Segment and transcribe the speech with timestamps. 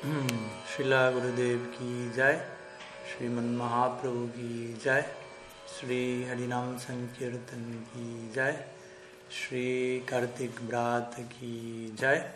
[0.00, 2.36] शिला गुरुदेव की जय
[3.08, 5.02] श्रीमन महाप्रभु की जय
[5.72, 8.64] श्री हरिनाम संकीर्तन की जय
[9.30, 9.64] श्री
[10.00, 12.32] कार्तिक व्रात की जय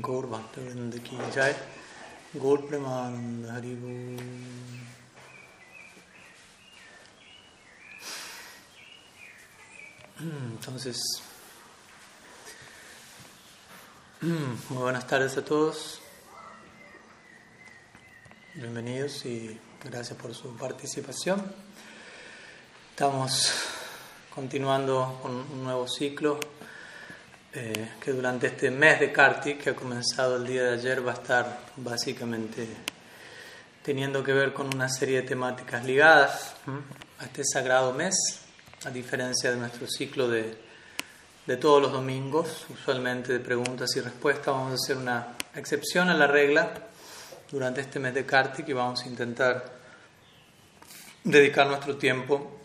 [0.00, 1.56] गौर भक्तवृंद की जय
[2.36, 3.76] गौर प्रेमानंद Hari
[10.16, 10.96] Entonces,
[14.24, 16.00] muy buenas tardes a todos.
[18.54, 21.44] Bienvenidos y gracias por su participación.
[22.88, 23.52] Estamos
[24.34, 26.40] continuando con un nuevo ciclo
[27.52, 31.12] eh, que durante este mes de Kartik, que ha comenzado el día de ayer, va
[31.12, 32.66] a estar básicamente
[33.82, 36.54] teniendo que ver con una serie de temáticas ligadas
[37.18, 38.14] a este sagrado mes
[38.86, 40.56] a diferencia de nuestro ciclo de,
[41.46, 46.14] de, todos los domingos, usualmente de preguntas y respuestas, vamos a hacer una excepción a
[46.14, 46.72] la regla
[47.50, 49.72] durante este mes de Kartik y vamos a intentar
[51.22, 52.60] dedicar nuestro tiempo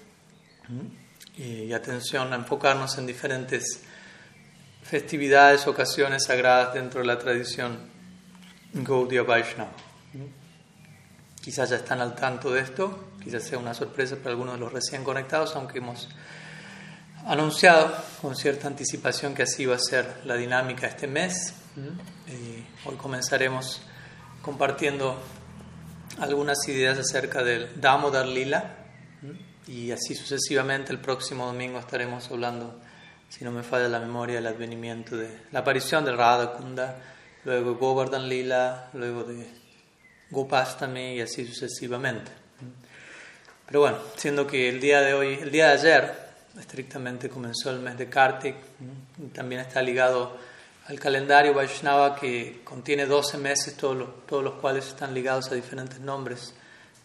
[1.38, 3.82] y atención a enfocarnos en diferentes
[4.84, 7.78] festividades, ocasiones sagradas dentro de la tradición
[8.74, 9.72] Gaudiya Vaishnava.
[11.42, 14.74] Quizás ya están al tanto de esto, quizás sea una sorpresa para algunos de los
[14.74, 16.10] recién conectados, aunque hemos
[17.26, 21.54] anunciado con cierta anticipación que así va a ser la dinámica este mes.
[22.28, 23.82] Y hoy comenzaremos
[24.42, 25.18] compartiendo
[26.20, 28.76] algunas ideas acerca del Damodar Lila
[29.68, 32.80] y así sucesivamente el próximo domingo estaremos hablando,
[33.30, 36.98] si no me falla la memoria, del advenimiento de la aparición del Radha Kunda,
[37.46, 39.48] luego Govardhan Lila, luego de
[40.32, 42.32] Gopastami y así sucesivamente.
[43.68, 47.80] Pero bueno, siendo que el día de hoy, el día de ayer, estrictamente comenzó el
[47.80, 48.56] mes de Kartik,
[49.34, 50.38] también está ligado
[50.88, 53.96] al calendario Vaishnava que contiene 12 meses, todos
[54.30, 56.54] los, cuales están ligados a diferentes nombres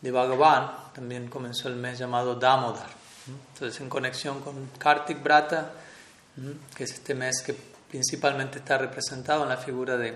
[0.01, 0.93] de Bhagavan.
[0.95, 2.89] También comenzó el mes llamado Damodar.
[3.53, 5.73] Entonces, en conexión con Kartik Brata,
[6.75, 7.55] que es este mes que
[7.91, 10.15] principalmente está representado en la figura de,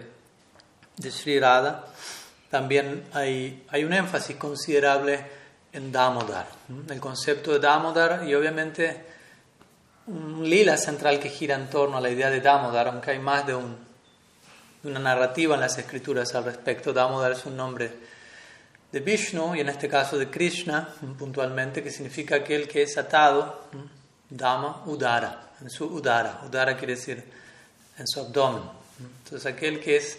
[0.96, 1.84] de Sri Radha,
[2.50, 5.22] también hay, hay un énfasis considerable
[5.72, 6.48] en Damodar,
[6.88, 9.17] el concepto de Damodar y obviamente
[10.08, 13.46] un lila central que gira en torno a la idea de Damodar, aunque hay más
[13.46, 13.76] de, un,
[14.84, 16.92] una narrativa en las escrituras al respecto.
[16.92, 17.92] Damodar es un nombre
[18.90, 23.68] de Vishnu y en este caso de Krishna, puntualmente, que significa aquel que es atado,
[24.30, 26.40] Dama, Udara, en su Udara.
[26.46, 27.22] Udara quiere decir
[27.98, 28.62] en su abdomen.
[29.24, 30.18] Entonces aquel que es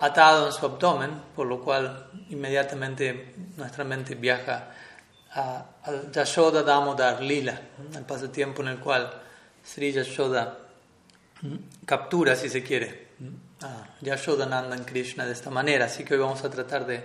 [0.00, 4.70] atado en su abdomen, por lo cual inmediatamente nuestra mente viaja
[5.32, 7.60] al Yashoda Damodar Lila,
[7.94, 9.10] el pasatiempo en el cual
[9.64, 10.58] Sri Yashoda
[11.84, 13.08] captura, si se quiere,
[13.62, 15.86] a Yashoda Nandan Krishna de esta manera.
[15.86, 17.02] Así que hoy vamos a tratar de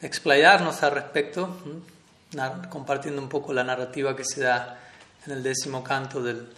[0.00, 1.56] explayarnos al respecto,
[2.70, 4.78] compartiendo un poco la narrativa que se da
[5.26, 6.52] en el décimo canto del,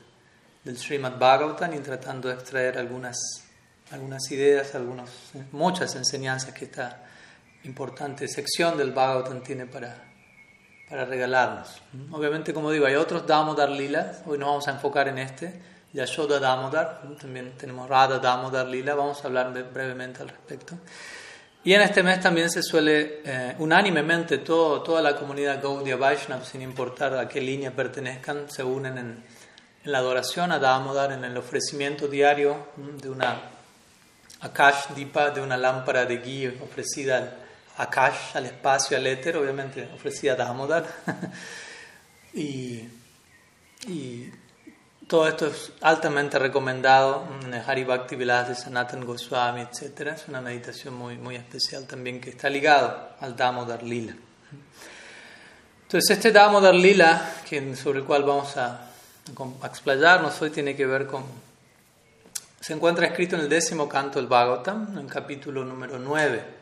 [0.65, 3.17] del Srimad Bhagavatam y tratando de extraer algunas
[3.91, 5.11] algunas ideas, algunas,
[5.53, 7.05] muchas enseñanzas que esta
[7.65, 9.97] importante sección del Bhagavatam tiene para,
[10.89, 11.81] para regalarnos.
[12.13, 15.61] Obviamente, como digo, hay otros Damodar Lila, hoy nos vamos a enfocar en este,
[15.93, 20.77] Yashoda Damodar, también tenemos Radha Damodar Lila, vamos a hablar brevemente al respecto.
[21.65, 26.45] Y en este mes también se suele, eh, unánimemente, todo, toda la comunidad Gaudiya Vaishnava,
[26.45, 29.25] sin importar a qué línea pertenezcan, se unen en,
[29.85, 33.41] en la adoración a Damodar, en el ofrecimiento diario de una
[34.43, 37.46] Akash Dipa de una lámpara de guía ofrecida al
[37.79, 40.87] Akash, al espacio, al éter, obviamente ofrecida a Damodar.
[42.35, 42.89] y,
[43.87, 44.31] y,
[45.07, 50.15] todo esto es altamente recomendado en el Hari Bhakti Vilas de Sanatan Goswami, etc.
[50.17, 54.17] Es una meditación muy, muy especial también que está ligado al Damodar Lila.
[55.83, 57.35] Entonces, este Damodar Lila,
[57.77, 58.91] sobre el cual vamos a,
[59.63, 61.25] a explayarnos hoy, tiene que ver con
[62.61, 66.56] se encuentra escrito en el décimo canto del Bhagavatam, en el capítulo número 9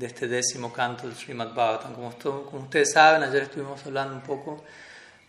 [0.00, 1.92] de este décimo canto del Srimad Bhagavatam.
[1.92, 2.10] Como,
[2.46, 4.64] como ustedes saben, ayer estuvimos hablando un poco,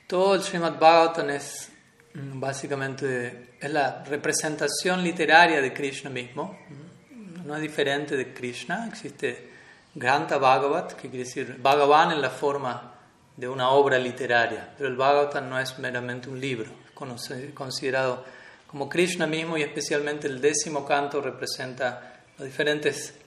[0.08, 1.70] todo el Srimad Bhagavatam es
[2.14, 6.58] mm, básicamente es la representación literaria de Krishna mismo.
[6.70, 9.50] Mm, no es diferente de Krishna, existe
[9.94, 12.94] Granta Bhagavat, que quiere decir Bhagavan en la forma
[13.36, 18.24] de una obra literaria, pero el Bhagavatam no es meramente un libro, es considerado
[18.68, 23.21] como Krishna mismo y especialmente el décimo canto representa los diferentes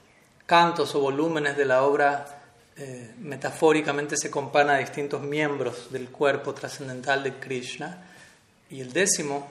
[0.45, 2.25] cantos o volúmenes de la obra,
[2.77, 8.05] eh, metafóricamente se compara a distintos miembros del cuerpo trascendental de Krishna.
[8.69, 9.47] Y el décimo,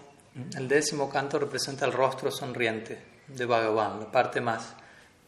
[0.57, 4.75] el décimo canto representa el rostro sonriente de Bhagavan, la parte más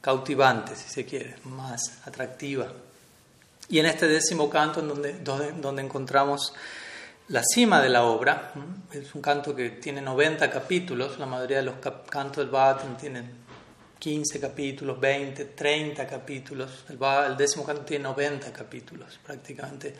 [0.00, 2.68] cautivante, si se quiere, más atractiva.
[3.68, 6.54] Y en este décimo canto, en donde, donde, encontramos
[7.28, 8.52] la cima de la obra,
[8.92, 11.76] es un canto que tiene 90 capítulos, la mayoría de los
[12.08, 13.45] cantos del Bhagavatam tienen
[13.98, 16.98] 15 capítulos, 20, 30 capítulos, el,
[17.30, 19.94] el décimo canto tiene 90 capítulos prácticamente.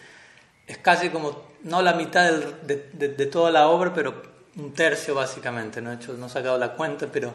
[0.67, 4.23] Es casi como, no la mitad de, de, toda la obra, pero
[4.57, 7.35] un tercio básicamente, no he, hecho, no he sacado la cuenta, pero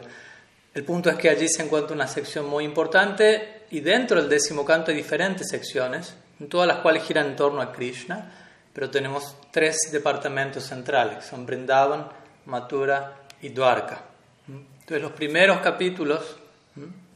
[0.74, 4.64] el punto es que allí se encuentra una sección muy importante y dentro del décimo
[4.64, 6.14] canto hay diferentes secciones,
[6.48, 8.32] todas las cuales giran en torno a Krishna,
[8.72, 12.08] pero tenemos tres departamentos centrales, son Brindavan,
[12.46, 14.02] Mathura y Dwarka.
[14.48, 16.36] Entonces los primeros capítulos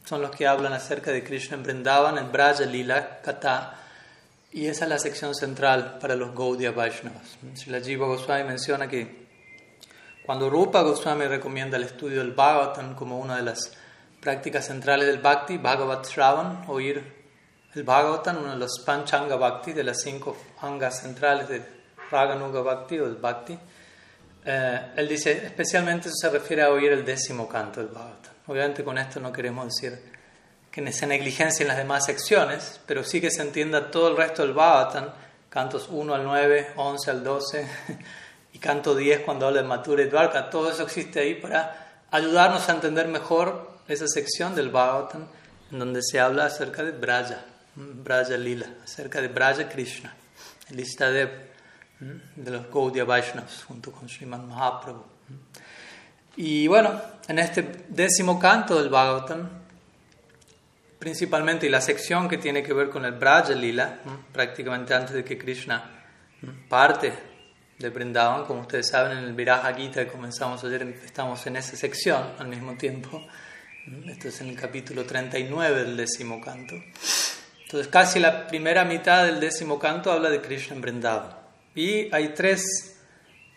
[0.07, 3.75] son los que hablan acerca de Krishna en Brindavan, en Braja, Lila, Kata,
[4.53, 7.37] y esa es la sección central para los Gaudiya Vaishnavas.
[7.67, 9.27] la Jiva Goswami menciona que
[10.25, 13.73] cuando Rupa Goswami recomienda el estudio del Bhagavatam como una de las
[14.21, 17.03] prácticas centrales del Bhakti, Bhagavat Shravan, oír
[17.75, 21.65] el Bhagavatam, uno de los Panchanga Bhakti, de las cinco angas centrales del
[22.09, 23.59] Raganuga Bhakti o del Bhakti,
[24.45, 28.36] eh, él dice, especialmente eso se refiere a oír el décimo canto del Bhagavatam.
[28.47, 29.99] Obviamente con esto no queremos decir
[30.71, 34.53] que se negligiencien las demás secciones, pero sí que se entienda todo el resto del
[34.53, 35.09] Bhagavatam,
[35.49, 37.67] cantos 1 al 9, 11 al 12
[38.53, 42.69] y canto 10 cuando habla de Mathura y Dwarka, todo eso existe ahí para ayudarnos
[42.69, 45.27] a entender mejor esa sección del Bhagavatam
[45.71, 47.43] en donde se habla acerca de Braja,
[47.75, 50.15] Braja Lila, acerca de Braja Krishna,
[50.69, 51.29] el de,
[52.35, 55.03] de los Gaudiya Vaishnavas junto con Sriman Mahaprabhu.
[56.37, 59.49] Y bueno, en este décimo canto del Bhagavatam,
[60.99, 64.01] principalmente y la sección que tiene que ver con el Braja Lila,
[64.31, 66.05] prácticamente antes de que Krishna
[66.69, 67.11] parte
[67.79, 68.45] de Brindavan.
[68.45, 72.47] Como ustedes saben, en el Viraja Gita que comenzamos ayer, estamos en esa sección al
[72.47, 73.25] mismo tiempo.
[74.05, 76.75] Esto es en el capítulo 39 del décimo canto.
[77.63, 81.35] Entonces, casi la primera mitad del décimo canto habla de Krishna en Brindavan.
[81.73, 82.95] Y hay tres,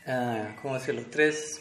[0.06, 1.02] uh, ¿cómo decirlo?
[1.10, 1.60] Tres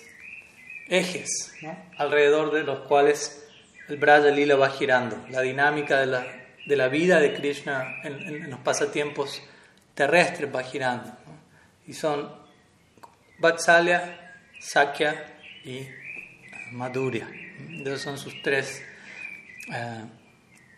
[0.89, 1.53] ejes
[1.97, 3.47] alrededor de los cuales
[3.87, 5.23] el Braja Lila va girando.
[5.29, 6.25] La dinámica de la,
[6.65, 9.41] de la vida de Krishna en, en, los pasatiempos
[9.93, 11.11] terrestres va girando.
[11.87, 12.29] Y son
[13.39, 15.87] Vatsalya, Sakya y
[16.71, 17.29] Madhurya.
[17.81, 18.81] Esos son sus tres,
[19.73, 20.05] eh,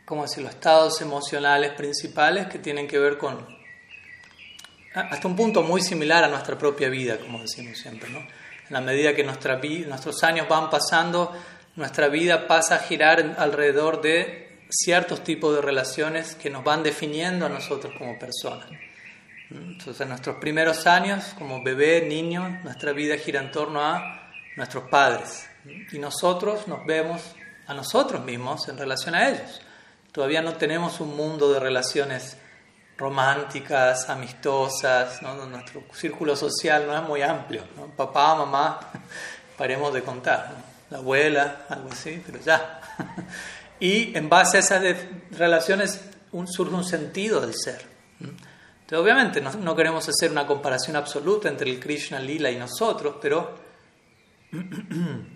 [0.06, 3.46] ¿cómo decirlo?, estados emocionales principales que tienen que ver con,
[4.94, 8.26] hasta un punto muy similar a nuestra propia vida, como decimos siempre, ¿no?
[8.72, 11.30] En la medida que nuestros años van pasando,
[11.76, 17.48] nuestra vida pasa a girar alrededor de ciertos tipos de relaciones que nos van definiendo
[17.48, 18.68] a nosotros como personas.
[19.50, 24.86] Entonces, en nuestros primeros años, como bebé, niño, nuestra vida gira en torno a nuestros
[24.90, 25.50] padres.
[25.92, 27.22] Y nosotros nos vemos
[27.68, 29.60] a nosotros mismos en relación a ellos.
[30.14, 32.38] Todavía no tenemos un mundo de relaciones
[32.98, 37.64] románticas, amistosas, nuestro círculo social no es muy amplio.
[37.96, 38.80] Papá, mamá,
[39.58, 40.72] paremos de contar.
[40.90, 42.82] La abuela, algo así, pero ya.
[43.80, 44.84] Y en base a esas
[45.32, 46.00] relaciones
[46.46, 47.84] surge un sentido del ser
[49.00, 53.72] obviamente no, queremos hacer una comparación absoluta entre el Krishna Lila y nosotros, pero...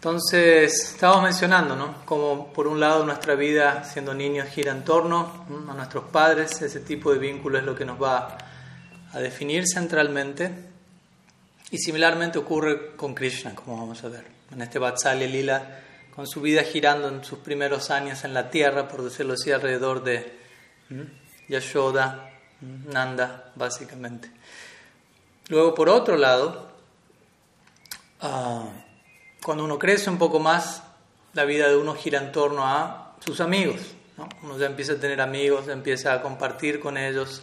[0.00, 2.06] Entonces, estábamos mencionando, ¿no?
[2.06, 6.80] Como por un lado nuestra vida siendo niños gira en torno a nuestros padres, ese
[6.80, 8.38] tipo de vínculo es lo que nos va
[9.12, 10.54] a definir centralmente.
[11.70, 14.24] Y similarmente ocurre con Krishna, como vamos a ver.
[14.50, 15.80] En este Vatsalya Lila,
[16.16, 20.02] con su vida girando en sus primeros años en la tierra, por decirlo así, alrededor
[20.02, 20.32] de
[21.46, 22.30] Yashoda,
[22.62, 24.30] Nanda, básicamente.
[25.48, 26.70] Luego, por otro lado,
[28.22, 28.66] ah,
[29.44, 30.82] cuando uno crece un poco más,
[31.32, 33.80] la vida de uno gira en torno a sus amigos.
[34.42, 37.42] Uno ya empieza a tener amigos, ya empieza a compartir con ellos,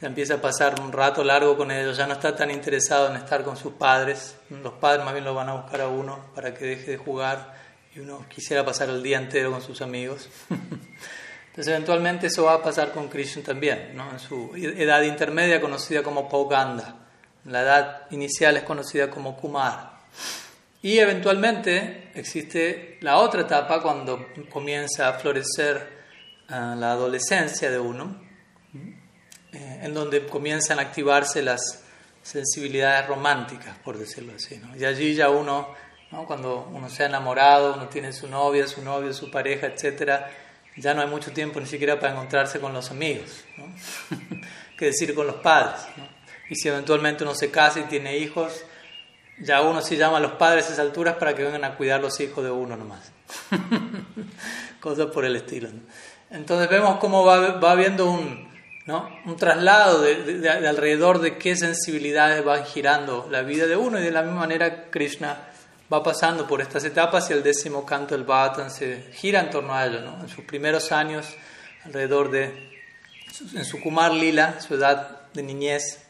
[0.00, 3.16] ya empieza a pasar un rato largo con ellos, ya no está tan interesado en
[3.16, 4.36] estar con sus padres.
[4.48, 7.54] Los padres más bien lo van a buscar a uno para que deje de jugar
[7.94, 10.28] y uno quisiera pasar el día entero con sus amigos.
[10.48, 14.08] Entonces eventualmente eso va a pasar con Krishna también, ¿no?
[14.12, 16.94] en su edad intermedia conocida como Pauganda,
[17.44, 19.97] la edad inicial es conocida como Kumar.
[20.80, 25.88] Y eventualmente existe la otra etapa cuando comienza a florecer
[26.48, 28.20] ah, la adolescencia de uno,
[29.52, 31.82] eh, en donde comienzan a activarse las
[32.22, 34.60] sensibilidades románticas, por decirlo así.
[34.78, 35.74] Y allí ya uno,
[36.12, 36.26] ¿no?
[36.26, 40.30] cuando uno se ha enamorado, uno tiene su novia, su novio, su pareja, etcétera,
[40.76, 43.66] ya no hay mucho tiempo ni siquiera para encontrarse con los amigos, ¿no?
[44.78, 45.80] que decir con los padres.
[46.48, 48.64] Y si eventualmente uno se casa y tiene hijos,
[49.40, 52.00] ya uno sí llama a los padres a esas alturas para que vengan a cuidar
[52.00, 53.12] los hijos de uno nomás.
[54.80, 55.68] Cosas por el estilo.
[56.30, 58.48] Entonces vemos cómo va, va habiendo un,
[58.86, 59.08] ¿no?
[59.24, 64.02] un traslado de, de, alrededor de qué sensibilidades van girando la vida de uno y
[64.02, 65.48] de la misma manera Krishna
[65.92, 69.74] va pasando por estas etapas y el décimo canto del Bhattan se gira en torno
[69.74, 70.00] a ello.
[70.00, 70.20] ¿no?
[70.20, 71.26] En sus primeros años,
[71.84, 72.80] alrededor de,
[73.54, 76.04] en su Kumar Lila, su edad de niñez,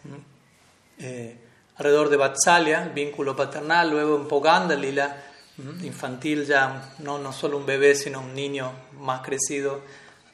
[0.98, 1.36] eh,
[1.78, 5.24] alrededor de Vatsalya, el vínculo paternal, luego en Poganda Lila,
[5.82, 9.80] infantil ya, no, no solo un bebé, sino un niño más crecido,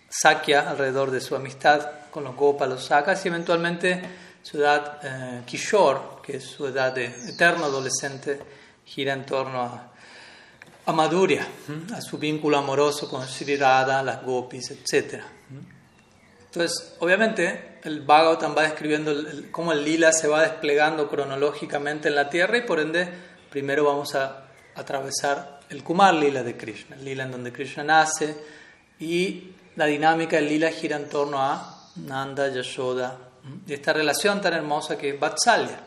[0.09, 4.03] Sakya, alrededor de su amistad con los Gopas, los Sakas, y eventualmente
[4.43, 8.39] su edad eh, Kishore, que es su edad de eterno adolescente,
[8.85, 9.93] gira en torno a,
[10.87, 11.47] a Madhurya,
[11.95, 15.23] a su vínculo amoroso con Sri Radha, las Gopis, etc.
[16.47, 19.15] Entonces, obviamente, el Bhagavatam va describiendo
[19.51, 23.07] cómo el lila se va desplegando cronológicamente en la tierra y por ende,
[23.51, 28.37] primero vamos a atravesar el Kumar lila de Krishna, el lila en donde Krishna nace
[28.99, 33.19] y la dinámica del lila gira en torno a Nanda, Yashoda
[33.67, 35.81] y esta relación tan hermosa que es Vatsalya.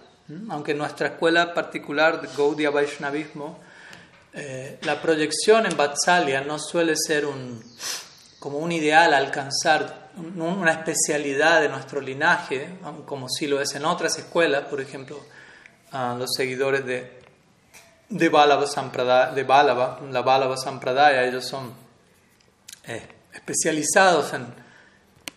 [0.50, 3.60] Aunque en nuestra escuela particular de Gaudiya Vaishnavismo,
[4.34, 7.64] eh, la proyección en Vatsalya no suele ser un,
[8.40, 14.18] como un ideal alcanzar una especialidad de nuestro linaje, como si lo es en otras
[14.18, 15.20] escuelas, por ejemplo,
[15.92, 17.22] los seguidores de,
[18.10, 18.66] de Balava,
[19.34, 21.74] de Balava, la Balava Sampradaya, ellos son
[22.86, 24.48] eh, especializados en,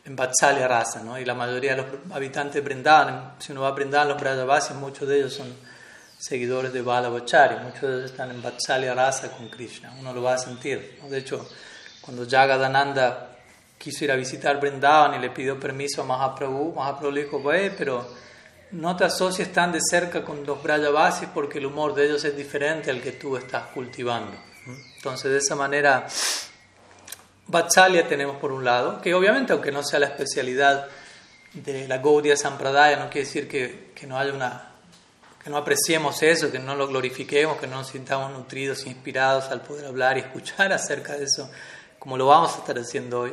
[0.05, 1.19] en Vatsalya Rasa, ¿no?
[1.19, 4.77] y la mayoría de los habitantes de Brindavan, si uno va a Brindavan, los Brajavasis,
[4.77, 5.53] muchos de ellos son
[6.19, 10.35] seguidores de Balavachari, muchos de ellos están en Vatsalya Rasa con Krishna, uno lo va
[10.35, 11.01] a sentir.
[11.09, 11.49] De hecho,
[12.01, 13.30] cuando Jagadananda
[13.81, 17.43] quiso ir a visitar Brindavan y le pidió permiso a Mahaprabhu, Mahaprabhu le dijo,
[17.79, 18.07] pero
[18.73, 22.37] no te asocies tan de cerca con los Brajavasis porque el humor de ellos es
[22.37, 24.37] diferente al que tú estás cultivando.
[24.97, 26.07] Entonces, de esa manera,
[27.47, 30.87] Vatsalya tenemos por un lado, que obviamente, aunque no sea la especialidad
[31.55, 34.67] de la Gaudiya Sampradaya, no quiere decir que, que no haya una
[35.43, 39.63] que no apreciemos eso, que no lo glorifiquemos, que no nos sintamos nutridos, inspirados al
[39.63, 41.51] poder hablar y escuchar acerca de eso,
[41.99, 43.33] como lo vamos a estar haciendo hoy.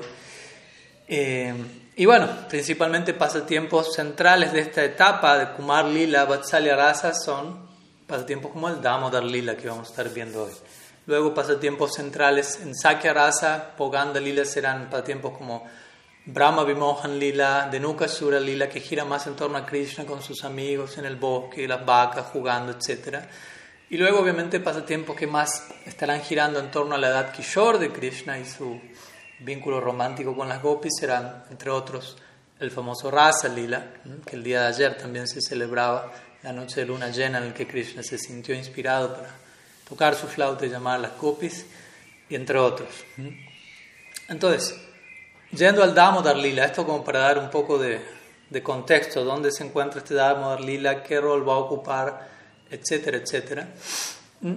[1.07, 1.53] Eh,
[1.95, 7.67] y bueno, principalmente pasatiempos centrales de esta etapa de Kumar Lila, Vatsalya Rasa son
[8.05, 10.53] pasatiempos como el Damodar Lila que vamos a estar viendo hoy.
[11.07, 15.65] Luego pasatiempos centrales en Sakya Rasa, Poganda Lila serán pasatiempos como
[16.25, 20.43] Brahma Vimohan Lila, Denuka Sura Lila, que gira más en torno a Krishna con sus
[20.43, 23.19] amigos en el bosque, las vacas jugando, etc.
[23.89, 27.93] Y luego obviamente pasatiempos que más estarán girando en torno a la edad Kishore de
[27.93, 28.77] Krishna y su
[29.39, 32.17] vínculo romántico con las gopis serán, entre otros,
[32.59, 33.85] el famoso Rasa Lila,
[34.25, 36.11] que el día de ayer también se celebraba,
[36.43, 39.29] la noche de luna llena en el que Krishna se sintió inspirado para
[39.87, 41.65] tocar su flauta y llamar a las gopis,
[42.29, 42.89] y entre otros.
[44.27, 44.75] Entonces,
[45.51, 48.01] yendo al Damodar Lila, esto como para dar un poco de,
[48.49, 52.27] de contexto, dónde se encuentra este Damodar Lila, qué rol va a ocupar,
[52.69, 53.67] etcétera, etcétera.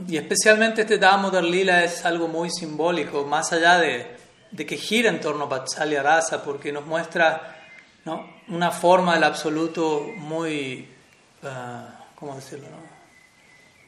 [0.09, 4.20] Y especialmente este Damodar Lila es algo muy simbólico, más allá de
[4.51, 7.57] de que gira en torno a Vatsalya Rasa, porque nos muestra
[8.05, 8.29] ¿no?
[8.49, 10.89] una forma del absoluto muy,
[11.43, 11.47] uh,
[12.15, 12.67] ¿cómo decirlo?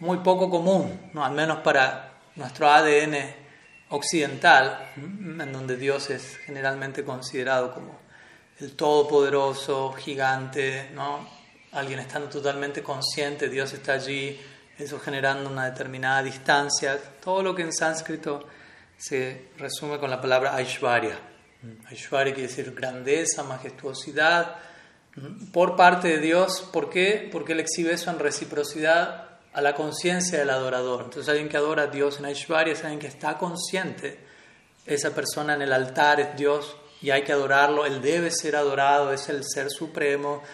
[0.00, 1.24] Muy poco común, ¿no?
[1.24, 3.16] al menos para nuestro ADN
[3.90, 8.00] occidental, en donde Dios es generalmente considerado como
[8.58, 11.26] el todopoderoso, gigante, ¿no?
[11.72, 14.40] alguien estando totalmente consciente, Dios está allí,
[14.78, 18.46] eso generando una determinada distancia, todo lo que en sánscrito
[19.02, 21.18] se resume con la palabra Aishwarya.
[21.86, 24.54] Aishwarya quiere decir grandeza, majestuosidad
[25.52, 26.68] por parte de Dios.
[26.72, 27.28] ¿Por qué?
[27.32, 31.02] Porque Él exhibe eso en reciprocidad a la conciencia del adorador.
[31.02, 34.20] Entonces alguien que adora a Dios en Aishwarya es alguien que está consciente.
[34.86, 37.84] Esa persona en el altar es Dios y hay que adorarlo.
[37.84, 40.44] Él debe ser adorado, es el ser supremo.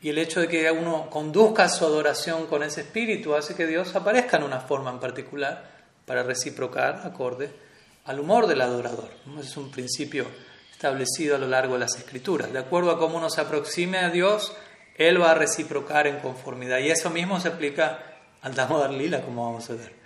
[0.00, 3.94] Y el hecho de que uno conduzca su adoración con ese espíritu hace que Dios
[3.94, 5.70] aparezca en una forma en particular
[6.04, 7.70] para reciprocar acorde
[8.04, 9.10] al humor del adorador.
[9.38, 10.26] Es un principio
[10.70, 12.52] establecido a lo largo de las escrituras.
[12.52, 14.54] De acuerdo a cómo uno se aproxime a Dios,
[14.96, 16.78] Él va a reciprocar en conformidad.
[16.78, 17.98] Y eso mismo se aplica
[18.42, 20.02] al Damodar Lila, como vamos a ver.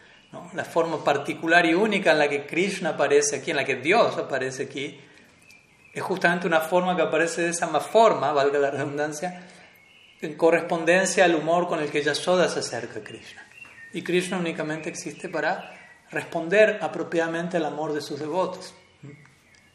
[0.53, 4.19] La forma particular y única en la que Krishna aparece aquí, en la que Dios
[4.19, 5.01] aparece aquí,
[5.95, 9.47] es justamente una forma que aparece de esa más forma, valga la redundancia,
[10.21, 13.43] en correspondencia al humor con el que Yashoda se acerca a Krishna.
[13.95, 15.76] Y Krishna únicamente existe para
[16.11, 18.75] responder apropiadamente al amor de sus devotos.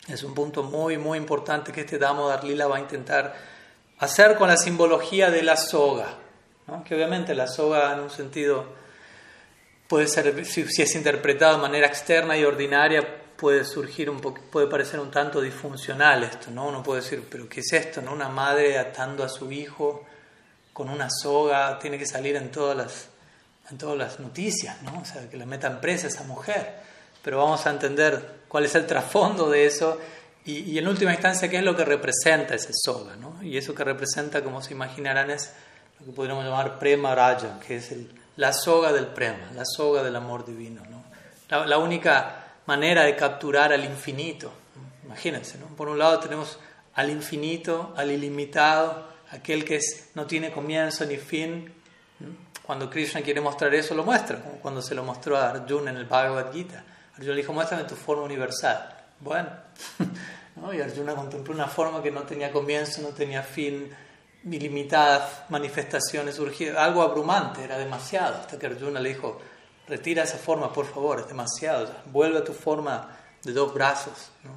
[0.07, 3.35] Es un punto muy, muy importante que este Damodar Lila va a intentar
[3.99, 6.17] hacer con la simbología de la soga,
[6.85, 8.65] que obviamente la soga en un sentido
[9.87, 14.67] puede ser, si, es interpretado de manera externa y ordinaria, puede surgir un poco, puede
[14.67, 16.67] parecer un tanto disfuncional esto, ¿no?
[16.67, 18.01] Uno puede decir, pero ¿qué es esto?
[18.01, 18.13] ¿no?
[18.13, 20.05] Una madre atando a su hijo
[20.73, 23.09] con una soga, tiene que salir en todas las,
[23.71, 24.99] en todas las noticias, ¿no?
[24.99, 26.75] O sea, que la metan presa esa mujer.
[27.23, 29.99] Pero vamos a entender cuál es el trasfondo de eso
[30.43, 33.41] y, y, en última instancia qué es lo que representa esa soga, ¿no?
[33.43, 35.53] Y eso que representa, como se imaginarán, es
[35.99, 40.03] lo que podríamos llamar prema raja, que es el, la soga del prema, la soga
[40.03, 41.03] del amor divino, ¿no?
[41.47, 44.51] La, la única manera de capturar al infinito.
[45.05, 45.67] Imagínense, ¿no?
[45.75, 46.57] Por un lado tenemos
[46.95, 51.71] al infinito, al ilimitado, aquel que es, no tiene comienzo ni fin.
[52.71, 55.97] Cuando Krishna quiere mostrar eso, lo muestra, como cuando se lo mostró a Arjuna en
[55.97, 56.81] el Bhagavad Gita.
[57.15, 58.95] Arjuna le dijo, muéstrame tu forma universal.
[59.19, 59.49] Bueno,
[60.55, 60.73] ¿no?
[60.73, 63.93] y Arjuna contempló una forma que no tenía comienzo, no tenía fin,
[64.45, 69.41] ilimitadas manifestaciones surgían, algo abrumante, era demasiado, hasta que Arjuna le dijo,
[69.89, 74.51] retira esa forma, por favor, es demasiado, vuelve a tu forma de dos brazos, ¿no?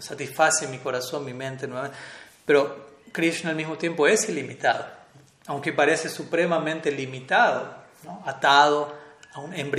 [0.00, 1.98] satisface mi corazón, mi mente nuevamente.
[2.46, 5.01] Pero Krishna al mismo tiempo es ilimitado,
[5.46, 8.22] aunque parece supremamente limitado, ¿no?
[8.26, 8.94] atado,
[9.34, 9.70] aún en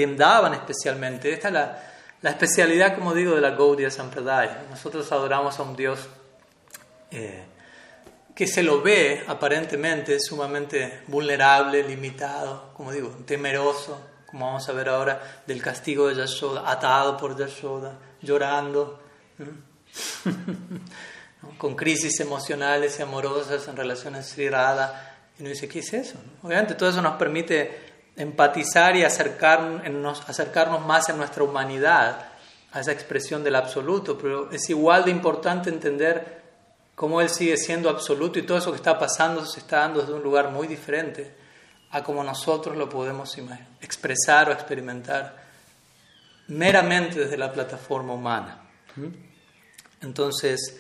[0.54, 1.32] especialmente.
[1.32, 1.84] Esta es la,
[2.22, 4.64] la, especialidad, como digo, de la Gaudiya Sampradaya.
[4.70, 6.08] Nosotros adoramos a un Dios
[7.12, 7.44] eh,
[8.36, 14.90] que se lo ve aparentemente sumamente vulnerable, limitado, como digo, temeroso, como vamos a ver
[14.90, 19.00] ahora, del castigo de Yashoda, atado por Yashoda, llorando,
[21.60, 25.13] con crisis emocionales y amorosas en relación a Sri Radha.
[25.44, 26.16] Uno dice, ¿qué es eso?
[26.42, 27.70] Obviamente todo eso nos permite
[28.16, 32.28] empatizar y acercarnos, acercarnos más en nuestra humanidad
[32.72, 36.44] a esa expresión del absoluto, pero es igual de importante entender
[36.96, 40.14] cómo Él sigue siendo absoluto y todo eso que está pasando se está dando desde
[40.14, 41.36] un lugar muy diferente
[41.92, 43.38] a como nosotros lo podemos
[43.82, 45.44] expresar o experimentar
[46.48, 48.62] meramente desde la plataforma humana.
[50.02, 50.80] Entonces,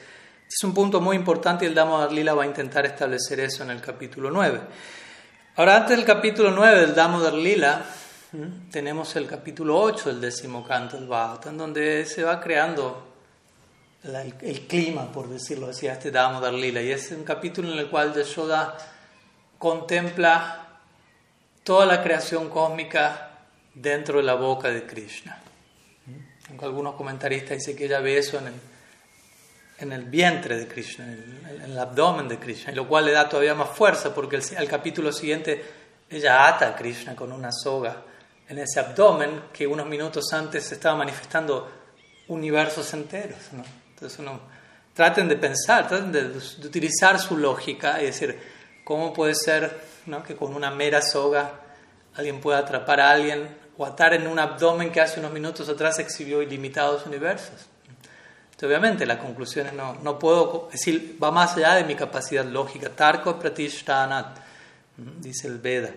[0.53, 3.71] es un punto muy importante y el Damodar Lila va a intentar establecer eso en
[3.71, 4.62] el capítulo 9.
[5.56, 7.84] Ahora, antes del capítulo 9 del Damodar Lila,
[8.69, 13.04] tenemos el capítulo 8 del décimo canto del Bhagavatam, donde se va creando
[14.04, 16.84] el, clima, por decirlo así, a este Damodar Lila.
[16.84, 18.78] Y es un capítulo en el cual Yashoda
[19.58, 20.67] contempla
[21.63, 23.39] toda la creación cósmica
[23.73, 25.39] dentro de la boca de Krishna.
[26.62, 28.54] Algunos comentaristas dicen que ella ve eso en el,
[29.84, 33.56] en el vientre de Krishna, en el, abdomen de Krishna, lo cual le da todavía
[33.56, 35.63] más fuerza porque el, el capítulo siguiente
[36.10, 38.04] ella ata a Krishna con una soga
[38.48, 41.72] en ese abdomen que unos minutos antes estaba manifestando
[42.28, 43.39] universos enteros.
[43.89, 44.39] Entonces uno,
[44.93, 48.39] traten de pensar, traten de utilizar su lógica y decir,
[48.84, 49.82] ¿cómo puede ser
[50.26, 51.52] que con una mera soga
[52.15, 56.00] alguien pueda atrapar a alguien o atar en un abdomen que hace unos minutos atrás
[56.00, 57.72] exhibió ilimitados universos.
[58.63, 62.89] Obviamente la conclusión es no, no puedo, decir, va más allá de mi capacidad lógica.
[62.89, 64.38] Tarko pratishtanat,
[65.19, 65.89] dice el Veda.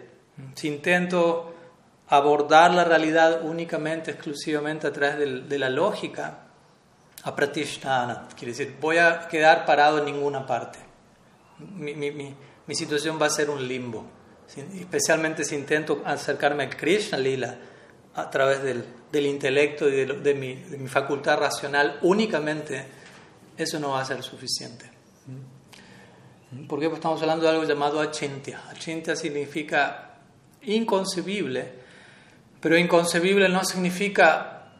[0.55, 1.55] Si intento
[2.09, 6.39] abordar la realidad únicamente, exclusivamente a través de, la lógica,
[7.23, 10.79] a pratishtanat, quiere decir, voy a quedar parado en ninguna parte.
[11.59, 12.35] Mi,
[12.75, 14.05] situación va a ser un limbo.
[14.79, 17.57] Especialmente si intento acercarme al Krishna Lila
[18.15, 18.85] a través del,
[19.17, 22.85] del intelecto y de, mi, de, mi, facultad racional únicamente,
[23.57, 24.91] eso no va a ser suficiente.
[26.69, 28.63] Porque pues estamos hablando de algo llamado achintya.
[28.71, 30.19] Achintya significa
[30.63, 31.73] inconcebible,
[32.61, 34.73] pero inconcebible no significa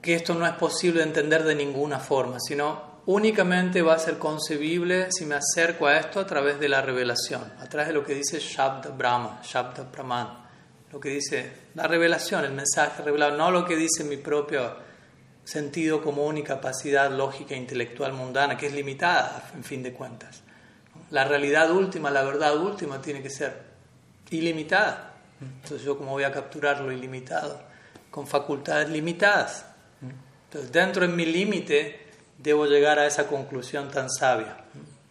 [0.00, 4.18] que esto no es posible de entender de ninguna forma, sino únicamente va a ser
[4.18, 8.04] concebible si me acerco a esto a través de la revelación, a través de lo
[8.04, 10.47] que dice Shabda Brahma, Shabda Brahman,
[10.92, 14.76] lo que dice la revelación, el mensaje revelado, no lo que dice mi propio
[15.44, 20.42] sentido común y capacidad lógica e intelectual mundana, que es limitada, en fin de cuentas.
[21.10, 23.62] La realidad última, la verdad última tiene que ser
[24.30, 25.14] ilimitada.
[25.40, 27.62] Entonces yo como voy a capturar lo ilimitado
[28.10, 29.64] con facultades limitadas.
[30.44, 34.64] Entonces dentro de mi límite debo llegar a esa conclusión tan sabia,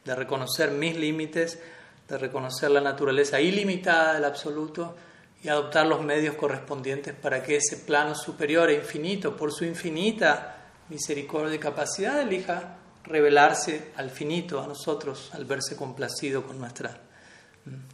[0.04, 1.60] de reconocer mis límites,
[2.08, 4.96] de reconocer la naturaleza ilimitada del absoluto
[5.44, 10.56] y adoptar los medios correspondientes para que ese plano superior e infinito, por su infinita
[10.90, 16.98] misericordia y capacidad, elija revelarse al finito, a nosotros, al verse complacido con nuestra,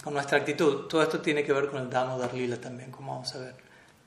[0.04, 0.88] con nuestra actitud.
[0.88, 3.56] Todo esto tiene que ver con el Dhamma Darlila también, como vamos a ver.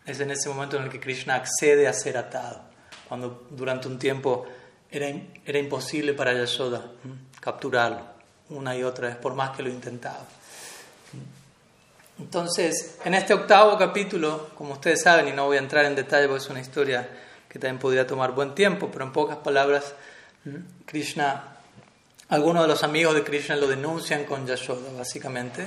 [0.05, 2.63] Es en ese momento en el que Krishna accede a ser atado,
[3.09, 4.47] cuando durante un tiempo
[4.91, 5.09] era,
[5.45, 6.93] era imposible para Yashoda
[7.41, 8.17] capturarlo
[8.49, 10.25] una y otra vez, por más que lo intentaba.
[12.19, 16.27] Entonces, en este octavo capítulo, como ustedes saben, y no voy a entrar en detalle
[16.29, 17.09] porque es una historia
[17.49, 19.95] que también podría tomar buen tiempo, pero en pocas palabras,
[20.87, 21.57] Krishna,
[22.29, 25.67] algunos de los amigos de Krishna lo denuncian con Yashoda, básicamente.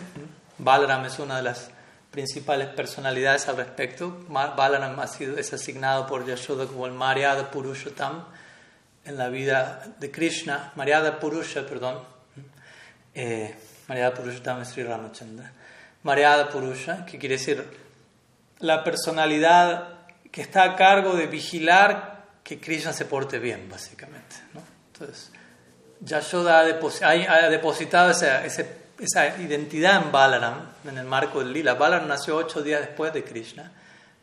[0.57, 1.69] Balaram es una de las
[2.12, 4.25] principales personalidades al respecto.
[4.27, 8.25] Balaram ha sido, es asignado por Yashoda como el Maryada Purushottam
[9.05, 10.73] en la vida de Krishna.
[10.75, 11.99] Maryada Purusha, perdón.
[13.13, 13.55] Eh,
[13.88, 15.53] Maryada Purushottam es Sri Ramachandra.
[16.10, 17.63] Maryada Purusha, que quiere decir
[18.62, 19.89] la personalidad
[20.32, 24.38] que está a cargo de vigilar que Krishna se porte bien, básicamente.
[24.56, 24.63] ¿no?
[24.91, 25.32] Entonces,
[26.00, 26.63] Yashoda ha,
[27.50, 31.76] depositado esa, esa, identidad en Balaram, en el marco del Lila.
[31.76, 33.72] Balaram nació ocho días después de Krishna,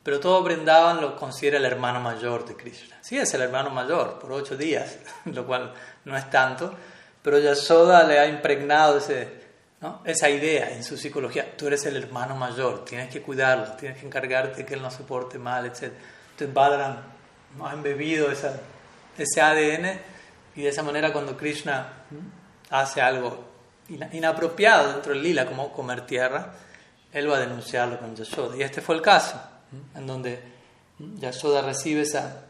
[0.02, 2.96] pero todo Brindavan lo considera el hermano mayor de Krishna.
[3.00, 4.96] Sí, es el hermano mayor, por ocho días,
[5.26, 5.72] lo cual
[6.04, 6.74] no es tanto,
[7.22, 9.45] pero Yashoda le ha impregnado ese
[10.04, 14.06] esa idea en su psicología, tú eres el hermano mayor, tienes que cuidarlo, tienes que
[14.06, 15.92] encargarte que él no se porte mal, etc.
[16.30, 16.98] Entonces Balaram
[17.62, 18.60] ha embebido esa,
[19.16, 19.98] ese ADN
[20.54, 21.88] y de esa manera cuando Krishna
[22.70, 23.44] hace algo
[23.88, 26.52] inapropiado dentro del lila, como comer tierra,
[27.12, 28.56] él va a denunciarlo con Yashoda.
[28.56, 29.40] Y este fue el caso,
[29.94, 30.42] en donde
[30.98, 32.42] Yashoda recibe esa,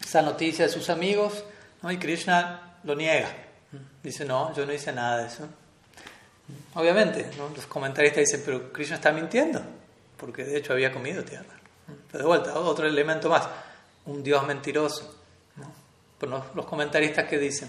[0.00, 1.44] esa noticia de sus amigos
[1.88, 3.28] y Krishna lo niega.
[4.02, 5.46] Dice, no, yo no hice nada de eso.
[6.74, 9.60] Obviamente, los comentaristas dicen, pero Krishna está mintiendo,
[10.16, 11.58] porque de hecho había comido tierra.
[12.10, 13.48] Pero de vuelta, otro elemento más,
[14.06, 15.14] un Dios mentiroso.
[16.18, 17.68] Pero los comentaristas que dicen,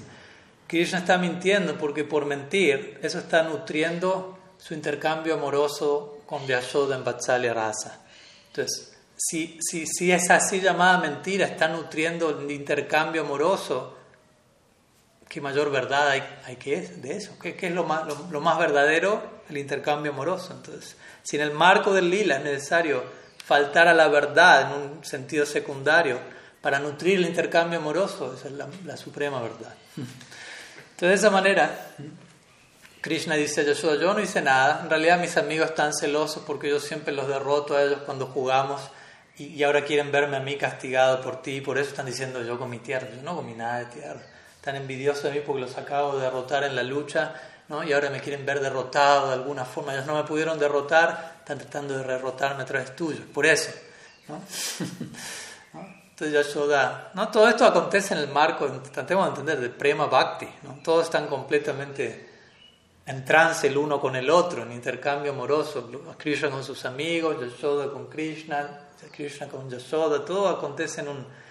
[0.67, 7.03] Krishna está mintiendo porque por mentir, eso está nutriendo su intercambio amoroso con Vyashoda en
[7.03, 8.01] Vatsalya Rasa.
[8.47, 13.97] Entonces, si, si, si esa así llamada mentira está nutriendo el intercambio amoroso,
[15.29, 17.37] ¿qué mayor verdad hay, que de eso?
[17.39, 19.39] ¿Qué, es lo más, verdadero?
[19.47, 20.53] El intercambio amoroso.
[20.53, 23.03] Entonces, si en el marco del lila es necesario
[23.45, 26.19] faltar a la verdad en un sentido secundario
[26.61, 29.73] para nutrir el intercambio amoroso, esa es la, suprema verdad.
[29.95, 31.93] Entonces, de esa manera,
[32.99, 37.13] Krishna dice, yo no hice nada, en realidad mis amigos están celosos porque yo siempre
[37.13, 38.81] los derroto a ellos cuando jugamos
[39.37, 42.59] y, y ahora quieren verme a mí castigado por ti, por eso están diciendo yo
[42.59, 44.21] comí tierra, yo no comí nada de tierra
[44.69, 47.33] están envidiosos de mí porque los acabo de derrotar en la lucha,
[47.69, 47.83] ¿no?
[47.83, 49.93] Y ahora me quieren ver derrotado de alguna forma.
[49.93, 53.21] Ellos no me pudieron derrotar, están tratando de derrotarme a través tuyo.
[53.33, 53.71] Por eso.
[55.73, 57.29] Entonces Yashoda, ¿no?
[57.29, 60.79] Todo esto acontece en el marco, tratemos de entender, de Prema Bhakti, ¿no?
[60.83, 62.29] Todos están completamente
[63.07, 65.89] en trance el uno con el otro, en intercambio amoroso.
[66.17, 71.48] Krishna con sus amigos, Yashoda con Krishna, Krishna con Yashoda, todo acontece en un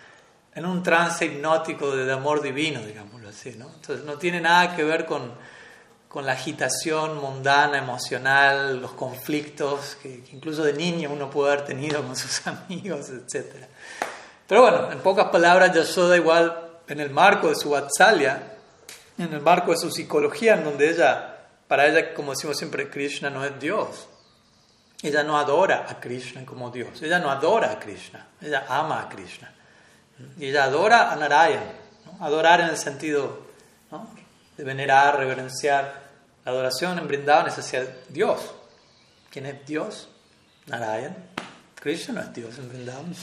[0.54, 3.54] en un trance hipnótico de, amor divino, digámoslo así.
[3.56, 3.66] ¿no?
[3.74, 5.32] Entonces no tiene nada que ver con,
[6.08, 12.02] con la agitación mundana, emocional, los conflictos que, incluso de niño uno puede haber tenido
[12.02, 13.66] con sus amigos, etc.
[14.46, 18.54] Pero bueno, en pocas palabras, Yashoda igual en el marco de su Vatsalya,
[19.18, 23.28] en el marco de su psicología, en donde ella, para ella, como decimos siempre, Krishna
[23.28, 24.08] no es Dios.
[25.02, 27.02] Ella no adora a Krishna como Dios.
[27.02, 28.26] Ella no adora a Krishna.
[28.40, 29.52] Ella ama a Krishna.
[30.38, 31.64] Y ella adora a Narayan.
[32.20, 33.46] Adorar en el sentido
[34.56, 36.08] de venerar, reverenciar.
[36.44, 38.40] La adoración en Brindavan es hacia Dios.
[39.30, 40.08] ¿Quién es Dios?
[40.66, 41.16] Narayan.
[41.74, 43.14] Krishna no es Dios en Brindavan.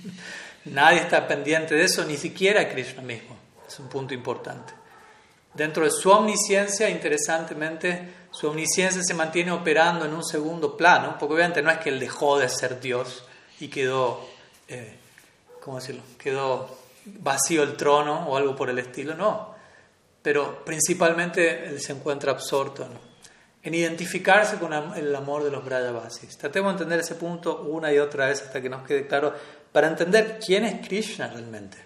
[0.66, 3.36] Nadie está pendiente de eso, ni siquiera Krishna mismo.
[3.66, 4.72] Es un punto importante.
[5.54, 11.34] Dentro de su omnisciencia, interesantemente, su omnisciencia se mantiene operando en un segundo plano, porque
[11.34, 13.24] obviamente no es que él dejó de ser Dios
[13.60, 14.26] y quedó
[14.66, 14.98] eh,
[15.64, 16.02] ¿cómo decirlo?
[16.18, 16.68] Quedó
[17.06, 19.54] vacío el trono o algo por el estilo, no.
[20.20, 22.86] Pero principalmente él se encuentra absorto
[23.62, 26.36] en identificarse con el amor de los Brajavasis.
[26.36, 29.32] Tratemos de entender ese punto una y otra vez hasta que nos quede claro,
[29.72, 31.78] para entender quién es Krishna realmente.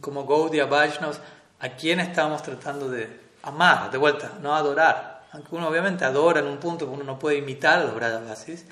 [0.00, 1.20] Como Gaudiya Vaishnavas,
[1.60, 3.08] a quién estamos tratando de
[3.44, 5.26] amar, de vuelta, no adorar.
[5.30, 8.64] Aunque uno obviamente adora en un punto, uno no puede imitar a los Brajavasis,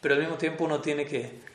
[0.00, 1.51] pero al mismo tiempo uno tiene que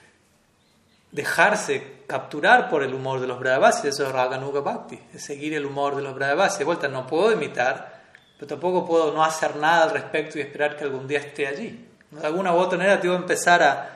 [1.11, 5.65] dejarse capturar por el humor de los Brahavasis, eso es Raganuga Bhakti, es seguir el
[5.65, 6.59] humor de los Brahavasis.
[6.59, 8.03] De vuelta, no puedo imitar,
[8.37, 11.87] pero tampoco puedo no hacer nada al respecto y esperar que algún día esté allí.
[12.11, 13.93] De alguna u otra tengo que empezar a,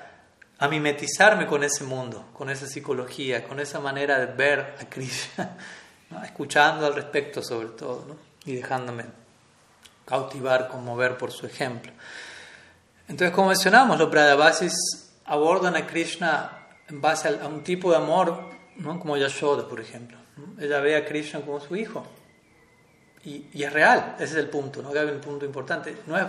[0.69, 5.57] mimetizarme con ese mundo, con esa psicología, con esa manera de ver a Krishna,
[6.23, 9.05] escuchando al respecto sobre todo, y dejándome
[10.05, 11.91] cautivar, conmover por su ejemplo.
[13.07, 14.73] Entonces, como mencionamos, los Brahavasis
[15.25, 16.60] abordan a Krishna
[16.91, 18.43] en base a, un tipo de amor,
[18.77, 18.99] ¿no?
[18.99, 20.17] como Yashoda, por ejemplo.
[20.59, 22.05] Ella ve a Krishna como su hijo.
[23.23, 24.89] Y, es real, ese es el punto, ¿no?
[24.89, 25.95] Hay un punto importante.
[26.07, 26.25] No es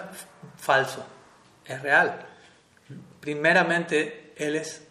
[0.58, 1.04] falso,
[1.64, 2.26] es real.
[3.20, 4.82] Primeramente, Él es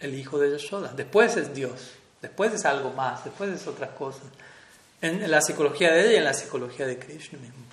[0.00, 4.24] el hijo de Yashoda, después es Dios, después es algo más, después es otras cosas.
[5.00, 7.64] En la psicología de ella y en la psicología de Krishna mismo.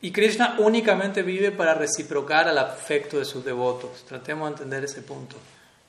[0.00, 4.04] Y Krishna únicamente vive para reciprocar al afecto de sus devotos.
[4.06, 5.36] Tratemos de entender ese punto.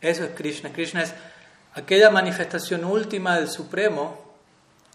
[0.01, 0.71] Eso es Krishna.
[0.71, 1.13] Krishna es
[1.73, 4.25] aquella manifestación última del Supremo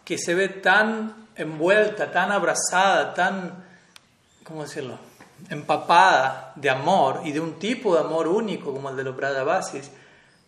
[0.05, 3.65] que se ve tan envuelta, tan abrazada, tan,
[4.45, 4.99] ¿cómo decirlo?,
[5.51, 9.91] empapada de amor y de un tipo de amor único como el de los Brajavasis,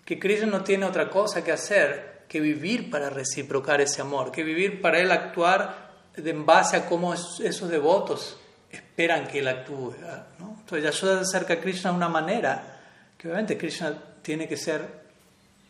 [0.05, 4.43] que Krishna no tiene otra cosa que hacer que vivir para reciprocar ese amor, que
[4.43, 8.39] vivir para él actuar en base a cómo esos devotos
[8.71, 9.95] esperan que él actúe.
[10.39, 10.57] ¿no?
[10.61, 12.81] Entonces Yashoda acerca a Krishna de una manera
[13.17, 15.05] que obviamente Krishna tiene que ser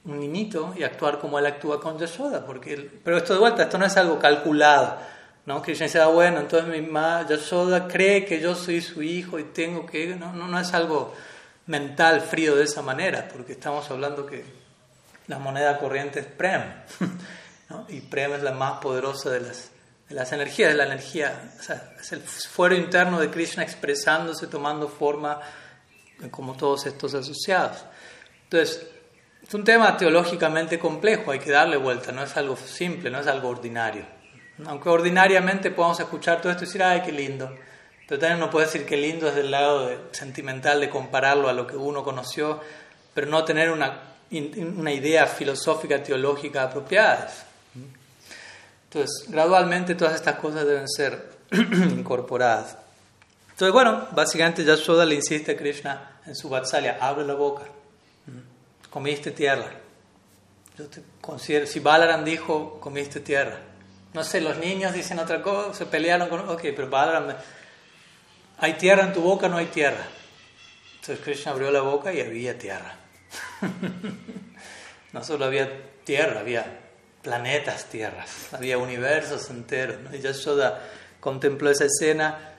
[0.04, 3.78] un niñito y actuar como él actúa con Yashoda, porque pero esto de vuelta, esto
[3.78, 4.96] no es algo calculado,
[5.44, 5.60] ¿no?
[5.60, 9.44] Krishna dice, ah, bueno, entonces mi mamá Yashoda cree que yo soy su hijo y
[9.44, 11.14] tengo que, no, no, es algo
[11.66, 14.44] mental frío de esa manera, porque estamos hablando que
[15.26, 16.62] la moneda corriente es Prem,
[17.88, 19.70] y Prem es la más poderosa de las,
[20.08, 21.54] de las energías, la energía,
[21.98, 25.40] es el fuero interno de Krishna expresándose, tomando forma
[26.30, 27.84] como todos estos asociados.
[28.44, 28.86] Entonces,
[29.46, 33.26] es un tema teológicamente complejo, hay que darle vuelta, no es algo simple, no es
[33.26, 34.06] algo ordinario.
[34.66, 37.54] Aunque ordinariamente podamos escuchar todo esto y decir, ay, qué lindo.
[38.08, 41.66] Pero también no puede decir que lindo es del lado sentimental de compararlo a lo
[41.66, 42.60] que uno conoció,
[43.12, 47.30] pero no tener una, una idea filosófica, teológica apropiada.
[48.84, 52.76] Entonces, gradualmente todas estas cosas deben ser incorporadas.
[53.50, 57.64] Entonces, bueno, básicamente Yashoda le insiste a Krishna en su Vatsalya, abre la boca,
[58.94, 59.72] comiste tierra.
[61.66, 63.58] Si Balaram dijo, comiste tierra.
[64.12, 66.48] No sé, los niños dicen otra cosa, se pelearon con...
[66.48, 67.34] Ok, pero Balaram...
[68.58, 70.06] ¿Hay tierra en tu boca no hay tierra?
[70.94, 72.94] Entonces Krishna abrió la boca y había tierra.
[75.12, 75.68] no solo había
[76.04, 76.64] tierra, había
[77.20, 79.98] planetas, tierras, había universos enteros.
[80.02, 80.14] ¿no?
[80.14, 80.80] Y Yashoda
[81.18, 82.53] contempló esa escena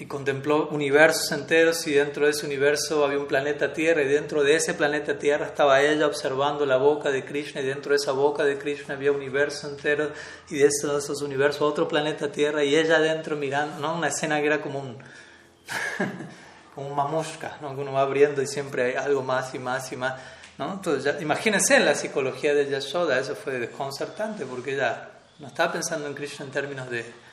[0.00, 4.42] y contempló universos enteros y dentro de ese universo había un planeta Tierra y dentro
[4.42, 8.12] de ese planeta Tierra estaba ella observando la boca de Krishna y dentro de esa
[8.12, 10.12] boca de Krishna había universos enteros
[10.48, 13.94] y de esos, universos otro planeta Tierra y ella adentro mirando, ¿no?
[13.94, 14.96] una escena que era como un,
[16.74, 17.74] como un mamushka, ¿no?
[17.74, 20.18] que uno va abriendo y siempre hay algo más y más y más.
[20.56, 20.72] ¿no?
[20.72, 25.10] Entonces, imagínense en la psicología de Yashoda, eso fue desconcertante porque ella
[25.40, 27.29] no estaba pensando en Krishna en términos de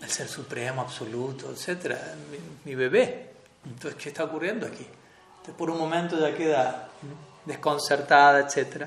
[0.00, 1.94] el ser supremo, absoluto, etc.
[2.64, 3.30] Mi, bebé.
[3.64, 4.86] Entonces, ¿qué está ocurriendo aquí?
[5.56, 6.88] por un momento ya queda
[7.44, 8.86] desconcertada, etc.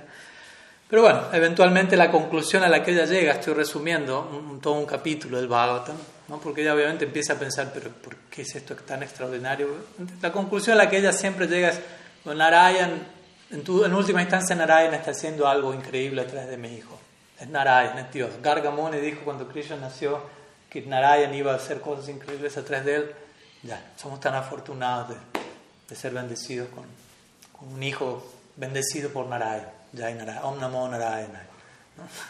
[0.89, 5.37] Pero bueno, eventualmente la conclusión a la que ella llega, estoy resumiendo todo un capítulo
[5.37, 5.95] del Bhagavatam,
[6.27, 6.39] ¿no?
[6.39, 9.67] porque ella obviamente empieza a pensar, pero ¿por qué es esto tan extraordinario?
[10.21, 11.81] La conclusión a la que ella siempre llega es,
[12.25, 13.07] Narayan,
[13.51, 16.99] en, tu, en última instancia Narayan está haciendo algo increíble a través de mi hijo.
[17.39, 18.29] Es Narayan, es Dios.
[18.41, 20.21] Gargamuni dijo cuando Krishna nació,
[20.73, 23.11] que Narayan iba a hacer cosas increíbles a través de él,
[23.61, 25.15] ya, somos tan afortunados
[25.87, 26.85] de, ser bendecidos con,
[27.71, 31.43] un hijo bendecido por Narayan, Jai Narayan, Om Namo Narayana.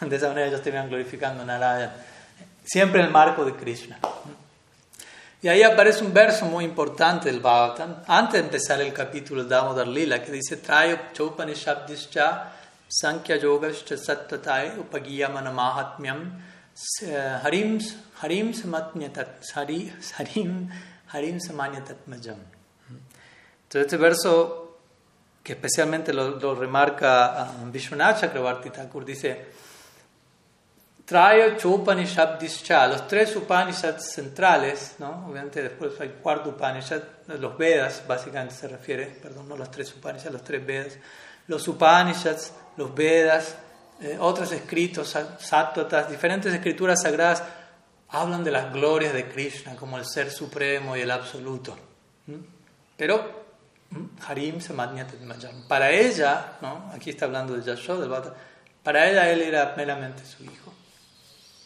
[0.02, 1.90] De esa manera ellos terminan glorificando a Narayan,
[2.62, 3.98] siempre en el marco de Krishna.
[5.40, 9.48] Y ahí aparece un verso muy importante del Bhagavatam, antes de empezar el capítulo de
[9.48, 12.52] Damodar Lila, que dice: Trayo Chopanishabdischa
[12.86, 16.42] Sankhya Yogascha Sattatai Upagiyamana Mahatmyam
[18.24, 18.52] Harim
[19.54, 20.70] Harim Harim,
[21.08, 21.38] Harim
[23.62, 24.78] Entonces este verso,
[25.42, 29.44] que especialmente lo, remarca um, Vishwanath Chakravarti Thakur, dice,
[31.06, 35.26] los tres Upanishads centrales, ¿no?
[35.28, 40.32] obviamente después hay cuarto Upanishad, los Vedas básicamente se refiere, perdón, no los tres Upanishads,
[40.32, 40.96] los tres Vedas,
[41.46, 43.54] los Upanishads, los Vedas,
[44.00, 47.42] eh, otros escritos, sattvatas, diferentes escrituras sagradas
[48.08, 51.76] hablan de las glorias de Krishna como el ser supremo y el absoluto.
[52.96, 53.44] Pero
[54.26, 54.58] Harim
[55.68, 56.90] para ella, ¿no?
[56.92, 58.34] aquí está hablando de Yashoda,
[58.82, 60.72] para ella él era meramente su hijo,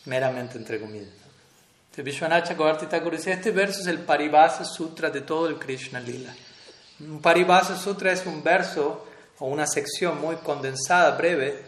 [0.07, 1.18] meramente entre comillas.
[1.96, 6.33] Dice, este verso es el Paribhasa Sutra de todo el Krishna Lila.
[7.01, 9.05] Un Paribhasa Sutra es un verso
[9.40, 11.61] o una sección muy condensada, breve,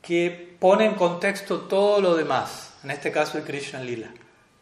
[0.00, 4.08] que pone en contexto todo lo demás, en este caso el Krishna Lila.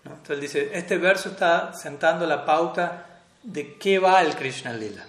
[0.04, 3.06] Entonces él dice, este verso está sentando la pauta
[3.42, 5.04] de qué va el Krishna Lila.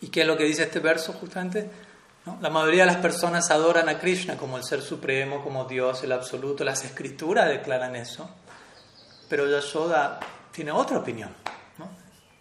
[0.00, 1.70] ¿Y qué es lo que dice este verso justamente?
[2.40, 6.10] La mayoría de las personas adoran a Krishna como el Ser Supremo, como Dios, el
[6.12, 6.64] Absoluto.
[6.64, 8.28] Las escrituras declaran eso.
[9.28, 10.18] Pero Yashoda
[10.50, 11.30] tiene otra opinión.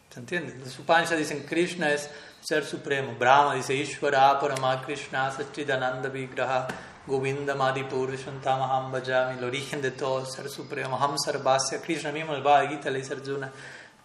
[0.09, 0.55] ¿Se entiende?
[0.63, 3.15] Los Upanishads dicen Krishna es ser supremo.
[3.19, 6.67] Brahma dice Ishvara Parama Krishna Sachidananda Vigraha
[7.07, 10.97] Govinda Madhipurusham Tamaham Bhajami, el origen de todo, ser supremo.
[10.97, 11.79] Ham Sarvasya.
[11.81, 13.51] Krishna mismo el Bhagavad Gita le dice Arjuna,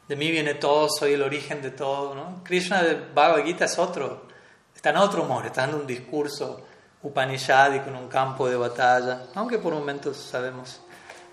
[0.06, 2.14] de mí viene todo, soy el origen de todo.
[2.14, 2.44] ¿no?
[2.44, 4.26] Krishna del Bhagavad Gita es otro,
[4.74, 6.60] está en otro humor, está dando un discurso
[7.02, 10.80] upanishadico en un campo de batalla, aunque por momentos sabemos,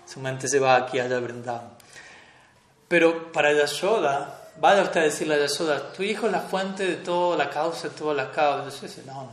[0.06, 1.72] su mente se va aquí allá brindado.
[2.88, 6.96] Pero para Yashoda, vaya usted a decirle a Yashoda, tu hijo es la fuente de
[6.96, 8.96] todo, la causa de todas las causas.
[8.96, 9.30] Yo no, no, no,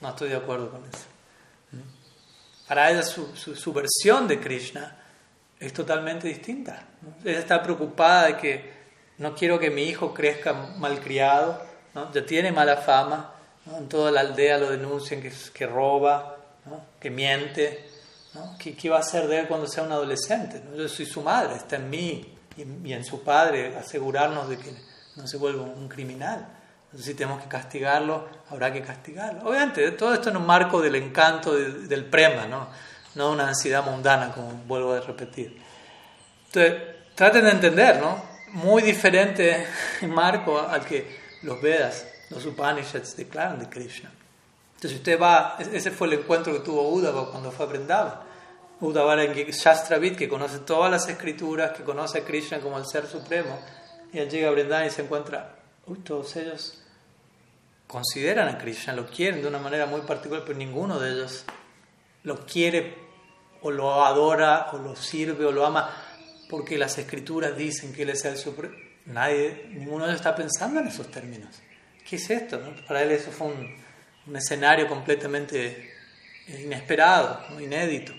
[0.00, 1.13] no estoy de acuerdo con eso.
[2.66, 4.96] Para ella su, su, versión de Krishna
[5.60, 6.82] es totalmente distinta.
[7.24, 8.72] Ella está preocupada de que
[9.18, 11.62] no quiero que mi hijo crezca malcriado,
[11.94, 12.12] ¿no?
[12.12, 13.34] ya tiene mala fama,
[13.76, 16.36] en toda la aldea lo denuncian que, que roba,
[16.98, 17.90] que miente.
[18.58, 20.60] ¿Qué, ¿Qué, va a hacer de él cuando sea un adolescente?
[20.76, 24.72] Yo soy su madre, está en mí y, en su padre asegurarnos de que
[25.16, 26.48] no se vuelva un criminal.
[26.94, 29.48] Entonces, si tenemos que castigarlo, habrá que castigarlo.
[29.48, 32.68] Obviamente, todo esto en un marco del encanto del prema, ¿no?
[33.16, 35.60] no una ansiedad mundana, como vuelvo a repetir.
[36.46, 36.82] Entonces,
[37.16, 38.22] traten de entender, ¿no?
[38.52, 39.66] Muy diferente
[40.06, 44.12] marco al que los Vedas, los Upanishads declaran de Krishna.
[44.76, 48.20] Entonces, usted va, ese fue el encuentro que tuvo Uddhava cuando fue a Vrindavan
[48.80, 53.58] Uddhava Shastravid, que conoce todas las escrituras, que conoce a Krishna como el ser supremo,
[54.12, 56.83] y él llega a Vrindavan y se encuentra, uy, todos ellos
[57.94, 61.44] consideran a Krishna, lo quieren de una manera muy particular, pero ninguno de ellos
[62.24, 62.96] lo quiere
[63.62, 65.94] o lo adora o lo sirve o lo ama
[66.50, 68.74] porque las escrituras dicen que Él es el supremo.
[69.06, 71.62] Nadie, ninguno de ellos está pensando en esos términos.
[72.04, 72.60] ¿Qué es esto?
[72.88, 75.92] Para él eso fue un, escenario completamente
[76.48, 78.12] inesperado, inédito.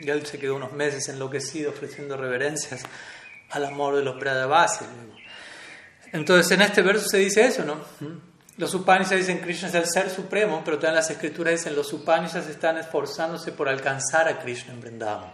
[0.00, 2.84] Y él se quedó unos meses enloquecido ofreciendo reverencias
[3.50, 4.86] al amor de los Brahavasis.
[6.12, 8.35] Entonces en este verso se dice eso, ¿no?
[8.56, 12.46] Los Upanishads dicen Krishna es el ser supremo, pero también las escrituras dicen los Upanishads
[12.46, 15.32] están esforzándose por alcanzar a Krishna en Vrindavan.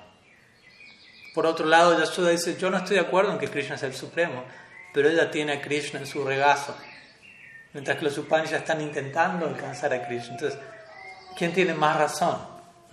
[1.32, 3.94] Por otro lado, Yashoda dice, yo no estoy de acuerdo en que Krishna es el
[3.94, 4.44] supremo,
[4.92, 6.74] pero ella tiene a Krishna en su regazo.
[7.72, 10.34] Mientras que los Upanishads están intentando alcanzar a Krishna.
[10.34, 10.58] Entonces,
[11.38, 12.36] ¿quién tiene más razón?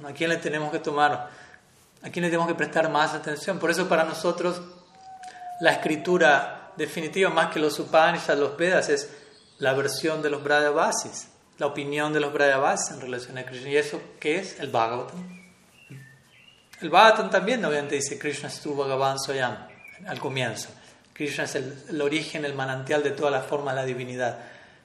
[0.07, 1.29] ¿A quién le tenemos que tomar?
[2.01, 3.59] ¿A quién le tenemos que prestar más atención?
[3.59, 4.61] Por eso para nosotros
[5.59, 9.09] la escritura definitiva, más que los Upanishads, los Vedas, es
[9.59, 13.69] la versión de los Brajavasis, la opinión de los Brajavasis en relación a Krishna.
[13.69, 14.59] ¿Y eso qué es?
[14.59, 15.39] El Bhagavatam.
[16.81, 19.67] El Bhagavatam también obviamente dice Krishna es tu Bhagavan Soyam
[20.07, 20.69] al comienzo.
[21.13, 24.39] Krishna es el, origen, el manantial de toda la forma de la divinidad.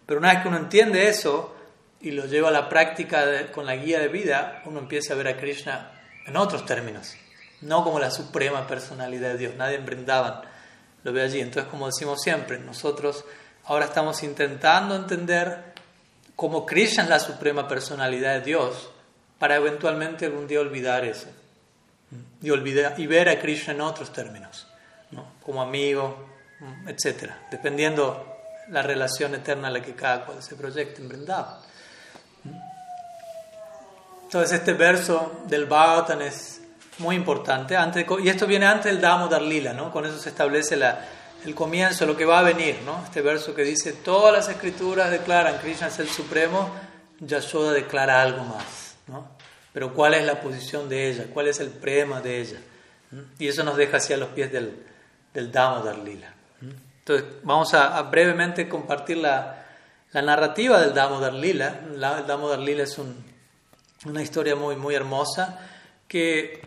[0.05, 1.55] Pero una vez que uno entiende eso
[2.01, 5.29] y lo lleva a la práctica con la guía de vida, uno empieza a ver
[5.29, 5.93] a Krishna
[6.27, 7.15] en otros términos,
[7.61, 9.55] no como la suprema personalidad de Dios.
[9.55, 10.41] Nadie en Brindavan
[11.05, 11.41] lo ve allí.
[11.41, 13.25] Entonces, como decimos siempre, nosotros
[13.67, 15.73] Ahora estamos intentando entender
[16.37, 18.91] cómo Krishna es la suprema personalidad de Dios
[19.39, 21.29] para eventualmente algún día olvidar eso
[22.43, 24.67] y, olvidar, y ver a Krishna en otros términos,
[25.43, 26.29] como amigo,
[26.87, 27.31] etc.
[27.51, 28.37] Dependiendo
[28.69, 31.57] la relación eterna a la que cada cual se proyecte en Vrindavan.
[34.25, 36.61] Entonces este verso del Bhagavatam es
[36.99, 39.91] muy importante, antes, y esto viene antes del Damodar Lila, ¿no?
[39.91, 41.01] con eso se establece la,
[41.45, 43.03] el comienzo, lo que va a venir, ¿no?
[43.05, 46.71] Este verso que dice, todas las escrituras declaran Krishna es el Supremo,
[47.21, 49.29] Yashoda declara algo más, ¿no?
[49.73, 51.27] Pero ¿cuál es la posición de ella?
[51.35, 52.61] ¿Cuál es el prema de ella?
[53.11, 53.21] ¿Mm?
[53.39, 54.85] Y eso nos deja hacia los pies del,
[55.33, 56.33] del Damodar Lila.
[56.61, 56.71] ¿Mm?
[57.01, 59.67] Entonces, vamos a, brevemente compartir la,
[60.13, 61.81] la, narrativa del Damodar Lila.
[61.93, 62.99] el Damodar Lila es
[64.05, 65.59] una historia muy, muy hermosa
[66.07, 66.63] que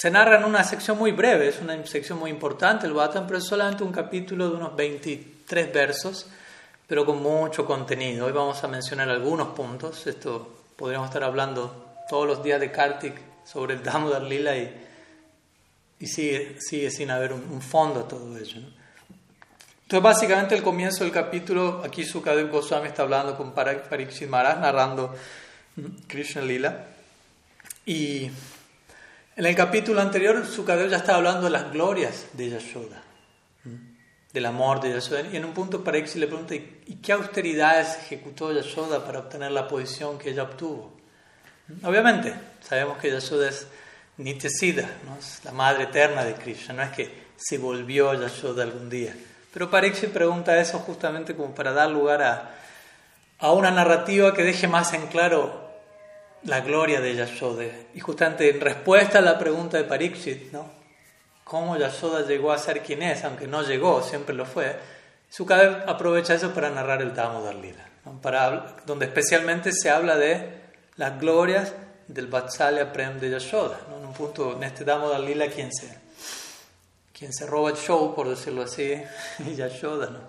[0.00, 3.38] se narra en una sección muy breve, es una sección muy importante el Bhattan, pero
[3.38, 6.26] es solamente un capítulo de unos 23 versos,
[6.86, 8.24] pero con mucho contenido.
[8.24, 10.06] Hoy vamos a mencionar algunos puntos.
[10.06, 13.12] Esto podríamos estar hablando todos los días de Kartik
[13.44, 14.74] sobre el Damodar Lila y,
[15.98, 18.56] y sigue, sigue sin haber un, fondo a todo ello.
[19.82, 25.14] Entonces, básicamente, el comienzo del capítulo, aquí Sukadev Goswami está hablando con Pariksit Maharaj, narrando
[26.08, 26.86] Krishna Lila.
[27.84, 28.30] Y
[29.36, 33.02] en el capítulo anterior, Sukadev ya estaba hablando de las glorias de Yashoda,
[34.32, 35.22] del amor de Yashoda.
[35.32, 39.68] Y en un punto Parexi le pregunta, ¿y qué austeridades ejecutó Yashoda para obtener la
[39.68, 40.96] posición que ella obtuvo?
[41.84, 43.66] Obviamente, sabemos que Yashoda es
[44.16, 45.16] Nityasida, ¿no?
[45.18, 49.14] es la madre eterna de Krishna, no es que se volvió Yashoda algún día.
[49.52, 52.22] Pero Parexi pregunta eso justamente como para dar lugar
[53.38, 55.69] a una narrativa que deje más en claro
[56.44, 57.64] la gloria de Yashoda.
[57.94, 60.70] Y justamente en respuesta a la pregunta de Pariksit, ¿no?
[61.44, 64.76] ¿Cómo Yashoda llegó a ser quien es, aunque no llegó, siempre lo fue?
[65.28, 67.84] Sukadeva aprovecha eso para narrar el Damodar Lila,
[68.22, 70.60] para, donde especialmente se habla de
[70.96, 71.72] las glorias
[72.06, 73.80] del Vatsalya Prem de Yashoda.
[73.88, 75.98] En un punto, en este Damodar Lila, quien se,
[77.12, 79.02] quien se roba el show, por decirlo así,
[79.40, 80.06] y Yashoda.
[80.10, 80.20] ¿no?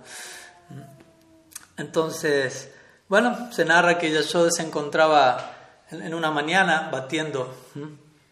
[1.78, 2.72] Entonces,
[3.08, 5.61] bueno, se narra que Yashoda se encontraba
[5.92, 7.54] en una mañana batiendo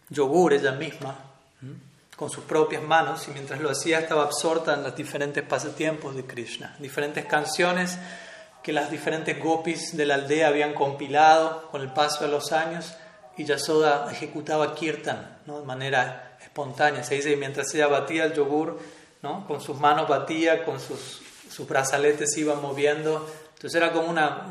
[0.08, 1.16] yogur ella misma
[2.16, 6.24] con sus propias manos y mientras lo hacía estaba absorta en los diferentes pasatiempos de
[6.24, 7.98] Krishna, diferentes canciones
[8.62, 12.94] que las diferentes gopis de la aldea habían compilado con el paso de los años
[13.36, 17.02] y Yasoda ejecutaba kirtan de manera espontánea.
[17.02, 18.78] Se dice que mientras ella batía el yogur,
[19.46, 23.26] con sus manos batía, con sus, sus brazaletes se iban moviendo.
[23.60, 24.46] Entonces era como una,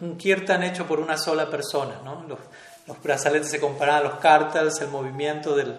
[0.00, 1.96] un kirtan hecho por una sola persona.
[2.04, 2.24] ¿no?
[2.28, 2.38] Los,
[2.86, 5.76] los brazaletes se comparaban a los cartels, el movimiento del,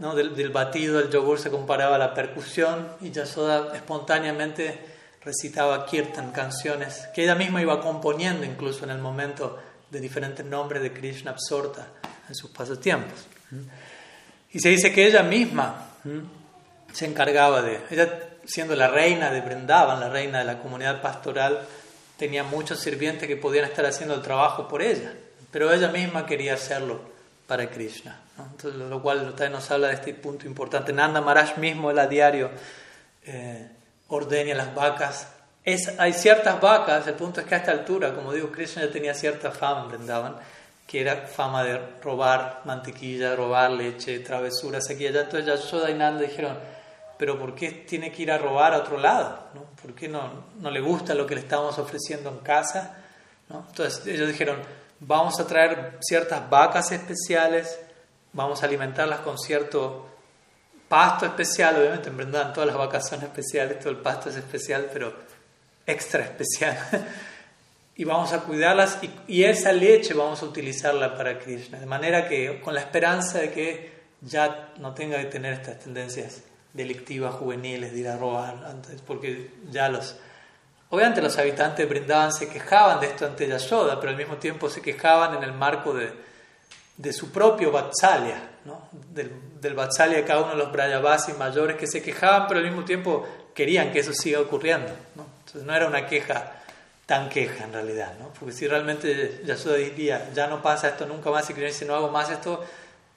[0.00, 0.16] ¿no?
[0.16, 7.08] del, batido del yogur se comparaba a la percusión y Yasoda espontáneamente recitaba kirtan, canciones
[7.14, 9.56] que ella misma iba componiendo incluso en el momento
[9.88, 11.86] de diferentes nombres de Krishna absorta
[12.28, 13.26] en sus pasatiempos.
[14.50, 15.88] Y se dice que ella misma
[16.92, 18.08] se encargaba de, ella
[18.46, 21.60] siendo la reina de Brindavan, la reina de la comunidad pastoral,
[22.16, 25.12] tenía muchos sirvientes que podían estar haciendo el trabajo por ella,
[25.50, 27.00] pero ella misma quería hacerlo
[27.46, 28.20] para Krishna.
[28.38, 30.92] Entonces, lo cual nos habla de este punto importante.
[30.92, 32.50] Nanda Maharaj mismo, él a diario
[33.24, 33.68] eh,
[34.08, 35.28] ordena las vacas.
[35.64, 38.90] Es, hay ciertas vacas, el punto es que a esta altura, como digo, Krishna ya
[38.90, 40.36] tenía cierta fama, vendaban,
[40.86, 45.22] que era fama de robar mantequilla, robar leche, travesuras aquí y allá.
[45.22, 46.56] Entonces y Nanda dijeron,
[47.18, 49.48] pero ¿por qué tiene que ir a robar a otro lado?
[49.54, 49.64] ¿no?
[49.80, 52.98] ¿Por qué no, no le gusta lo que le estamos ofreciendo en casa?
[53.48, 53.64] ¿no?
[53.68, 54.58] Entonces ellos dijeron,
[55.00, 57.78] vamos a traer ciertas vacas especiales,
[58.32, 60.06] vamos a alimentarlas con cierto
[60.88, 64.88] pasto especial, obviamente en verdad todas las vacas son especiales, todo el pasto es especial,
[64.92, 65.14] pero
[65.86, 66.78] extra especial.
[67.96, 72.28] y vamos a cuidarlas y, y, esa leche vamos a utilizarla para Krishna, de manera
[72.28, 76.42] que con la esperanza de que ya no tenga que tener estas tendencias
[76.76, 80.16] delictivas juveniles de ir a robar antes, porque ya los...
[80.90, 84.80] Obviamente los habitantes de se quejaban de esto ante Yashoda, pero al mismo tiempo se
[84.80, 86.12] quejaban en el marco de,
[86.96, 88.88] de su propio Vatsalya, ¿no?
[88.92, 92.84] del, del de cada uno de los Brayavasis mayores que se quejaban, pero al mismo
[92.84, 94.92] tiempo querían que eso siga ocurriendo.
[95.16, 95.26] ¿no?
[95.40, 96.52] Entonces no era una queja
[97.04, 98.28] tan queja en realidad, ¿no?
[98.38, 102.10] porque si realmente Yashoda diría, ya no pasa esto nunca más, y dice, no hago
[102.10, 102.64] más esto,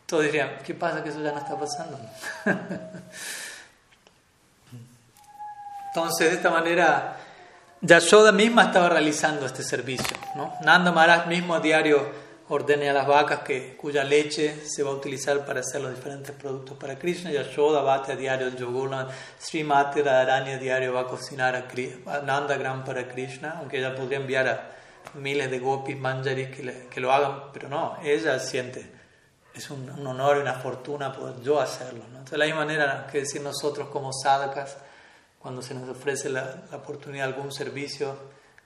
[0.06, 2.00] todos dirían, ¿qué pasa que eso ya no está pasando?
[5.94, 7.18] Entonces, de esta manera,
[7.82, 10.18] Yashoda misma estaba realizando este servicio.
[10.36, 10.54] ¿no?
[10.62, 14.94] Nanda Maharaj mismo a diario ordene a las vacas que, cuya leche se va a
[14.94, 17.32] utilizar para hacer los diferentes productos para Krishna.
[17.32, 18.90] Yashoda bate a diario el yogur.
[19.40, 21.68] Srimati Radharani a diario va a cocinar a,
[22.12, 24.72] a Nandagram para Krishna, aunque ella podría enviar a
[25.14, 28.92] miles de gopis, manjaris que, le, que lo hagan, pero no, ella siente,
[29.54, 32.00] es un, un, honor y una fortuna poder yo hacerlo.
[32.12, 32.20] ¿no?
[32.20, 34.78] Entonces, de la misma manera que decir nosotros como sadhakas,
[35.40, 38.16] cuando se nos ofrece la, la oportunidad de algún servicio,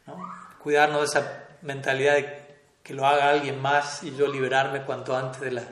[0.08, 0.18] ¿no?
[0.62, 2.44] cuidarnos de esa mentalidad de
[2.84, 5.64] que lo haga alguien más y yo liberarme cuanto antes de la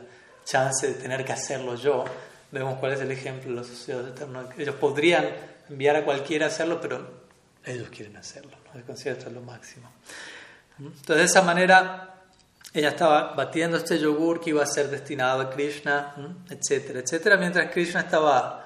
[0.45, 2.05] chance de tener que hacerlo yo.
[2.51, 4.45] Vemos cuál es el ejemplo de los socios eternos.
[4.57, 5.25] Ellos podrían
[5.69, 7.21] enviar a cualquiera a hacerlo, pero
[7.65, 8.51] ellos quieren hacerlo.
[8.73, 8.85] ¿no?
[8.85, 9.89] Considero esto es lo máximo.
[10.79, 12.21] Entonces, de esa manera,
[12.73, 16.15] ella estaba batiendo este yogur que iba a ser destinado a Krishna,
[16.49, 18.65] etcétera, etcétera, mientras Krishna estaba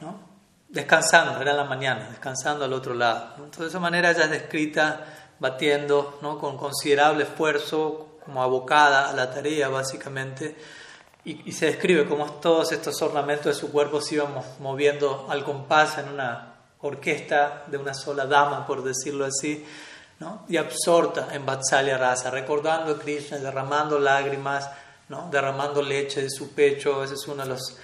[0.00, 0.31] ¿no?
[0.72, 3.34] Descansando, era la mañana, descansando al otro lado.
[3.36, 5.04] Entonces, de esa manera ella es descrita
[5.38, 6.38] batiendo ¿no?
[6.38, 10.56] con considerable esfuerzo, como abocada a la tarea básicamente,
[11.24, 15.44] y, y, se describe cómo todos estos ornamentos de su cuerpo se iban moviendo al
[15.44, 19.64] compás en una orquesta de una sola dama, por decirlo así,
[20.18, 20.44] ¿no?
[20.48, 24.68] y absorta en Vatsalya Rasa, recordando a Krishna, derramando lágrimas,
[25.08, 25.28] ¿no?
[25.30, 27.76] derramando leche de su pecho, ese es uno de los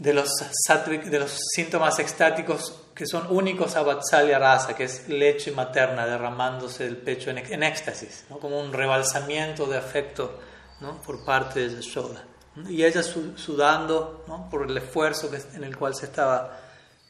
[0.00, 0.30] de los,
[0.66, 6.84] de los síntomas extáticos que son únicos a Vatsalya Rasa, que es leche materna derramándose
[6.84, 8.38] del pecho en, en éxtasis, ¿no?
[8.38, 10.40] como un rebalsamiento de afecto
[10.80, 11.02] ¿no?
[11.02, 12.24] por parte de Yashoda.
[12.70, 14.48] Y ella sudando ¿no?
[14.48, 16.58] por el esfuerzo que, en el cual se estaba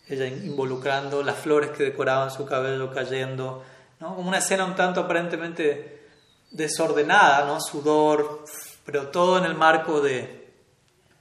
[0.08, 3.62] ella involucrando, las flores que decoraban su cabello cayendo,
[4.00, 4.16] ¿no?
[4.16, 6.08] como una escena un tanto aparentemente
[6.50, 7.60] desordenada, ¿no?
[7.60, 8.44] sudor,
[8.84, 10.39] pero todo en el marco de,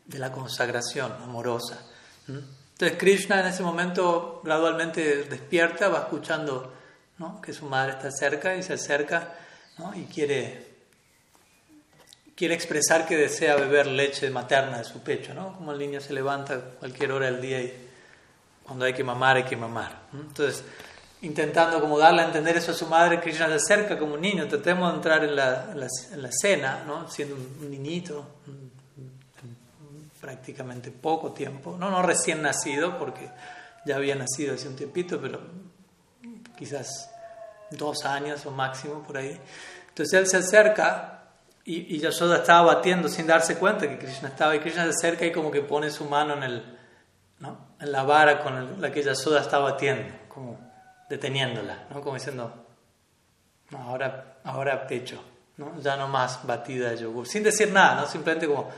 [0.10, 1.86] de la consagración amorosa.
[2.28, 6.74] Entonces Krishna en ese momento gradualmente despierta, va escuchando
[7.20, 7.42] ¿no?
[7.42, 9.36] que su madre está cerca y se acerca
[9.78, 9.94] ¿no?
[9.96, 10.68] y quiere,
[12.36, 15.54] quiere expresar que desea beber leche materna de su pecho, ¿no?
[15.54, 17.88] como el niño se levanta cualquier hora del día y
[18.64, 20.08] cuando hay que mamar hay que mamar.
[20.14, 20.64] Entonces
[21.22, 24.48] intentando como darle a entender eso a su madre, Krishna se acerca como un niño,
[24.48, 27.10] tratemos de entrar en la, en la, en la cena, ¿no?
[27.10, 28.26] siendo un, niñito,
[30.20, 33.30] prácticamente poco tiempo, no, no recién nacido, porque
[33.86, 35.40] ya había nacido hace un tiempito, pero
[36.58, 37.10] quizás
[37.72, 39.40] dos años o máximo por ahí.
[39.90, 41.20] Entonces él se acerca
[41.64, 45.26] y, y Yashoda estaba batiendo sin darse cuenta que Krishna estaba, y Krishna se acerca
[45.26, 46.78] y como que pone su mano en, el,
[47.40, 47.76] ¿no?
[47.80, 50.60] en la vara con la que Yashoda estaba batiendo, como
[51.10, 52.02] deteniéndola, ¿no?
[52.02, 52.66] como diciendo,
[53.72, 55.24] no, ahora, ahora pecho,
[55.58, 55.80] ¿no?
[55.80, 58.08] ya no más batida de yogur, sin decir nada, ¿no?
[58.08, 58.70] simplemente como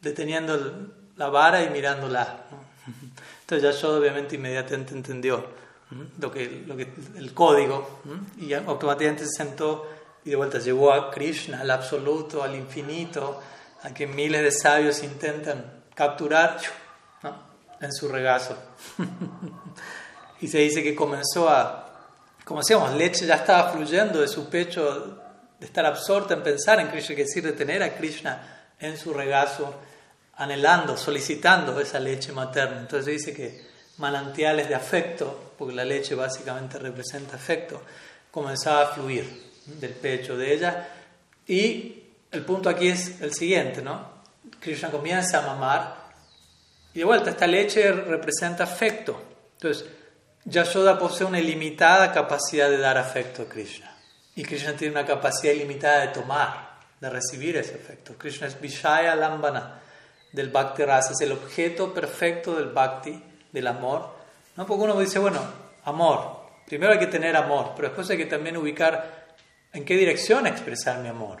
[0.00, 2.44] deteniendo la vara y mirándola.
[3.40, 5.44] Entonces Yashoda obviamente inmediatamente entendió
[6.18, 8.00] lo que, lo que, el código
[8.38, 9.88] y automáticamente se sentó
[10.24, 13.40] y de vuelta llevó a Krishna, al absoluto, al infinito,
[13.82, 16.58] a que miles de sabios intentan capturar
[17.80, 18.56] en su regazo.
[20.40, 21.88] y se dice que comenzó a,
[22.44, 25.18] como decíamos, leche ya estaba fluyendo de su pecho,
[25.58, 29.14] de estar absorta en pensar en Krishna, que decir, de tener a Krishna en su
[29.14, 29.74] regazo,
[30.38, 32.80] anhelando, solicitando esa leche materna.
[32.80, 33.66] Entonces dice que
[33.98, 37.82] manantiales de afecto, porque la leche básicamente representa afecto,
[38.30, 40.88] comenzaba a fluir del pecho de ella.
[41.46, 44.18] Y el punto aquí es el siguiente, ¿no?
[44.60, 45.98] Krishna comienza a mamar
[46.94, 49.20] y de vuelta, esta leche representa afecto.
[49.54, 49.86] Entonces,
[50.44, 53.94] Yashoda posee una ilimitada capacidad de dar afecto a Krishna.
[54.34, 58.14] Y Krishna tiene una capacidad ilimitada de tomar, de recibir ese afecto.
[58.16, 59.82] Krishna es Vishaya Lambana
[60.32, 63.22] del Bhakti Rasa, es el objeto perfecto del Bhakti,
[63.52, 64.10] del amor.
[64.56, 64.66] ¿no?
[64.66, 65.40] Porque uno dice, bueno,
[65.84, 66.38] amor.
[66.66, 69.36] Primero hay que tener amor, pero después hay que también ubicar
[69.72, 71.40] en qué dirección expresar mi amor.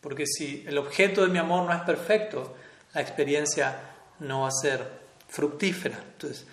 [0.00, 2.54] Porque si el objeto de mi amor no es perfecto,
[2.94, 3.76] la experiencia
[4.20, 4.84] no va a ser
[5.26, 5.98] fructífera.
[6.12, 6.46] Entonces,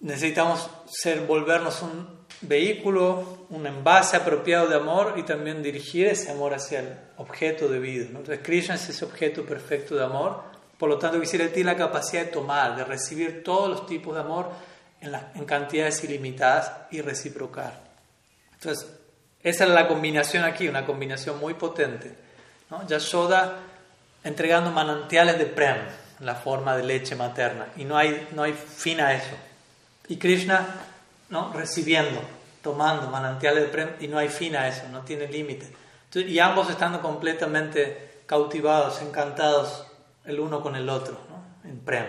[0.00, 6.54] necesitamos ser, volvernos un vehículo, un envase apropiado de amor y también dirigir ese amor
[6.54, 8.06] hacia el objeto de vida.
[8.06, 10.42] Entonces, Krishna es ese objeto perfecto de amor.
[10.78, 14.20] Por lo tanto, quisiera ti la capacidad de tomar, de recibir todos los tipos de
[14.20, 14.50] amor
[15.00, 17.80] en, en cantidades ilimitadas y reciprocar.
[18.54, 18.88] Entonces,
[19.42, 22.14] esa es la combinación aquí, una combinación muy potente.
[22.70, 22.86] ¿no?
[22.86, 23.58] Yashoda
[24.24, 25.78] entregando manantiales de prem,
[26.20, 29.36] la forma de leche materna, y no hay, no hay fin a eso.
[30.08, 30.66] Y Krishna
[31.30, 31.52] ¿no?
[31.52, 32.20] recibiendo,
[32.62, 35.72] tomando manantiales de prem, y no hay fin a eso, no tiene límite.
[36.14, 39.86] Y ambos estando completamente cautivados, encantados
[40.24, 41.68] el uno con el otro, ¿no?
[41.68, 42.06] en prem.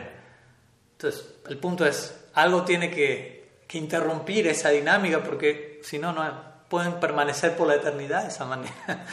[0.93, 6.49] Entonces, el punto es, algo tiene que, que interrumpir esa dinámica porque si no, no
[6.67, 8.73] pueden permanecer por la eternidad de esa manera.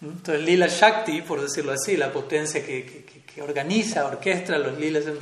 [0.00, 5.18] Entonces, Lila Shakti, por decirlo así, la potencia que, que, organiza, orquestra los lilas en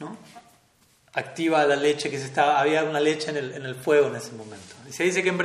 [0.00, 0.16] ¿no?
[1.14, 4.16] activa la leche que se estaba, había una leche en el, en el fuego en
[4.16, 4.74] ese momento.
[4.88, 5.38] Y se dice que en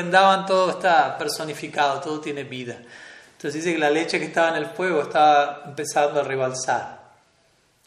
[0.46, 2.78] todo está personificado, todo tiene vida.
[3.38, 6.98] Entonces dice que la leche que estaba en el fuego estaba empezando a rebalsar.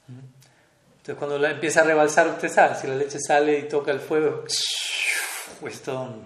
[0.06, 3.98] Entonces cuando la empieza a rebalsar, usted sabe, si la leche sale y toca el
[3.98, 6.24] fuego, es todo un,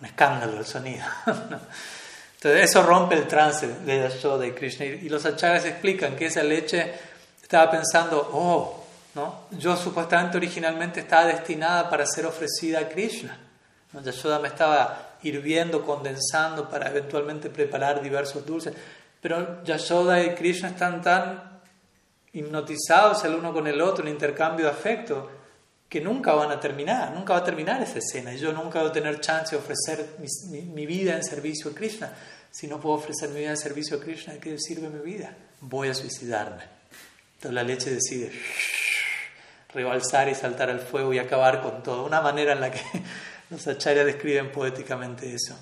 [0.00, 1.06] un escándalo el sonido.
[1.26, 4.84] Entonces eso rompe el trance de Yashoda y Krishna.
[4.84, 6.92] Y los acharyas explican que esa leche
[7.40, 8.84] estaba pensando, oh,
[9.14, 9.44] ¿no?
[9.52, 13.38] yo supuestamente originalmente estaba destinada para ser ofrecida a Krishna.
[13.92, 14.02] ¿no?
[14.02, 18.74] Yashoda me estaba hirviendo, condensando para eventualmente preparar diversos dulces.
[19.20, 21.60] Pero Yashoda y Krishna están tan
[22.32, 25.30] hipnotizados el uno con el otro en intercambio de afecto
[25.88, 28.32] que nunca van a terminar, nunca va a terminar esa escena.
[28.34, 32.12] Yo nunca voy a tener chance de ofrecer mi, vida en servicio a Krishna.
[32.48, 35.34] Si no puedo ofrecer mi vida en servicio a Krishna, ¿de qué sirve mi vida?
[35.60, 36.62] Voy a suicidarme.
[37.34, 38.30] Entonces la leche decide
[39.74, 42.06] rebalsar y saltar al fuego y acabar con todo.
[42.06, 42.80] Una manera en la que
[43.50, 45.56] los acharyas describen poéticamente eso.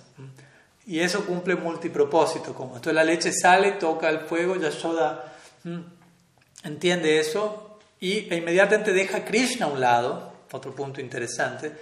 [0.86, 2.54] Y eso cumple multipropósito.
[2.54, 5.34] Como entonces la leche sale, toca el fuego, Yashoda
[6.64, 11.72] entiende eso y inmediatamente deja a Krishna a un lado, otro punto interesante,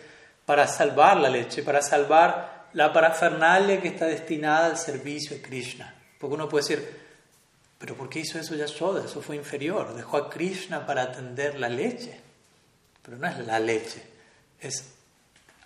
[0.45, 5.95] para salvar la leche, para salvar la parafernalia que está destinada al servicio de Krishna.
[6.19, 7.01] Porque uno puede decir,
[7.79, 9.05] pero ¿por qué hizo eso Yashoda?
[9.05, 9.95] Eso fue inferior.
[9.95, 12.21] Dejó a Krishna para atender la leche.
[13.03, 14.03] Pero no es la leche,
[14.61, 14.96] es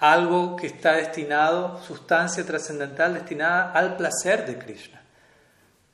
[0.00, 5.00] algo que está destinado, sustancia trascendental destinada al placer de Krishna.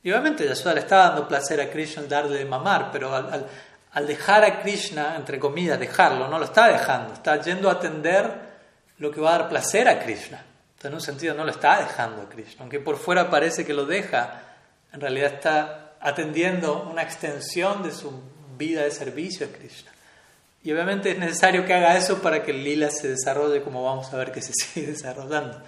[0.01, 3.45] Y obviamente Yashoda le está dando placer a Krishna darle de mamar, pero al,
[3.91, 8.47] al dejar a Krishna, entre comillas, dejarlo, no lo está dejando, está yendo a atender
[8.99, 10.43] lo que va a dar placer a Krishna.
[10.77, 12.61] Entonces, en un sentido, no lo está dejando a Krishna.
[12.61, 14.41] Aunque por fuera parece que lo deja,
[14.93, 18.21] en realidad está atendiendo una extensión de su
[18.57, 19.91] vida de servicio a Krishna.
[20.63, 24.13] Y obviamente es necesario que haga eso para que el lila se desarrolle como vamos
[24.13, 25.61] a ver que se sigue desarrollando.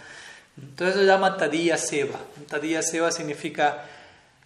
[0.58, 2.20] Entonces eso se llama Tadiya Seva.
[2.48, 3.86] Tadiya Seva significa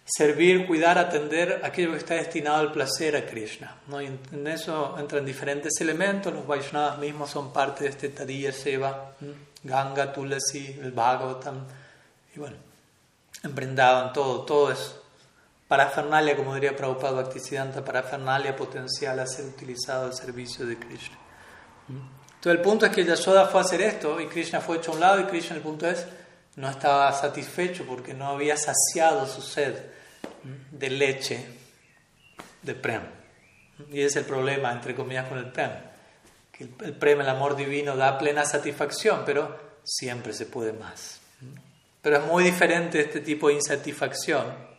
[0.04, 3.76] servir, cuidar, atender aquello que está destinado al placer a Krishna.
[3.88, 4.00] ¿no?
[4.00, 9.12] Y en eso entran diferentes elementos, los Vaishnavas mismos son parte de este Tadiya Seva,
[9.62, 11.64] Ganga, Tulasi, el Bhagavatam,
[12.36, 12.56] y bueno,
[13.42, 14.94] emprendado en todo, todo es
[15.74, 21.18] parafernalia, como diría Prabhupada Bhaktisiddhanta, parafernalia potencial a ser utilizado al servicio de Krishna.
[21.88, 24.94] Entonces el punto es que Yashoda fue a hacer esto y Krishna fue hecho a
[24.94, 26.06] un lado y Krishna el punto es
[26.54, 29.74] no estaba satisfecho porque no había saciado su sed
[30.70, 31.44] de leche
[32.62, 33.02] de Prem.
[33.90, 35.72] Y es el problema, entre comillas, con el Prem.
[36.52, 41.18] Que el Prem, el amor divino, da plena satisfacción, pero siempre se puede más.
[42.00, 44.73] Pero es muy diferente este tipo de insatisfacción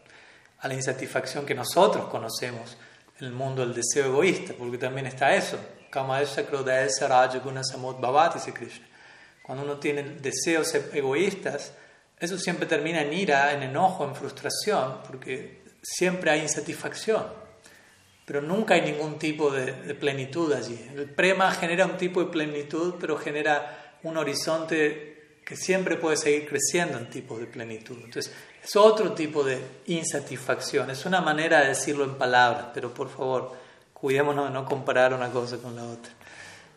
[0.66, 2.76] a la insatisfacción que nosotros conocemos
[3.20, 5.60] en el mundo del deseo egoísta, porque también está eso.
[9.44, 11.72] Cuando uno tiene deseos egoístas,
[12.20, 17.24] eso siempre termina en ira, en enojo, en frustración, porque siempre hay insatisfacción,
[18.26, 20.84] pero nunca hay ningún tipo de, plenitud allí.
[20.96, 26.50] El prema genera un tipo de plenitud, pero genera un horizonte que siempre puede seguir
[26.50, 27.98] creciendo en tipos de plenitud.
[28.04, 28.34] Entonces,
[28.66, 33.54] es otro tipo de insatisfacción, es una manera de decirlo en palabras, pero por favor,
[33.94, 36.12] cuidémonos de no comparar una cosa con la otra.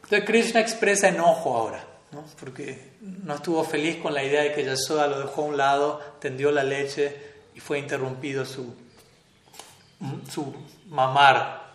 [0.03, 1.83] Entonces, Krishna expresa enojo ahora,
[2.13, 2.25] ¿no?
[2.39, 6.01] porque no estuvo feliz con la idea de que Yasoda lo dejó a un lado,
[6.21, 7.17] tendió la leche
[7.55, 8.75] y fue interrumpido su
[10.31, 10.55] su
[10.89, 11.69] mamar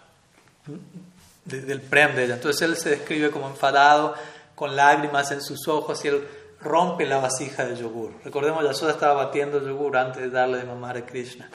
[1.46, 2.36] del prem de ella.
[2.36, 4.16] Entonces él se describe como enfadado,
[4.56, 6.28] con lágrimas en sus ojos y él
[6.64, 8.14] rompe la vasija de yogur.
[8.24, 11.50] Recordemos, Yasoda estaba batiendo yogur antes de darle de mamar a Krishna.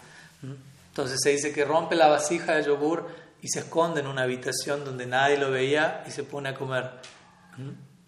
[0.88, 3.06] Entonces se dice que rompe la vasija de yogur
[3.40, 6.90] y se esconde en una habitación donde nadie lo veía y se pone a comer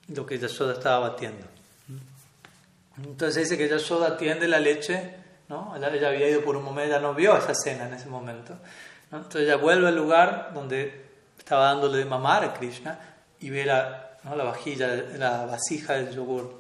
[0.09, 1.47] lo que Yasoda estaba batiendo.
[2.97, 5.21] Entonces se dice que Yasoda atiende la leche
[5.51, 5.75] ¿no?
[5.77, 8.57] Ella, había ido por un momento, ella no vio esa escena en ese momento.
[9.13, 12.99] Entonces ella vuelve al lugar donde estaba dándole de mamar a Krishna
[13.41, 16.60] y ve la, la vajilla, la vasija del yogur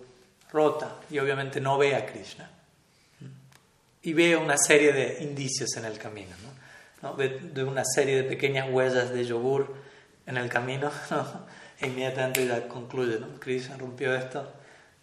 [0.53, 2.51] rota y obviamente no ve a Krishna.
[4.03, 6.34] Y ve una serie de indicios en el camino.
[7.03, 7.14] ¿no?
[7.14, 9.74] Ve de una serie de pequeñas huellas de yogur
[10.26, 10.90] en el camino.
[11.80, 13.40] E inmediatamente ella concluye, ¿no?
[13.40, 14.53] Krishna rompió esto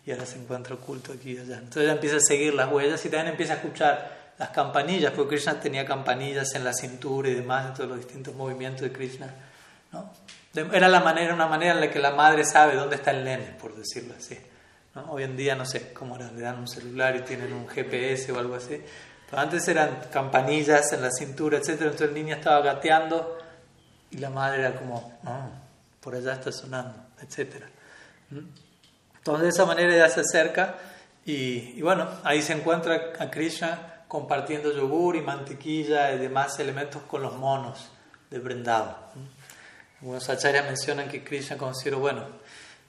[0.05, 1.57] y ahora se encuentra oculto aquí y allá.
[1.57, 5.29] Entonces ella empieza a seguir las huellas y también empieza a escuchar las campanillas, porque
[5.35, 9.33] Krishna tenía campanillas en la cintura y demás, en todos los distintos movimientos de Krishna.
[9.91, 10.13] ¿no?
[10.71, 13.55] Era la manera, una manera en la que la madre sabe dónde está el nene,
[13.59, 14.37] por decirlo así.
[15.09, 18.39] Hoy en día, no sé cómo le dan un celular y tienen un GPS o
[18.39, 18.81] algo así.
[19.31, 21.69] Antes eran campanillas en la cintura, etc.
[21.69, 23.37] Entonces el niño estaba gateando
[24.09, 25.19] y la madre era como,
[25.99, 27.63] por allá está sonando, etc.
[29.17, 30.75] Entonces de esa manera ella se acerca
[31.25, 37.21] y, bueno, ahí se encuentra a Krishna compartiendo yogur y mantequilla y demás elementos con
[37.21, 37.91] los monos
[38.31, 38.95] de Vrindavan.
[39.99, 42.25] Algunos acharyas mencionan que Krishna consideró, bueno,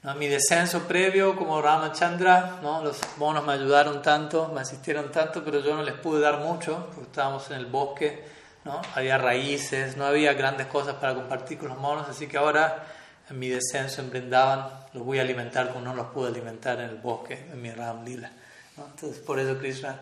[0.03, 0.14] ¿no?
[0.14, 2.82] mi descenso previo como Ramachandra, ¿no?
[2.82, 6.86] los monos me ayudaron tanto, me asistieron tanto, pero yo no les pude dar mucho,
[6.94, 8.24] porque estábamos en el bosque,
[8.64, 8.80] ¿no?
[8.94, 12.84] había raíces, no había grandes cosas para compartir con los monos, así que ahora
[13.30, 16.90] en mi descenso en Brindavan, los voy a alimentar como no los pude alimentar en
[16.90, 18.30] el bosque, en mi Ram Lila.
[18.76, 19.99] Entonces, por eso Krishna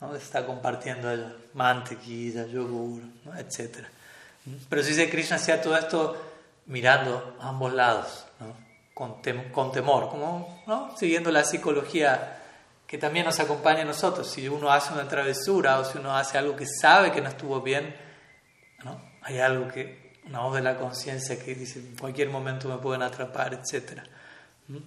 [0.00, 0.14] ¿no?
[0.14, 3.02] está compartiendo ellos, mantequilla, yogur,
[3.36, 3.78] etc.
[4.68, 6.16] Pero si dice Krishna hacía todo esto
[6.66, 8.26] mirando a ambos lados,
[8.98, 9.22] con,
[9.52, 10.92] con, temor, como ¿no?
[10.96, 12.42] siguiendo la psicología
[12.84, 14.28] que también nos acompaña a nosotros.
[14.28, 17.60] Si uno hace una travesura o si uno hace algo que sabe que no estuvo
[17.60, 17.94] bien,
[18.82, 19.00] ¿no?
[19.22, 23.02] hay algo que una voz de la conciencia que dice en cualquier momento me pueden
[23.02, 24.02] atrapar, etc.
[24.66, 24.78] ¿Mm?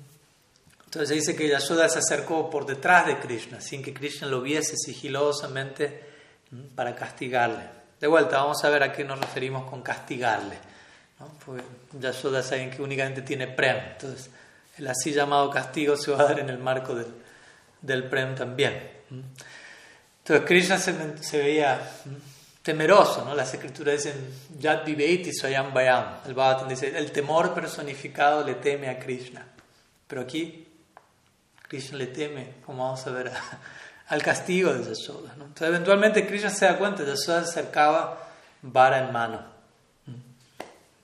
[0.84, 4.76] Entonces dice que Yashoda se acercó por detrás de Krishna, sin que Krishna lo viese
[4.76, 6.04] sigilosamente
[6.76, 7.64] para castigarle.
[7.98, 10.58] De vuelta, vamos a ver a qué nos referimos con castigarle.
[11.22, 11.32] ¿No?
[11.46, 11.64] Porque
[12.00, 14.30] Yashoda saben que únicamente tiene prem, entonces
[14.78, 17.08] el así llamado castigo se va a dar en el marco del,
[17.82, 18.90] del prem también.
[20.20, 21.80] Entonces Krishna se, se veía
[22.64, 23.36] temeroso, ¿no?
[23.36, 26.20] Las escrituras dicen, Yad Viveiti Swayam Bayam.
[26.26, 29.46] El Bhagavatam dice, el temor personificado le teme a Krishna.
[30.08, 30.68] Pero aquí,
[31.68, 33.32] Krishna le teme, como vamos a ver,
[34.08, 35.36] al castigo de Yashoda.
[35.38, 35.46] ¿no?
[35.46, 38.30] Entonces, eventualmente Krishna se da cuenta, Yashoda se acercaba
[38.62, 39.51] vara en mano.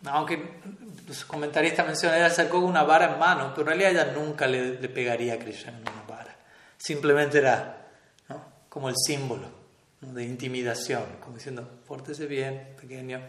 [0.02, 0.08] ¿Mm?
[0.08, 0.60] Aunque
[1.08, 4.80] los comentaristas mencionan, ella acercó una vara en mano, pero en realidad ella nunca le,
[4.80, 6.36] le pegaría a Krishna una vara.
[6.78, 7.88] Simplemente era
[8.30, 8.43] ¿no?
[8.70, 9.58] como el símbolo
[10.02, 13.22] de intimidación, como diciendo, pórtese bien, pequeño.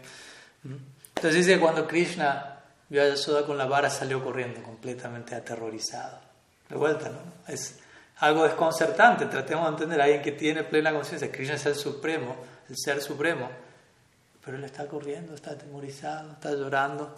[0.63, 2.59] Entonces dice cuando Krishna
[2.89, 6.19] vio a Yashoda con la vara, salió corriendo completamente aterrorizado.
[6.67, 7.51] De vuelta, ¿no?
[7.51, 7.79] Es
[8.17, 9.25] algo desconcertante.
[9.25, 11.31] Tratemos de entender a alguien que tiene plena conciencia.
[11.31, 12.35] Krishna es el supremo,
[12.69, 13.49] el ser supremo.
[14.49, 17.15] Pero él está corriendo, está atemorizado, está llorando.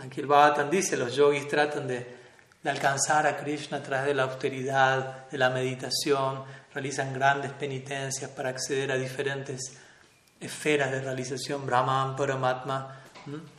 [0.00, 2.06] Aquí el dice, los yogis tratan de,
[2.62, 8.30] de alcanzar a Krishna a través de la austeridad, de la meditación, realizan grandes penitencias
[8.30, 9.78] para acceder a diferentes
[10.38, 13.00] esferas de realización, Brahman, Paramatma.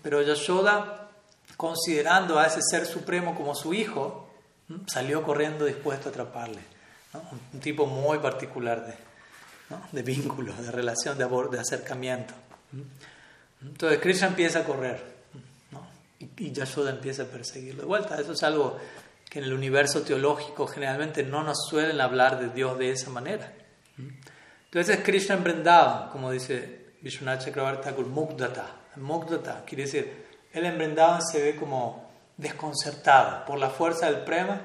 [0.01, 1.09] Pero Yashoda,
[1.57, 4.29] considerando a ese ser supremo como su hijo,
[4.87, 6.61] salió corriendo dispuesto a atraparle.
[7.51, 8.93] Un tipo muy particular de,
[9.91, 12.33] de vínculo, de relación, de, de acercamiento.
[13.61, 15.15] Entonces Krishna empieza a correr
[16.37, 17.81] y Yashoda empieza a perseguirlo.
[17.81, 18.77] De vuelta, eso es algo
[19.29, 23.51] que en el universo teológico generalmente no nos suelen hablar de Dios de esa manera.
[24.65, 28.67] Entonces Krishna en como dice Vishwanath Chakravarti Mukdata.
[28.97, 34.61] Mukdata quiere decir, él en se ve como desconcertado por la fuerza del prema.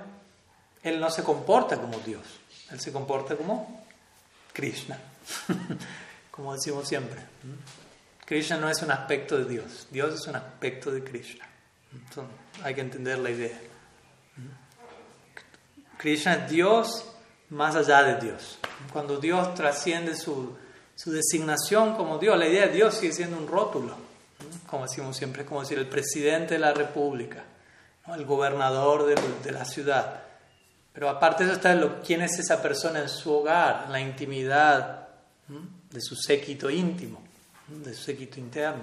[0.82, 2.24] Él no se comporta como Dios,
[2.70, 3.84] él se comporta como
[4.52, 4.98] Krishna,
[6.30, 7.20] como decimos siempre.
[8.30, 11.44] Krishna no es un aspecto de Dios, Dios es un aspecto de Krishna.
[12.62, 13.60] Hay que entender la idea.
[15.98, 17.12] Krishna es Dios
[17.48, 18.60] más allá de Dios.
[18.92, 20.56] Cuando Dios trasciende su,
[20.94, 23.96] su designación como Dios, la idea de Dios sigue siendo un rótulo.
[24.68, 27.42] Como decimos siempre, es como decir el presidente de la república,
[28.14, 30.22] el gobernador de, la ciudad.
[30.92, 35.08] Pero aparte de eso está quién es esa persona en su hogar, la intimidad
[35.48, 37.28] de su séquito íntimo,
[37.70, 38.82] de su séquito interno.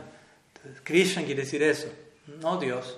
[0.55, 1.87] Entonces, Krishna quiere decir eso
[2.27, 2.97] no Dios.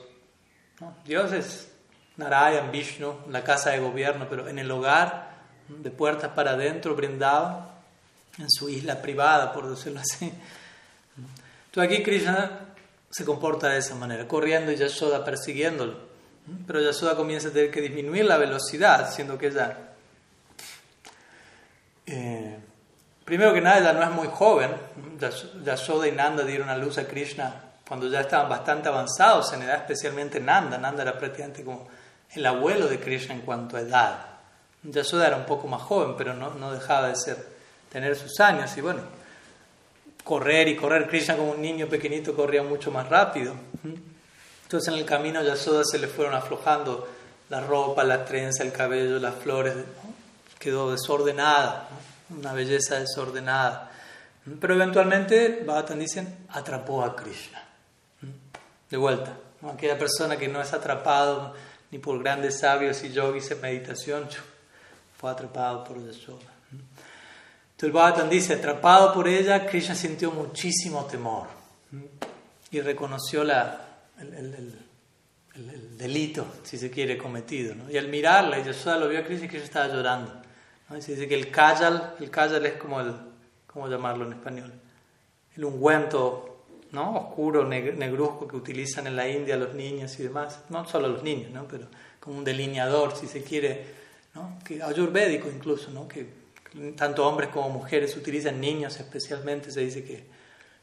[1.05, 1.69] Dios es
[2.17, 5.29] Narayan, Vishnu, la casa de gobierno, pero en el hogar,
[5.67, 7.75] de puertas para adentro, brindaba,
[8.37, 10.31] en su isla privada, por decirlo así.
[11.65, 12.67] Entonces aquí Krishna
[13.09, 16.09] se comporta de esa manera, corriendo y Yashoda persiguiéndolo.
[16.65, 19.77] Pero Yashoda comienza a tener que disminuir la velocidad, siendo que ella,
[22.07, 22.57] eh,
[23.29, 24.71] primero que nada, ella no es muy joven.
[25.63, 27.53] Yashoda y Nanda dieron a luz a Krishna
[27.87, 30.79] cuando ya estaban bastante avanzados en edad, especialmente Nanda.
[30.79, 31.87] Nanda era prácticamente como
[32.33, 34.25] el abuelo de Krishna en cuanto a edad.
[34.81, 37.35] Yashoda era un poco más joven, pero no, dejaba de
[37.91, 38.75] tener sus años.
[38.75, 39.01] Y bueno,
[40.23, 41.07] correr y correr.
[41.07, 43.53] Krishna como un niño pequeñito corría mucho más rápido.
[44.63, 47.07] Entonces en el camino Yashoda se le fueron aflojando
[47.49, 49.75] la ropa, la trenza, el cabello, las flores.
[50.57, 51.87] Quedó desordenada,
[52.29, 53.91] una belleza desordenada.
[54.59, 57.63] Pero eventualmente, Bhattan dicen, atrapó a Krishna.
[58.89, 59.37] De vuelta,
[59.71, 61.53] aquella persona que no es atrapado
[61.91, 64.27] ni por grandes sabios y yogis en meditación,
[65.17, 66.53] fue atrapado por Yashoda.
[67.71, 71.47] Entonces Bhattan dice, atrapado por ella, Krishna sintió muchísimo temor
[72.71, 73.85] y reconoció la,
[74.19, 74.79] el, el,
[75.55, 77.75] el, delito, si se quiere, cometido.
[77.89, 80.48] Y al mirarla, Yashoda lo vio a Krishna y Krishna estaba llorando.
[80.89, 81.01] ¿No?
[81.01, 83.13] se dice que el kajal, el kajal es como el,
[83.67, 84.73] ¿cómo llamarlo en español?
[85.55, 87.15] El ungüento ¿no?
[87.15, 91.51] oscuro, negruzco que utilizan en la India los niños y demás, no solo los niños,
[91.51, 91.67] ¿no?
[91.67, 91.87] pero
[92.19, 93.85] como un delineador, si se quiere,
[94.33, 94.59] ¿no?
[94.65, 96.07] que ayurvédico incluso, ¿no?
[96.07, 96.39] que
[96.95, 100.23] tanto hombres como mujeres utilizan niños especialmente, se dice que,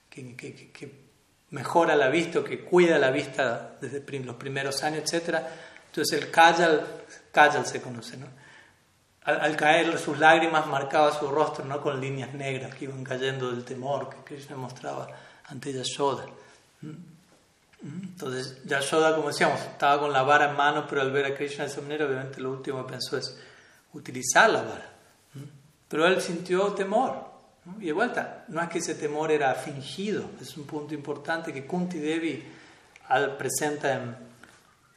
[0.09, 1.07] que, que, que
[1.50, 5.38] mejora la vista o que cuida la vista desde los primeros años, etc.
[5.86, 6.86] Entonces el kajal,
[7.32, 8.26] kajal se conoce, ¿no?
[9.27, 11.81] Al, caer sus lágrimas marcaba su rostro ¿no?
[11.81, 15.09] con líneas negras que iban cayendo del temor que Krishna mostraba
[15.47, 16.24] ante Yashoda.
[17.83, 21.64] Entonces, Yashoda, como decíamos, estaba con la vara en mano, pero al ver a Krishna
[21.64, 23.37] de esa manera, obviamente lo último que pensó es
[23.95, 24.93] utilizar la vara.
[25.89, 27.24] Pero él sintió temor.
[27.81, 31.66] Y de vuelta, no es que ese temor era fingido, es un punto importante que
[31.66, 32.45] Kunti Devi
[33.37, 34.26] presenta en,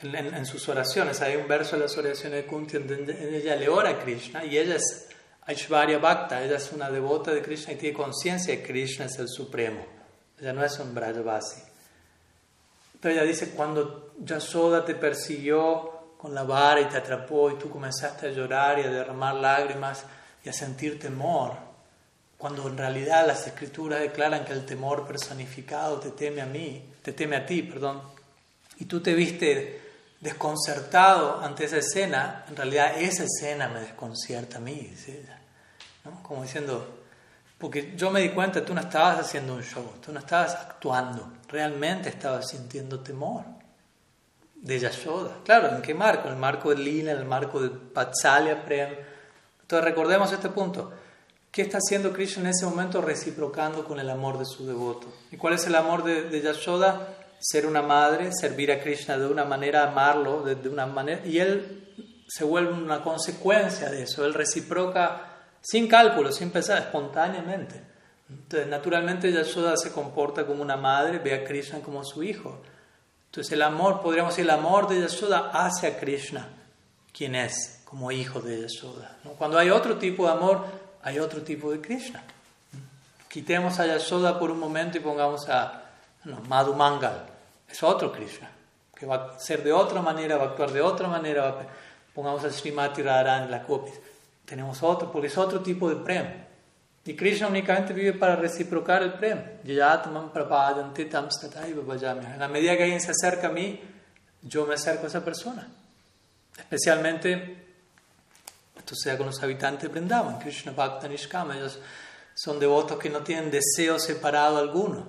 [0.01, 1.21] en, en, sus oraciones.
[1.21, 4.57] Hay un verso de las oraciones de Kunti donde ella le ora a Krishna y
[4.57, 5.09] ella es
[5.45, 9.17] Aishwarya Bhakta, ella es una devota de Krishna y tiene conciencia de que Krishna es
[9.17, 9.85] el Supremo.
[10.39, 11.61] Ella no es un Brajavasi.
[12.93, 17.69] Entonces ella dice, cuando Yasoda te persiguió con la vara y te atrapó y tú
[17.69, 20.03] comenzaste a llorar y a derramar lágrimas
[20.43, 21.53] y a sentir temor,
[22.37, 27.13] cuando en realidad las escrituras declaran que el temor personificado te teme a mí, te
[27.13, 28.01] teme a ti, perdón,
[28.79, 29.81] y tú te viste
[30.19, 35.39] desconcertado ante esa escena, en realidad esa escena me desconcierta a mí, ella.
[36.05, 36.21] ¿no?
[36.23, 36.99] Como diciendo,
[37.57, 41.31] porque yo me di cuenta, tú no estabas haciendo un show, tú no estabas actuando,
[41.47, 43.43] realmente estabas sintiendo temor
[44.55, 45.37] de Yashoda.
[45.43, 46.27] Claro, ¿en qué marco?
[46.27, 48.89] En el marco de Lila, en el marco de Patsalya Prem.
[49.61, 50.91] Entonces recordemos este punto.
[51.51, 55.07] ¿Qué está haciendo Krishna en ese momento reciprocando con el amor de su devoto?
[55.31, 57.07] ¿Y cuál es el amor de, de Yashoda?
[57.39, 61.85] Ser una madre, servir a Krishna de una manera, amarlo de, una manera, y él
[62.27, 65.25] se vuelve una consecuencia de eso, él reciproca
[65.61, 67.81] sin cálculo, sin pensar, espontáneamente.
[68.29, 72.61] Entonces, naturalmente Yashoda se comporta como una madre, ve a Krishna como su hijo.
[73.25, 76.47] Entonces, el amor, podríamos decir, el amor de Yashoda hacia Krishna,
[77.11, 79.17] quien es como hijo de Yashoda.
[79.37, 80.65] Cuando hay otro tipo de amor,
[81.01, 82.23] hay otro tipo de Krishna.
[83.27, 85.89] Quitemos a Yashoda por un momento y pongamos a
[86.25, 87.28] no, Madhu Mangal.
[87.69, 88.49] Es otro Krishna,
[88.95, 91.67] que va a ser de otra manera, va a actuar de otra manera.
[92.13, 93.93] Pongamos a Srimati Radharani, la copia.
[94.45, 96.49] Tenemos otro, porque es otro tipo de prem.
[97.05, 99.41] Y Krishna únicamente vive para reciprocar el prem.
[99.63, 99.77] En
[102.39, 103.79] la medida que alguien se acerca a mí,
[104.41, 105.67] yo me acerco a esa persona.
[106.57, 107.65] Especialmente,
[108.77, 111.79] esto sea con los habitantes de Vrindavan, Krishna Bhakta Nishkama, ellos
[112.33, 115.07] son devotos que no tienen deseo separado alguno.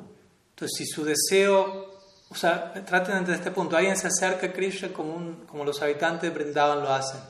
[0.50, 1.89] Entonces, si su deseo,
[2.30, 5.82] o sea, traten de entender este punto, alguien se acerca a Krishna como, como los
[5.82, 7.20] habitantes de Vrindavan lo hacen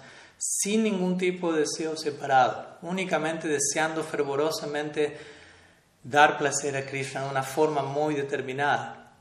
[0.41, 5.19] sin ningún tipo de deseo separado, únicamente deseando fervorosamente
[6.03, 9.13] dar placer a Krishna de una forma muy determinada.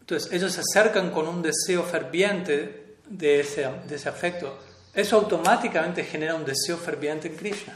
[0.00, 4.58] Entonces, ellos se acercan con un deseo ferviente de ese, de ese afecto.
[4.92, 7.74] Eso automáticamente genera un deseo ferviente en Krishna.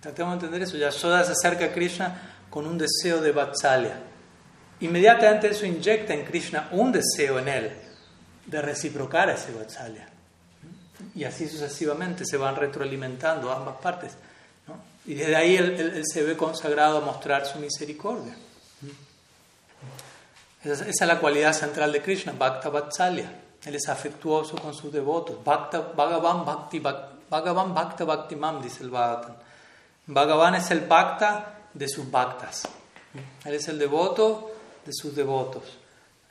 [0.00, 0.78] Tratemos de entender eso.
[0.78, 3.98] Yashoda se acerca a Krishna con un deseo de Vatsalya.
[4.84, 7.72] Inmediatamente eso inyecta en Krishna un deseo en él
[8.44, 10.06] de reciprocar ese Vatsalya.
[11.14, 14.12] Y así sucesivamente se van retroalimentando ambas partes.
[15.06, 18.36] Y desde ahí él, se ve consagrado a mostrar su misericordia.
[20.62, 23.40] Esa, es la cualidad central de Krishna, Bhakta Vatsalya.
[23.64, 25.42] Él es afectuoso con sus devotos.
[25.42, 28.28] Bhakta, Bhagavan Bhakti, Bhagavan Bhakta
[28.62, 29.36] dice el Bhagavatam.
[30.08, 32.68] Bhagavan es el Bhakta de sus Bhaktas.
[33.46, 34.53] Él es el devoto
[34.84, 35.64] de sus devotos.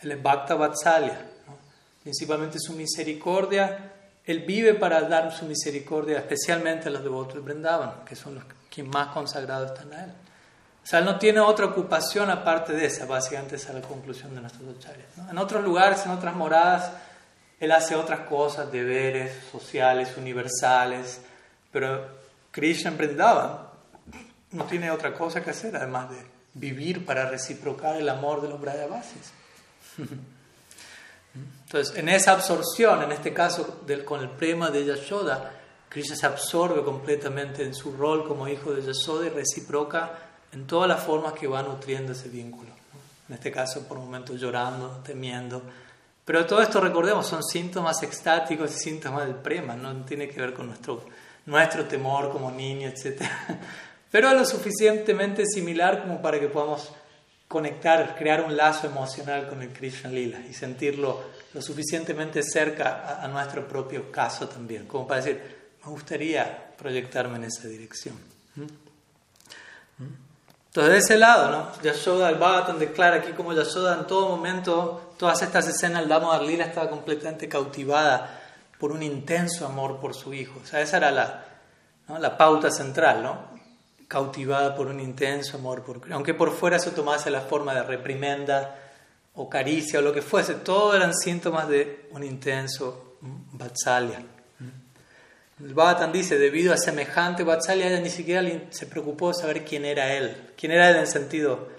[0.02, 1.20] Es Bhakta Vatsalya.
[2.04, 3.94] Principalmente su misericordia
[4.26, 8.44] él vive para dar su misericordia, especialmente a los devotos de Brindavan, que son los
[8.70, 10.12] que más consagrados están a Él.
[10.82, 14.34] O sea, Él no tiene otra ocupación aparte de esa, básicamente esa es la conclusión
[14.34, 15.08] de nuestros acharyas.
[15.30, 16.92] En otros lugares, en otras moradas,
[17.60, 21.20] Él hace otras cosas, deberes sociales, universales,
[21.72, 22.08] pero
[22.52, 23.58] Krishna en Brindavan
[24.52, 28.60] no tiene otra cosa que hacer, además de vivir para reciprocar el amor de los
[28.60, 29.32] Brayavasis.
[31.66, 35.52] Entonces, en esa absorción, en este caso con el prema de Yashoda,
[35.90, 40.12] Krishna se absorbe completamente en su rol como hijo de Yashoda y reciproca
[40.52, 42.70] en todas las formas que va nutriendo ese vínculo.
[43.28, 45.64] En este caso, por un momento llorando, temiendo.
[46.26, 50.54] Pero todo esto, recordemos, son síntomas extáticos y síntomas del prema, no tiene que ver
[50.54, 51.06] con nuestro,
[51.46, 53.24] nuestro temor como niño, etc.
[54.14, 56.92] Pero lo suficientemente similar como para que podamos
[57.48, 61.20] conectar, crear un lazo emocional con el Krishna Lila y sentirlo
[61.52, 65.42] lo suficientemente cerca a, nuestro propio caso también, como para decir,
[65.84, 68.14] me gustaría proyectarme en esa dirección.
[68.54, 68.62] ¿Mm?
[70.04, 70.16] ¿Mm?
[70.68, 71.82] Entonces, de ese lado, ¿no?
[71.82, 76.38] Yashoda, el Bhagavatam declara aquí como Yashoda en todo momento, todas estas escenas, el Damo
[76.38, 78.42] Lila estaba completamente cautivada
[78.78, 80.60] por un intenso amor por su hijo.
[80.62, 81.46] O sea, esa era la,
[82.20, 83.53] la pauta central, ¿no?
[84.14, 88.80] Cautivada por un intenso amor por Aunque por fuera eso tomase la forma de reprimenda
[89.34, 93.18] o caricia o lo que fuese, todo eran síntomas de un intenso
[93.54, 94.22] vatsalya.
[95.60, 99.84] El Bhattan dice, debido a semejante vatsalya, ella ni siquiera se preocupó de saber quién
[99.84, 100.52] era él.
[100.56, 101.70] Quién era él en el sentido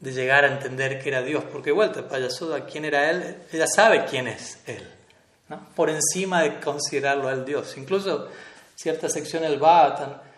[0.00, 1.44] de llegar a entender que era Dios.
[1.52, 4.88] Porque vuelta, para Yasoda, quién era él, ella sabe quién es él.
[5.76, 7.76] Por encima de considerarlo a él Dios.
[7.76, 8.28] Incluso
[8.74, 10.32] cierta sección del Bhattan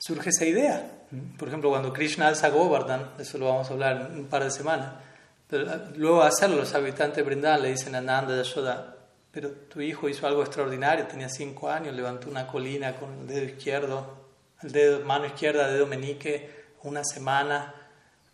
[0.00, 0.90] surge esa idea.
[1.38, 4.50] Por ejemplo, cuando Krishna alza Govardhan, eso lo vamos a hablar en un par de
[4.50, 4.94] semanas,
[5.48, 8.96] pero ah, luego de hacerlo, los habitantes de Brindavan le dicen a Nanda Yashoda,
[9.30, 13.44] pero tu hijo hizo algo extraordinario, tenía cinco años, levantó una colina con el dedo
[13.44, 14.16] izquierdo,
[14.62, 16.50] el dedo, mano izquierda, dedo menique,
[16.82, 17.74] una semana.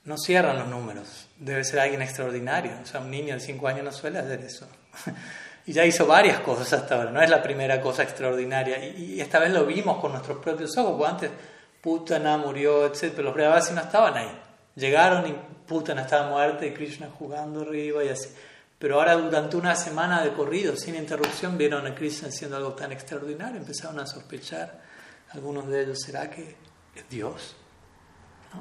[0.04, 2.72] No cierran los números, debe ser alguien extraordinario.
[2.80, 4.68] O sea, un niño de cinco años no suele hacer eso.
[5.66, 8.78] y ya hizo varias cosas hasta ahora, no es la primera cosa extraordinaria.
[8.84, 11.30] Y, esta vez lo vimos con nuestros propios ojos, porque antes
[11.86, 13.16] Putana murió, etc.
[13.18, 14.42] Los Brahavasis no estaban ahí.
[14.74, 15.36] Llegaron y
[15.68, 18.28] Putana estaba muerta y Krishna jugando arriba y así.
[18.76, 22.90] Pero ahora durante una semana de corrido, sin interrupción, vieron a Krishna haciendo algo tan
[22.90, 23.58] extraordinario.
[23.58, 24.80] Empezaron a sospechar,
[25.30, 26.56] algunos de ellos, ¿será que
[26.92, 27.54] es Dios?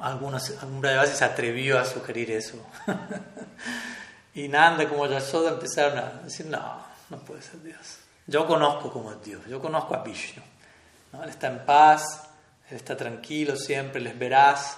[0.04, 2.64] Algunos, algún Brahavasis se atrevió a sugerir eso.
[4.36, 7.98] y Nanda como Yasoda empezaron a decir, no, no puede ser Dios.
[8.28, 10.44] Yo conozco cómo es Dios, yo conozco a Vishnu.
[11.24, 12.25] Él está en paz,
[12.72, 14.78] está tranquilo siempre, les verás.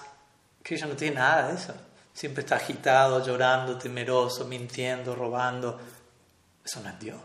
[0.62, 1.74] Krishna no tiene nada de eso.
[2.12, 5.80] siempre está agitado, llorando, temeroso, mintiendo, robando.
[6.64, 7.20] Eso no es Dios.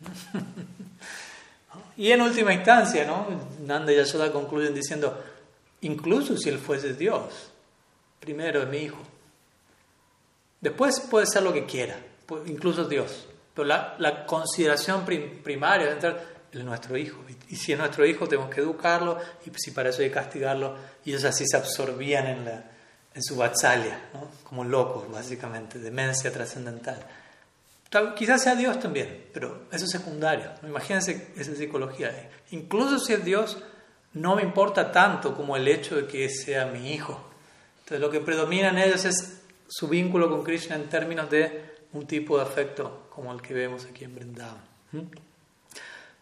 [1.96, 3.26] y en última instancia, ¿no?
[3.60, 5.22] Nanda y Yashoda concluyen diciendo,
[5.82, 7.50] incluso si él fuese Dios,
[8.20, 9.02] primero es mi hijo.
[10.60, 11.98] Después puede ser lo que quiera,
[12.46, 13.26] incluso Dios.
[13.54, 16.04] Pero la, consideración primaria es
[16.52, 17.18] es nuestro hijo.
[17.28, 20.76] Y, si es nuestro hijo, tenemos que educarlo, y si para eso hay que castigarlo.
[21.04, 22.64] Y ellos así se absorbían en la,
[23.14, 24.28] en su vatsalya, ¿no?
[24.42, 27.06] como locos, básicamente, demencia trascendental.
[28.16, 30.50] quizás sea Dios también, pero eso es secundario.
[30.64, 32.30] Imagínense esa psicología.
[32.50, 33.62] Incluso si es Dios,
[34.12, 37.30] no me importa tanto como el hecho de que sea mi hijo.
[37.78, 42.06] Entonces lo que predomina en ellos es su vínculo con Krishna en términos de un
[42.06, 44.62] tipo de afecto como el que vemos aquí en Vrindavan.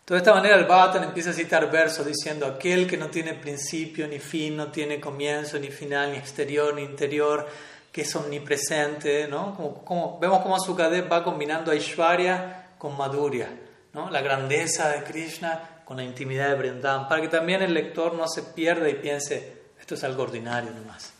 [0.06, 4.06] De esta manera el Bhattan empieza a citar versos diciendo, aquel que no tiene principio
[4.06, 7.48] ni fin, no tiene comienzo ni final, ni exterior ni interior,
[7.90, 9.54] que es omnipresente, ¿no?
[9.54, 13.48] Como, como vemos cómo Sukadev va combinando Aishwarya con Madhurya,
[13.94, 14.10] ¿no?
[14.10, 18.28] La grandeza de Krishna con la intimidad de Vrindavan, para que también el lector no
[18.28, 21.14] se pierda y piense, esto es algo ordinario nomás,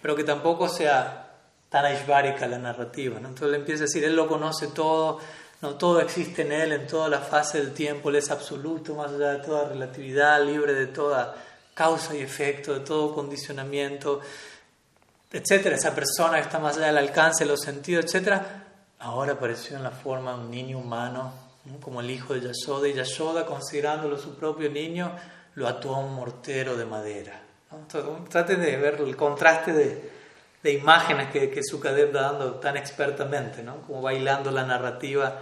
[0.00, 1.30] pero que tampoco sea
[1.68, 3.28] tan aishvárica la narrativa, ¿no?
[3.28, 5.20] Entonces le empieza a decir, él lo conoce todo,
[5.62, 9.12] no todo existe en Él en toda la fase del tiempo, Él es absoluto, más
[9.12, 11.34] allá de toda relatividad, libre de toda
[11.74, 14.20] causa y efecto, de todo condicionamiento,
[15.30, 15.76] etcétera.
[15.76, 18.64] Esa persona está más allá del alcance de los sentidos, etcétera,
[19.00, 21.32] ahora apareció en la forma de un niño humano,
[21.82, 25.14] como el hijo de Yashoda, y Yashoda, considerándolo su propio niño,
[25.56, 27.42] lo ató a un mortero de madera.
[28.30, 30.10] traten de ver el contraste de,
[30.62, 33.82] de imágenes que, que Sukadev está dando tan expertamente, ¿no?
[33.82, 35.38] como bailando la narrativa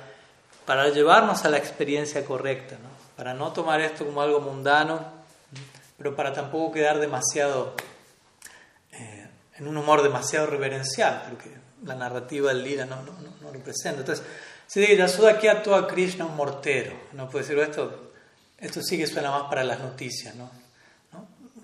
[0.68, 2.90] para llevarnos a la experiencia correcta, ¿no?
[3.16, 5.00] para no tomar esto como algo mundano,
[5.96, 7.72] pero para tampoco quedar demasiado,
[8.92, 11.50] eh, en un humor demasiado reverencial, porque
[11.84, 14.00] la narrativa del lila no, no, no, lo presenta.
[14.00, 14.22] Entonces,
[14.66, 18.12] se dice, Yasuda aquí actúa a Krishna un mortero, no puede decir esto,
[18.58, 20.50] esto sí que suena más para las noticias, ¿no?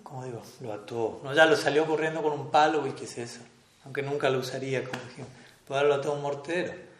[0.02, 1.20] como digo, lo actuó.
[1.22, 1.34] ¿no?
[1.34, 3.40] Ya lo salió corriendo con un palo, y qué es eso,
[3.84, 5.28] aunque nunca lo usaría, como dijimos,
[5.68, 6.93] puede haberlo atado un mortero.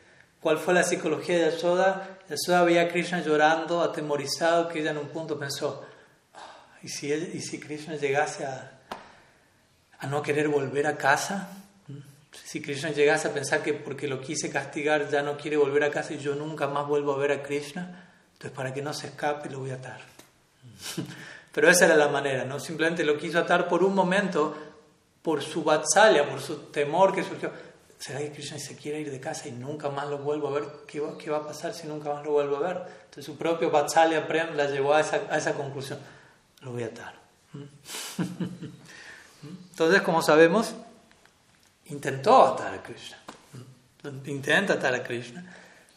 [0.44, 2.18] ¿Cuál fue la psicología de Yashoda?
[2.28, 5.82] Yashoda veía a Krishna llorando, atemorizado, que ella en un punto pensó,
[6.34, 8.78] ah, ¿y, si ¿y si Krishna llegase a,
[10.00, 11.48] a no querer volver a casa?
[11.88, 11.96] ¿Mm?
[12.44, 15.90] Si Krishna llegase a pensar que porque lo quise castigar ya no quiere volver a
[15.90, 19.06] casa y yo nunca más vuelvo a ver a Krishna, entonces para que no se
[19.06, 20.02] escape lo voy a atar.
[21.54, 22.60] Pero esa era la manera, ¿no?
[22.60, 24.54] Simplemente lo quiso atar por un momento
[25.22, 27.50] por su vatsalya, por su temor que surgió.
[28.04, 30.64] ¿Será que Krishna se quiere ir de casa y nunca más lo vuelvo a ver?
[30.86, 32.76] ¿Qué va, a pasar si nunca más lo vuelvo a ver?
[33.04, 35.98] Entonces su propio vatsalya Prem la llevó a esa, a esa conclusión.
[36.60, 37.14] Lo voy a atar.
[39.70, 40.74] Entonces, como sabemos,
[41.86, 43.16] intentó atar a Krishna.
[44.26, 45.42] Intenta atar a Krishna,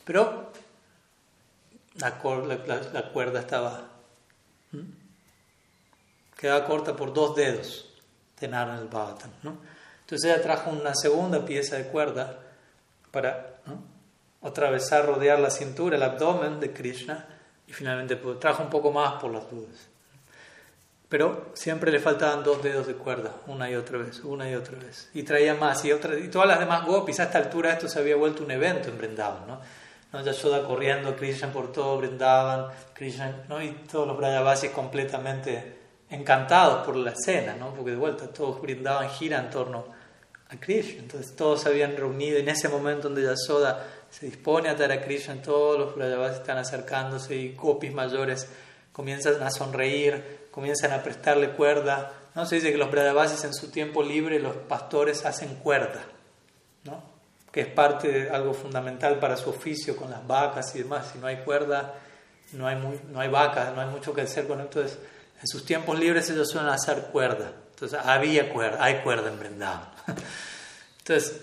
[0.06, 0.54] pero
[1.96, 2.18] la,
[3.12, 3.86] cuerda estaba
[6.38, 7.90] quedaba corta por dos dedos
[8.40, 9.32] de Narayana el Bhagavatam.
[10.08, 12.40] Entonces ella trajo una segunda pieza de cuerda
[13.12, 13.56] para
[14.42, 17.26] atravesar, rodear la cintura, el abdomen de Krishna
[17.68, 19.90] y finalmente pues, trajo un poco más por las dudas.
[21.10, 24.80] Pero siempre le faltaban dos dedos de cuerda, una y otra vez, una y otra
[24.80, 25.10] vez.
[25.14, 28.00] Y traía más, y, otra, y todas las demás gopis, a esta altura esto se
[28.00, 29.60] había vuelto un evento en Brindavan, ¿no?
[30.14, 30.24] ¿no?
[30.24, 33.62] Yashoda corriendo, Krishna por todo Brindavan, Krishna, ¿no?
[33.62, 35.78] Y todos los Brajavasis completamente
[36.10, 37.74] encantados por la escena, ¿no?
[37.74, 39.97] porque de vuelta todos brindaban gira en torno
[40.50, 41.02] a Krishna.
[41.02, 45.02] Entonces todos se habían reunido en ese momento donde Yasoda se dispone a dar a
[45.02, 48.48] Krishna, todos los Brajavasis están acercándose y copis mayores
[48.92, 52.14] comienzan a sonreír, comienzan a prestarle cuerda.
[52.34, 52.46] ¿no?
[52.46, 56.04] Se dice que los Brajavasis en su tiempo libre, los pastores hacen cuerda,
[56.84, 57.04] ¿no?
[57.52, 61.10] que es parte de algo fundamental para su oficio con las vacas y demás.
[61.14, 61.96] Si no hay cuerda,
[62.54, 64.80] no hay, muy, no hay vacas, no hay mucho que hacer con esto.
[64.80, 65.00] Entonces,
[65.42, 67.52] en sus tiempos libres ellos suelen hacer cuerda.
[67.72, 69.97] Entonces había cuerda, hay cuerda en Brindavan.
[71.00, 71.42] Entonces,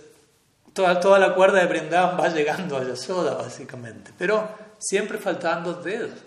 [0.72, 4.12] toda, toda la cuerda de Brindavan va llegando a Yasoda, básicamente.
[4.18, 4.48] Pero
[4.78, 6.18] siempre faltaban dos dedos.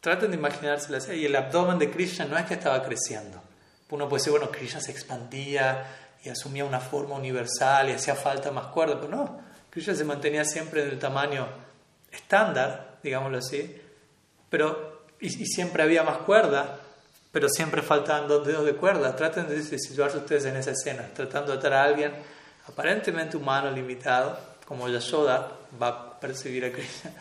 [0.00, 3.42] Traten de imaginarse Y el abdomen de Krishna no es que estaba creciendo.
[3.90, 5.86] Uno puede decir, bueno, Krishna se expandía
[6.22, 9.00] y asumía una forma universal y hacía falta más cuerda.
[9.00, 9.40] Pero no,
[9.70, 11.46] Krishna se mantenía siempre en el tamaño
[12.10, 13.80] estándar, digámoslo así.
[14.50, 16.80] Pero y, siempre había más cuerda,
[17.36, 19.14] pero siempre faltaban dos dedos de cuerda.
[19.14, 22.10] Traten de, situarse ustedes en esa escena, tratando de atar a alguien
[22.66, 27.12] aparentemente humano, limitado, como Yashoda va a percibir a Krishna.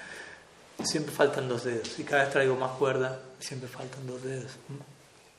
[0.82, 4.54] Siempre faltan dos dedos, y cada vez traigo más cuerda, siempre faltan dos dedos.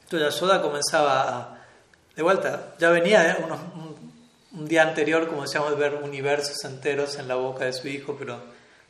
[0.02, 1.58] Entonces Yashoda comenzaba a,
[2.14, 3.58] de vuelta, ya venía unos,
[4.52, 8.36] un día anterior, como decíamos, ver universos enteros en la boca de su hijo, pero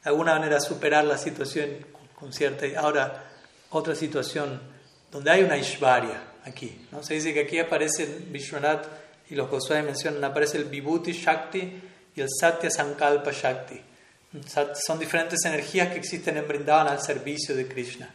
[0.03, 1.87] de alguna manera superar la situación
[2.19, 2.67] con cierta...
[2.77, 3.23] Ahora,
[3.71, 4.75] otra situación
[5.17, 6.87] donde hay una Ishvarya aquí.
[6.93, 7.03] ¿no?
[7.03, 8.87] Se dice que aquí aparece Vishwanath
[9.31, 11.83] y los Goswami mencionan, aparece el Vibhuti Shakti
[12.15, 13.81] y el Satya Sankalpa Shakti.
[14.75, 18.11] Son diferentes energías que existen en Vrindavan al servicio de Krishna.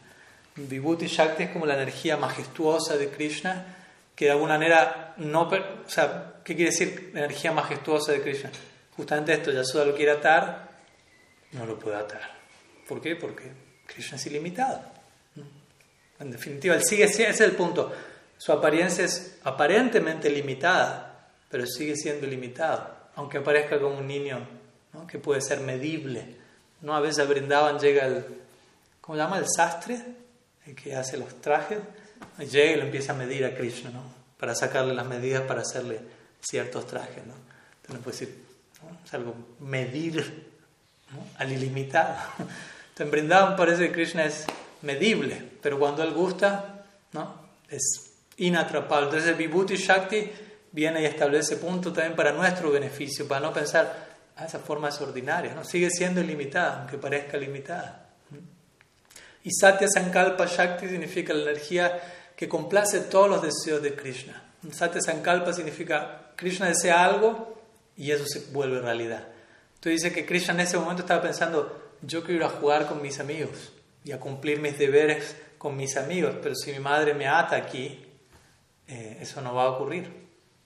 [0.56, 3.66] Vibhuti Shakti es como la energía majestuosa de Krishna,
[4.16, 5.50] que de alguna manera no...
[5.50, 8.52] O sea, ¿qué quiere decir energía majestuosa de Krishna?
[8.96, 10.70] Justamente esto, Yasuda lo quiere atar,
[11.54, 12.22] no lo puede atar.
[12.88, 13.16] ¿Por qué?
[13.16, 13.50] Porque
[13.88, 15.01] Krishna es ilimitado.
[16.22, 17.92] En definitiva, él sigue, ese es el punto.
[18.38, 24.40] Su apariencia es aparentemente limitada, pero sigue siendo limitado, aunque aparezca como un niño
[25.08, 26.36] que puede ser medible.
[26.82, 26.96] ¿no?
[26.96, 28.26] A veces brindaban, llega el,
[29.02, 29.38] ¿cómo se llama?
[29.40, 30.00] El sastre,
[30.66, 31.80] el que hace los trajes,
[32.40, 34.04] llega y lo empieza a medir a Krishna, ¿no?
[34.38, 36.00] para sacarle las medidas para hacerle
[36.40, 37.26] ciertos trajes.
[37.26, 37.34] ¿no?
[37.82, 38.46] Entonces, puede decir,
[39.06, 40.48] es algo medir
[41.38, 42.16] al ilimitado.
[42.90, 44.46] Entonces, brindaban parece que Krishna es
[44.82, 47.42] medible, pero cuando él gusta, ¿no?
[47.70, 49.06] es inatrapable.
[49.06, 50.32] Entonces, el Vibhuti Shakti
[50.72, 55.00] viene y establece punto también para nuestro beneficio, para no pensar, ah, esa forma es
[55.02, 55.64] ordinaria, ¿no?
[55.64, 58.10] sigue siendo ilimitada, aunque parezca limitada.
[59.44, 62.00] Y Satya Sankalpa Shakti significa la energía
[62.36, 64.44] que complace todos los deseos de Krishna.
[64.72, 67.60] Satya Sankalpa significa Krishna desea algo
[67.98, 69.28] y eso se vuelve realidad.
[69.76, 73.02] Entonces dice que Krishna en ese momento estaba pensando, yo quiero ir a jugar con
[73.02, 73.72] mis amigos
[74.04, 78.04] y a cumplir mis deberes con mis amigos, pero si mi madre me ata aquí,
[78.88, 80.12] eh, eso no va a ocurrir.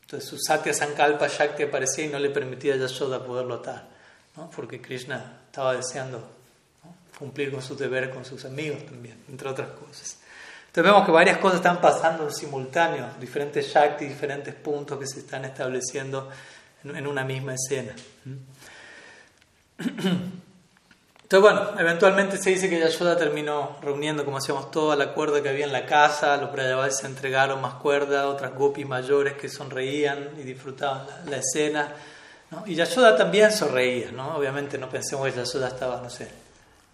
[0.04, 3.90] Entonces su Satya Sankalpa Shakti aparecía y no le permitía a Yashoda poderlo atar,
[4.38, 4.50] ¿no?
[4.56, 6.26] porque Krishna estaba deseando
[7.20, 10.18] cumplir con sus deberes con sus amigos también, entre otras cosas.
[10.68, 15.20] Entonces vemos que varias cosas están pasando en simultáneo, diferentes Shakti, diferentes puntos que se
[15.20, 16.30] están estableciendo
[16.86, 17.94] en una misma escena.
[21.26, 25.50] Entonces, bueno, eventualmente se dice que Yashoda terminó reuniendo, como hacíamos, toda la cuerda que
[25.50, 30.30] había en la casa, los Brayavas se entregaron más cuerda, otras gopis mayores que sonreían
[30.38, 31.92] y disfrutaban la, escena.
[32.52, 32.62] ¿no?
[32.68, 34.38] Y Yashoda también sonreía, ¿no?
[34.38, 36.30] Obviamente no pensemos que Yashoda estaba, no sé,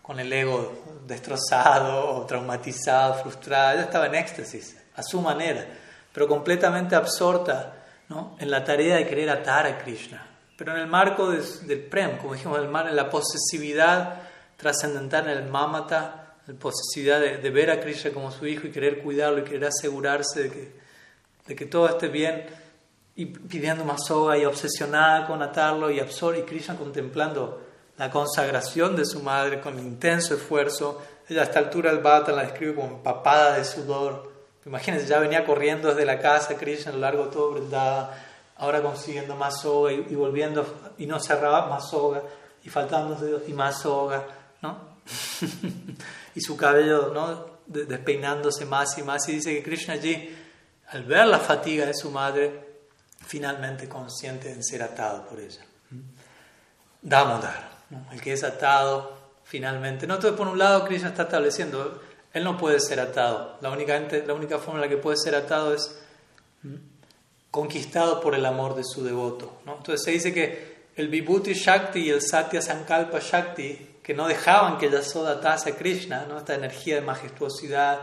[0.01, 5.65] con el ego destrozado o traumatizado, frustrada, ella estaba en éxtasis, a su manera,
[6.13, 7.73] pero completamente absorta
[8.07, 8.37] ¿no?
[8.39, 10.25] en la tarea de querer atar a Krishna.
[10.61, 14.21] Pero en el marco del Prem, como dijimos, en la posesividad
[14.57, 19.01] trascendental, en el Mamata, la posesividad de, ver a Krishna como su hijo y querer
[19.01, 20.71] cuidarlo y querer asegurarse de que,
[21.47, 22.45] de que todo esté bien,
[23.15, 27.59] y pidiendo más soga y obsesionada con atarlo y absorber, y Krishna contemplando
[27.97, 31.01] la consagración de su madre con intenso esfuerzo.
[31.27, 34.31] Ella a esta altura el Bhata la describe como empapada de sudor.
[34.67, 38.27] Imagínense, ya venía corriendo desde la casa Krishna a lo largo de todo Brindada,
[38.61, 42.21] ahora consiguiendo más soga y, volviendo, y no cerraba más soga,
[42.63, 44.23] y faltando dedos y más soga,
[44.61, 44.77] ¿no?
[46.35, 47.59] y su cabello, ¿no?
[47.65, 49.27] Despeinándose más y más.
[49.29, 50.37] Y dice que Krishna allí,
[50.89, 52.69] al ver la fatiga de su madre,
[53.25, 55.65] finalmente consciente de ser atado por ella.
[57.01, 57.71] Damodar
[58.11, 60.05] el que es atado finalmente.
[60.05, 61.99] No, entonces por un lado Krishna está estableciendo,
[62.31, 63.57] él no puede ser atado.
[63.61, 65.99] La única, la única forma en la que puede ser atado es
[67.51, 69.59] conquistado por el amor de su devoto.
[69.65, 69.77] ¿no?
[69.77, 74.77] Entonces se dice que el Vibhuti Shakti y el Satya Sankalpa Shakti, que no dejaban
[74.77, 76.39] que Yasoda atase a Krishna, ¿no?
[76.39, 77.99] esta energía de majestuosidad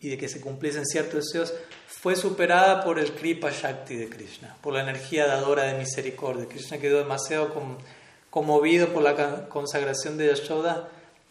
[0.00, 1.52] y de que se cumpliesen ciertos deseos,
[1.86, 6.46] fue superada por el Kripa Shakti de Krishna, por la energía dadora de misericordia.
[6.48, 7.78] Krishna quedó demasiado con
[8.32, 10.88] conmovido por la consagración de Yashoda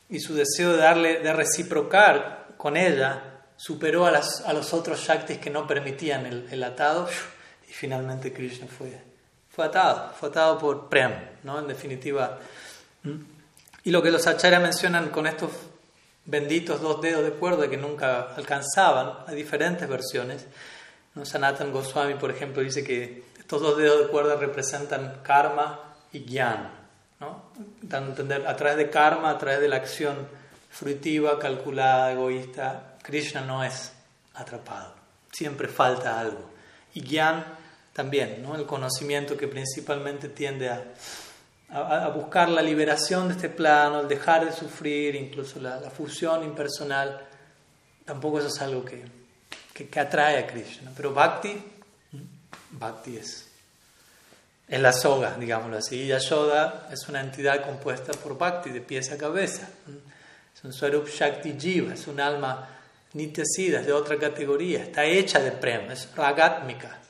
[0.07, 5.49] y su deseo de darle, de reciprocar con ella, superó a, los otros Shaktis que
[5.49, 7.09] no permitían el, atado
[7.81, 8.95] finalmente Krishna fue,
[9.49, 11.57] fue atado, fue atado por Prem, ¿no?
[11.57, 12.37] En definitiva.
[13.83, 15.49] Y lo que los Acharya mencionan con estos
[16.25, 20.45] benditos dos dedos de cuerda que nunca alcanzaban, hay diferentes versiones.
[21.15, 21.25] ¿no?
[21.25, 25.79] Sanatan Goswami, por ejemplo, dice que estos dos dedos de cuerda representan karma
[26.13, 26.69] y jnana.
[27.19, 27.45] ¿no?
[27.81, 30.27] Dando entender a través de karma, a través de la acción
[30.69, 33.91] fruitiva, calculada, egoísta, Krishna no es
[34.35, 34.93] atrapado,
[35.31, 36.51] siempre falta algo.
[36.93, 37.59] Y Gyan
[38.01, 38.55] también, ¿no?
[38.55, 44.51] el conocimiento que principalmente tiende a, buscar la liberación de este plano, el dejar de
[44.51, 47.21] sufrir, incluso la, fusión impersonal,
[48.03, 49.05] tampoco eso es algo que,
[49.87, 50.91] que, atrae a Krishna.
[50.97, 51.63] Pero Bhakti,
[52.71, 53.47] Bhakti es
[54.67, 56.07] es la soga, digámoslo así.
[56.07, 59.69] Yashoda es una entidad compuesta por Bhakti, de pies a cabeza.
[60.55, 62.67] Es un Swarup Shakti Jiva, es un alma
[63.13, 64.83] Nityasida, es de otra categoría.
[64.83, 67.01] Está hecha de prem, es ragatmika.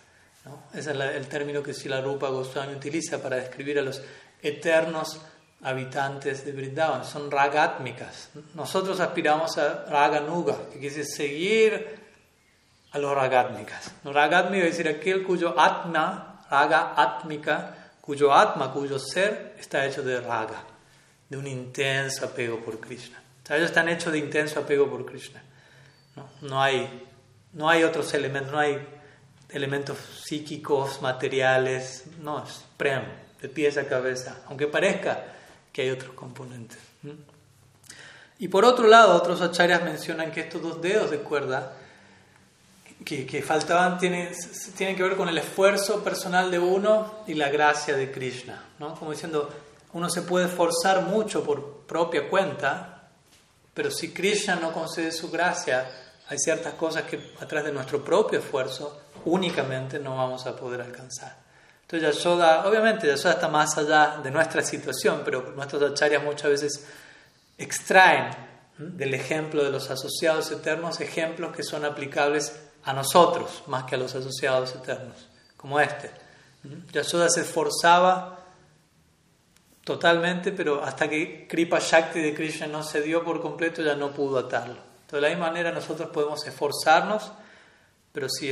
[0.73, 4.01] Ese es el término que Sila Rupa Goswami utiliza para describir a los
[4.41, 5.19] eternos
[5.63, 7.05] habitantes de Vrindavan.
[7.05, 8.29] Son ragátmicas.
[8.55, 11.99] Nosotros aspiramos a raganuga, que quiere decir seguir
[12.91, 13.91] a los ragátmicas.
[14.03, 20.19] Ragátmica es decir aquel cuyo atma, raga atmica, cuyo atma, cuyo ser está hecho de
[20.19, 20.63] raga,
[21.29, 23.21] de un intenso apego por Krishna.
[23.49, 25.41] ellos están hechos de intenso apego por Krishna.
[26.15, 27.07] No, no, hay,
[27.53, 28.85] no hay otros elementos, no hay
[29.51, 33.03] elementos psíquicos, materiales, no, es prem,
[33.41, 35.23] de pies a cabeza, aunque parezca
[35.71, 36.79] que hay otros componentes.
[38.39, 41.73] Y por otro lado, otros acharyas mencionan que estos dos dedos de cuerda
[43.05, 44.31] que, que faltaban tienen,
[44.75, 48.63] tienen que ver con el esfuerzo personal de uno y la gracia de Krishna.
[48.79, 48.95] ¿no?
[48.95, 49.49] Como diciendo,
[49.93, 53.09] uno se puede esforzar mucho por propia cuenta,
[53.73, 55.89] pero si Krishna no concede su gracia,
[56.27, 60.81] hay ciertas cosas que a través de nuestro propio esfuerzo únicamente no vamos a poder
[60.81, 61.35] alcanzar.
[61.81, 66.87] Entonces Yashoda, obviamente Yashoda está más allá de nuestra situación, pero nuestros acharyas muchas veces
[67.57, 68.29] extraen
[68.77, 73.97] del ejemplo de los asociados eternos ejemplos que son aplicables a nosotros más que a
[73.97, 75.27] los asociados eternos,
[75.57, 76.11] como este.
[76.91, 78.39] Yashoda se esforzaba
[79.83, 84.11] totalmente, pero hasta que Kripa Shakti de Krishna no se dio por completo, ya no
[84.11, 84.77] pudo atarlo.
[85.01, 87.31] Entonces, de la misma manera, nosotros podemos esforzarnos
[88.13, 88.51] pero si,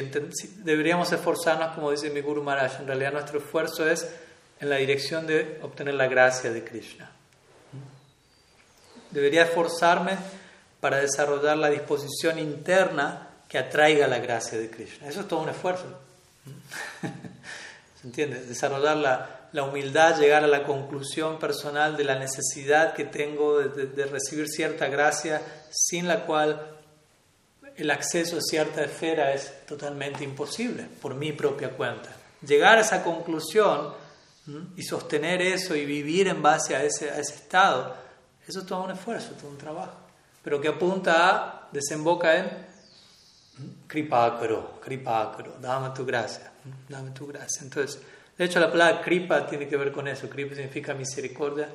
[0.64, 4.08] deberíamos esforzarnos, como dice mi Guru Maharaj, en realidad nuestro esfuerzo es
[4.60, 7.12] en la dirección de obtener la gracia de Krishna.
[9.12, 10.18] Debería esforzarme
[10.80, 15.08] para desarrollar la disposición interna que atraiga la gracia de Krishna.
[15.08, 15.86] Eso es todo un esfuerzo.
[18.02, 18.42] ¿Se entiende?
[18.46, 23.88] Desarrollar la, la, humildad, llegar a la conclusión personal de la necesidad que tengo de,
[23.88, 26.79] de recibir cierta gracia sin la cual
[27.80, 32.10] el acceso a cierta esfera es totalmente imposible por mi propia cuenta.
[32.46, 33.94] Llegar a esa conclusión
[34.76, 37.96] y sostener eso y vivir en base a ese, estado,
[38.48, 39.94] eso es todo un esfuerzo, todo un trabajo,
[40.44, 42.50] pero que apunta a, desemboca en
[43.88, 46.52] kripakaro, kripakaro, dame tu gracia,
[46.88, 47.62] dame tu gracia.
[47.62, 48.02] Entonces,
[48.38, 51.70] de hecho la palabra kripa tiene que ver con eso, kripa significa misericordia,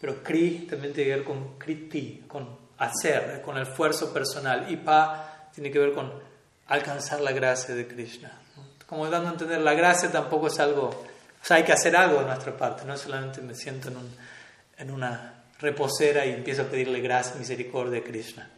[0.00, 4.76] pero kri también tiene que ver con kriti, con hacer, con el esfuerzo personal, y
[4.76, 6.12] pa tiene que ver con
[6.66, 8.32] alcanzar la gracia de Krishna.
[8.86, 12.20] Como dando a entender, la gracia tampoco es algo, o sea, hay que hacer algo
[12.20, 14.16] de nuestra parte, no solamente me siento en, un,
[14.78, 18.48] en una reposera y empiezo a pedirle gracia, misericordia a Krishna.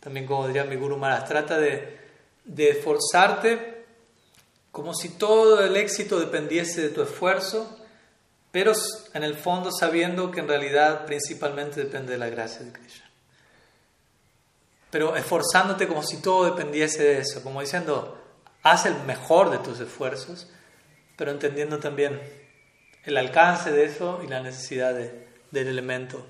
[0.00, 1.98] También, como diría mi Guru Maharaj, trata de,
[2.44, 3.84] de esforzarte
[4.70, 7.78] como si todo el éxito dependiese de tu esfuerzo,
[8.52, 8.72] pero
[9.14, 13.07] en el fondo sabiendo que en realidad principalmente depende de la gracia de Krishna
[14.90, 18.18] pero esforzándote como si todo dependiese de eso, como diciendo,
[18.62, 20.48] haz el mejor de tus esfuerzos,
[21.16, 22.20] pero entendiendo también
[23.04, 26.26] el alcance de eso y la necesidad del elemento,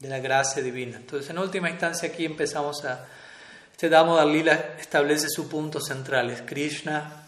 [0.00, 0.96] de la gracia divina.
[0.96, 3.06] Entonces, en última instancia, aquí empezamos a.
[3.72, 7.24] Este Damodar Lila establece su punto central: es Krishna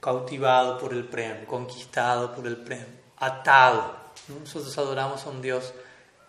[0.00, 2.86] cautivado por el Prem, conquistado por el Prem,
[3.16, 3.96] atado.
[4.28, 5.74] Nosotros adoramos a un Dios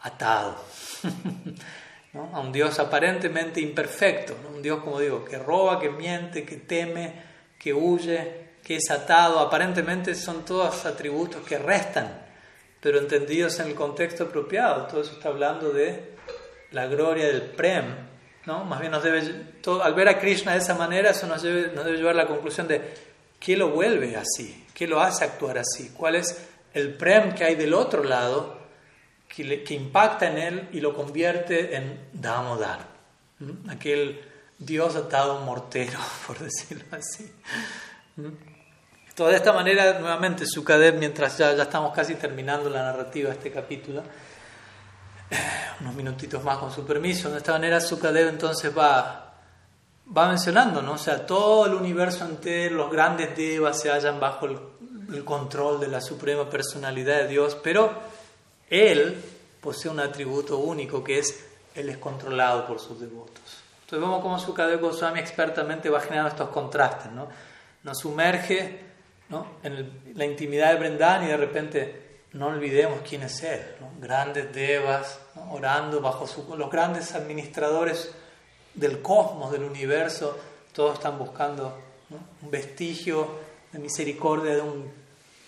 [0.01, 0.55] atado.
[2.15, 7.13] a un Dios aparentemente imperfecto, un Dios, como digo, que roba, que miente, que teme,
[7.59, 9.39] que huye, que es atado.
[9.39, 12.25] Aparentemente son todos atributos que restan,
[12.79, 14.87] pero entendidos en el contexto apropiado.
[14.87, 16.15] Todo eso está hablando de
[16.71, 17.83] la gloria del Prem.
[18.45, 18.63] ¿no?
[18.63, 19.21] Más bien nos debe,
[19.61, 22.23] todo, al ver a Krishna de esa manera, eso nos debe, nos debe llevar a
[22.23, 22.93] la conclusión de
[23.39, 27.55] qué lo vuelve así, qué lo hace actuar así, cuál es el Prem que hay
[27.55, 28.54] del otro lado
[29.35, 32.79] que, impacta en él y lo convierte en Damodar,
[33.69, 34.21] aquel
[34.57, 37.29] Dios atado mortero, por decirlo así.
[38.15, 43.51] de esta manera, nuevamente, Sukadev, mientras ya, ya estamos casi terminando la narrativa de este
[43.51, 44.03] capítulo,
[45.29, 45.37] eh,
[45.81, 49.33] unos minutitos más con su permiso, de esta manera Sukadev entonces va,
[50.15, 50.93] va mencionando, ¿no?
[50.93, 55.89] O sea, todo el universo entero, los grandes devas se hallan bajo el control de
[55.89, 58.14] la suprema personalidad de Dios, pero
[58.69, 59.21] él
[59.61, 61.43] posee un atributo único que es
[61.73, 63.63] Él es controlado por sus devotos.
[63.81, 67.27] Entonces vemos cómo Sukadeva Goswami expertamente va generando estos contrastes, ¿no?
[67.83, 68.79] Nos sumerge
[69.63, 73.61] en la intimidad de Brendan y de repente no olvidemos quién es Él,
[73.99, 75.19] grandes devas,
[75.51, 78.11] orando bajo los grandes administradores
[78.73, 80.37] del cosmos, del universo,
[80.73, 81.77] todos están buscando
[82.41, 83.27] un vestigio
[83.71, 84.91] de misericordia de un,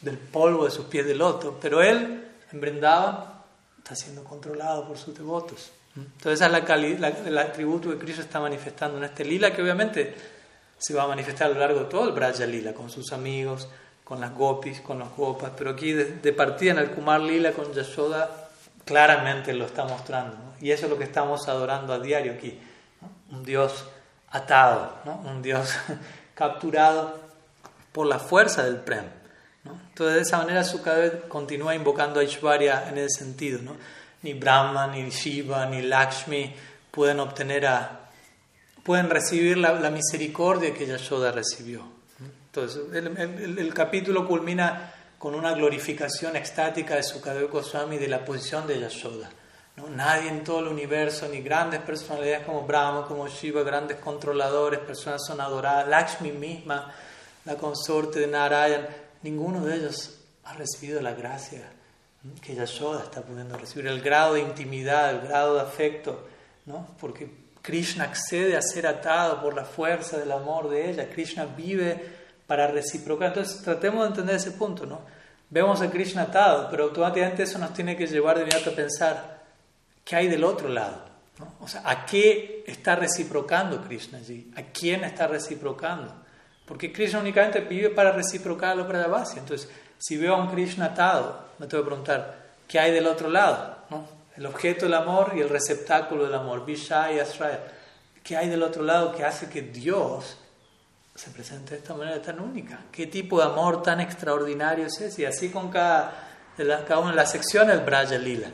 [0.02, 5.17] del polvo de sus pies de loto, pero Él en está siendo controlado por sus
[5.17, 5.71] devotos.
[5.95, 10.15] Entonces, esa es la, el atributo que Cristo está manifestando en este lila, que obviamente
[10.77, 13.67] se va a manifestar a lo largo de todo el Braja Lila, con sus amigos,
[14.03, 17.73] con las gopis, con los gopas, pero aquí de, partida en el Kumar Lila con
[17.73, 18.49] Yashoda
[18.85, 20.37] claramente lo está mostrando.
[20.61, 22.57] Y eso es lo que estamos adorando a diario aquí.
[23.31, 23.85] Un Dios
[24.29, 24.93] atado,
[25.25, 25.75] un Dios
[26.35, 27.19] capturado
[27.91, 29.05] por la fuerza del Prem.
[29.97, 33.63] Entonces de esa manera Sukadev continúa invocando a Ishvarya en ese sentido.
[33.63, 33.75] ¿no?
[34.21, 36.53] Ni Brahma, ni Shiva, ni Lakshmi
[36.91, 38.01] pueden obtener a,
[38.83, 41.81] pueden recibir la, misericordia que Yashoda recibió.
[42.19, 48.67] Entonces el, el capítulo culmina con una glorificación extática de Sukadeva Goswami de la posición
[48.67, 49.31] de Yashoda.
[49.77, 49.89] ¿no?
[49.89, 55.25] Nadie en todo el universo, ni grandes personalidades como Brahma, como Shiva, grandes controladores, personas
[55.25, 56.93] son adoradas, Lakshmi misma,
[57.45, 58.85] la consorte de Narayan,
[59.23, 61.72] ninguno de ellos ha recibido la gracia
[62.41, 66.27] que Yashoda está pudiendo recibir, el grado de intimidad, el grado de afecto,
[66.65, 66.88] ¿no?
[66.99, 67.30] porque
[67.61, 72.02] Krishna accede a ser atado por la fuerza del amor de ella, Krishna vive
[72.48, 73.30] para reciprocar.
[73.30, 75.02] Entonces tratemos de entender ese punto, ¿no?
[75.49, 79.44] Vemos a Krishna atado, pero automáticamente eso nos tiene que llevar de inmediato a pensar
[80.03, 81.06] qué hay del otro lado.
[81.60, 84.52] O sea, ¿a qué está reciprocando Krishna allí?
[84.56, 86.14] ¿A quién está reciprocando?
[86.68, 89.39] Porque Krishna únicamente vive para reciprocar a los Brajavasi.
[89.39, 92.35] Entonces, si veo a un Krishna atado, me tengo que preguntar,
[92.68, 93.77] ¿qué hay del otro lado?
[93.89, 94.06] ¿no?
[94.35, 97.61] El objeto del amor y el receptáculo del amor, Vishaya Asraya.
[98.23, 100.38] ¿Qué hay del otro lado que hace que Dios
[101.18, 102.80] se presenta de esta manera tan única.
[102.91, 105.23] ¿Qué tipo de amor tan extraordinario es ese?
[105.23, 106.14] Y así con cada,
[106.56, 108.49] cada una de las secciones del Braja Lila.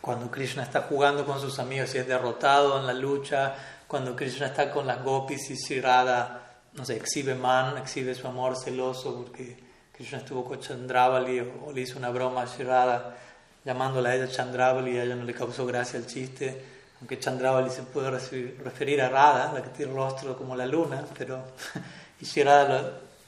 [0.00, 3.54] Cuando Krishna está jugando con sus amigos y es derrotado en la lucha,
[3.86, 6.45] cuando Krishna está con las gopis y Shirada,
[6.76, 9.56] no sé, exhibe man, exhibe su amor celoso porque
[9.92, 13.16] Krishna estuvo con Chandravali o, le hizo una broma a Shirada
[13.64, 17.70] llamándola a ella Chandravali y a ella no le causó gracia el chiste aunque Chandravali
[17.70, 21.44] se puede referir a Radha, la que tiene rostro como la luna, pero
[22.20, 22.82] y Radha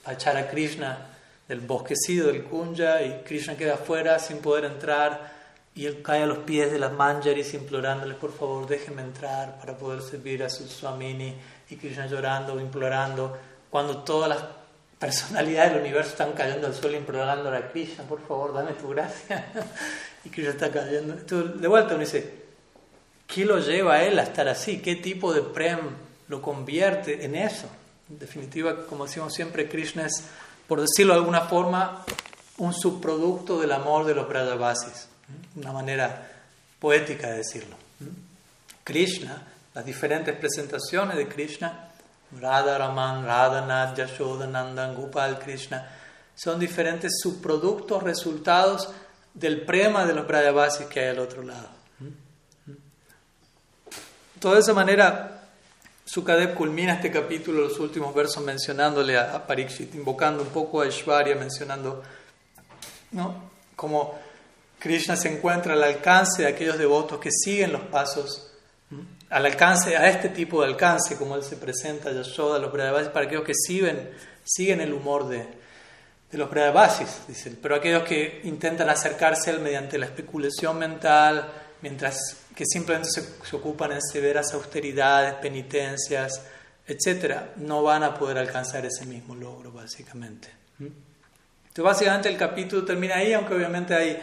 [0.07, 1.07] va a echar a Krishna
[1.47, 5.37] del bosquecido del Kunja y Krishna queda afuera sin poder entrar
[5.75, 9.77] y él cae a los pies de las manjaris implorándoles por favor déjenme entrar para
[9.77, 11.35] poder servir a su Swamini
[11.71, 13.37] y Krishna llorando, implorando,
[13.71, 14.39] cuando todas las
[14.99, 19.47] personalidades del universo están cayendo al suelo implorando a Krishna, por favor dame tu gracia
[20.25, 21.15] y Krishna está cayendo.
[21.15, 22.49] Entonces, de vuelta uno dice,
[23.29, 24.79] ¿Qué lo lleva a él a estar así?
[24.79, 25.81] ¿Qué tipo de prem
[26.29, 27.69] lo convierte en eso?
[28.09, 30.25] En definitiva, como decimos siempre, Krishna es,
[30.67, 32.07] por decirlo de alguna forma,
[32.57, 35.09] un subproducto del amor de los Brajavasis.
[35.57, 36.27] Una manera
[36.81, 37.77] poética de decirlo.
[38.83, 39.43] Krishna,
[39.75, 41.91] las diferentes presentaciones de Krishna,
[42.41, 45.89] Radha Raman, Radha Yashoda Nandan, Gopal Krishna,
[46.35, 48.89] son diferentes subproductos, resultados
[49.35, 51.69] del prema de los Brajavasis que hay al otro lado.
[54.41, 55.43] De esa manera,
[56.05, 61.35] Sukadev culmina este capítulo, los últimos versos, mencionándole a, Parikshit, invocando un poco a Ishvarya,
[61.35, 62.03] mencionando
[63.11, 63.51] ¿no?
[63.75, 64.19] cómo
[64.79, 68.48] Krishna se encuentra al alcance de aquellos devotos que siguen los pasos,
[69.31, 73.27] al alcance, a este tipo de alcance, como él se presenta Yashoda, los Brahavasis, para
[73.27, 74.11] aquellos que siguen,
[74.45, 75.47] siguen el humor de,
[76.31, 81.49] de los Brahavasis, dicen, pero aquellos que intentan acercarse a él mediante la especulación mental,
[81.83, 82.19] mientras
[82.55, 86.43] que simplemente se, ocupan en severas austeridades, penitencias,
[86.87, 90.49] etc., no van a poder alcanzar ese mismo logro, básicamente.
[90.81, 94.21] Entonces, básicamente el capítulo termina ahí, aunque obviamente hay,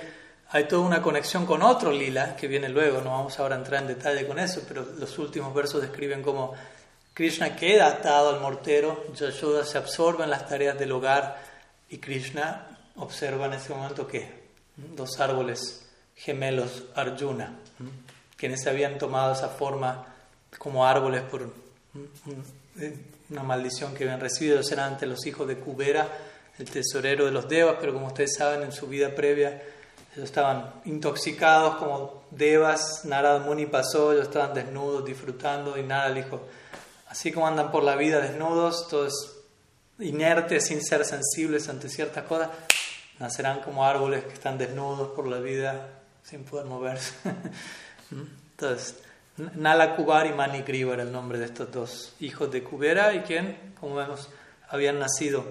[0.55, 3.81] hay toda una conexión con otro lila que viene luego, no vamos ahora a entrar
[3.81, 6.53] en detalle con eso, pero los últimos versos describen cómo
[7.13, 11.43] Krishna queda atado al mortero, Yashoda se absorbe en las tareas del hogar
[11.89, 14.45] y Krishna observa en ese momento que
[14.77, 17.59] dos árboles gemelos Arjuna
[18.37, 20.07] quienes habían tomado esa forma
[20.57, 21.51] como árboles por
[23.29, 26.07] una maldición que habían recibido, eran ante los hijos de Kubera,
[26.57, 29.61] el tesorero de los devas, pero como ustedes saben, en su vida previa
[30.15, 36.41] ellos estaban intoxicados como devas, Narada Muni pasó, ellos estaban desnudos, disfrutando, y Narada dijo,
[37.09, 39.35] así como andan por la vida desnudos, todos
[39.99, 42.49] inertes, sin ser sensibles ante ciertas cosas,
[43.19, 45.89] nacerán como árboles que están desnudos por la vida,
[46.23, 47.13] sin poder moverse.
[48.11, 48.95] Entonces,
[49.55, 53.19] Nala Kubar y Mani Griva era el nombre de estos dos hijos de Kubera y
[53.19, 54.29] quien, como vemos,
[54.69, 55.45] habían nacido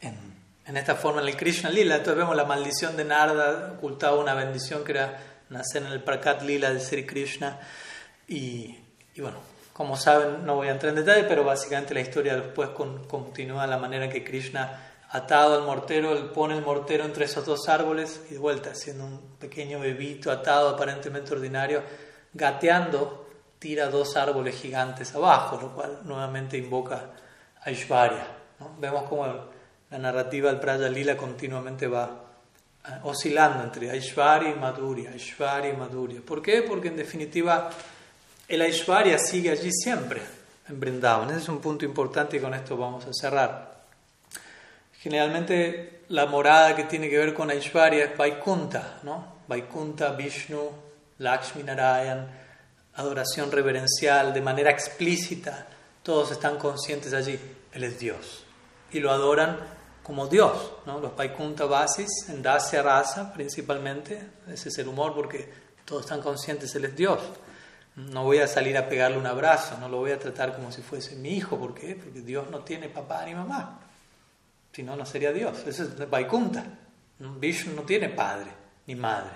[0.00, 0.37] en,
[0.68, 1.96] en esta forma en el Krishna Lila.
[1.96, 5.18] Entonces vemos la maldición de Narda ocultaba una bendición que era
[5.48, 7.58] nacer en el Prakat Lila de Sri Krishna.
[8.28, 8.78] Y,
[9.14, 9.38] y, bueno,
[9.72, 13.68] como saben, no voy a entrar en detalle, pero básicamente la historia después continúa de
[13.68, 17.66] la manera en que Krishna atado al mortero, él pone el mortero entre esos dos
[17.70, 21.82] árboles y de vuelta, siendo un pequeño bebito atado aparentemente ordinario,
[22.34, 23.26] gateando
[23.58, 27.10] tira dos árboles gigantes abajo, lo cual nuevamente invoca
[27.62, 28.26] a Ishvarya.
[28.78, 29.24] Vemos como
[29.90, 32.24] la narrativa del Praya Lila continuamente va
[32.86, 36.20] eh, oscilando entre Aishwarya y Madhurya, Aishwarya y Madhurya.
[36.20, 36.62] ¿Por qué?
[36.62, 37.70] Porque en definitiva
[38.46, 40.20] el Aishwarya sigue allí siempre,
[40.68, 41.30] en Brindavan.
[41.30, 43.78] Ese es un punto importante y con esto vamos a cerrar.
[45.00, 49.38] Generalmente la morada que tiene que ver con Aishwarya es Vaikunta, ¿no?
[49.46, 50.70] Vaikunta, Vishnu,
[51.18, 52.28] Lakshmi Narayan,
[52.94, 55.66] adoración reverencial de manera explícita.
[56.02, 57.38] Todos están conscientes allí,
[57.72, 58.44] Él es Dios.
[58.90, 59.77] Y lo adoran
[60.08, 61.00] como Dios, ¿no?
[61.00, 64.18] Los Vaikunta Vasis, en Dasya Rasa principalmente,
[64.48, 65.52] ese es el humor porque
[65.84, 67.20] todos están conscientes, Él es Dios.
[67.94, 70.80] No voy a salir a pegarle un abrazo, no lo voy a tratar como si
[70.80, 71.94] fuese mi hijo, ¿por qué?
[71.94, 73.80] Porque Dios no tiene papá ni mamá.
[74.72, 75.58] Si no, no sería Dios.
[75.66, 76.64] Eso es Vaikunta.
[77.18, 78.50] Vishnu no tiene padre
[78.86, 79.32] ni madre.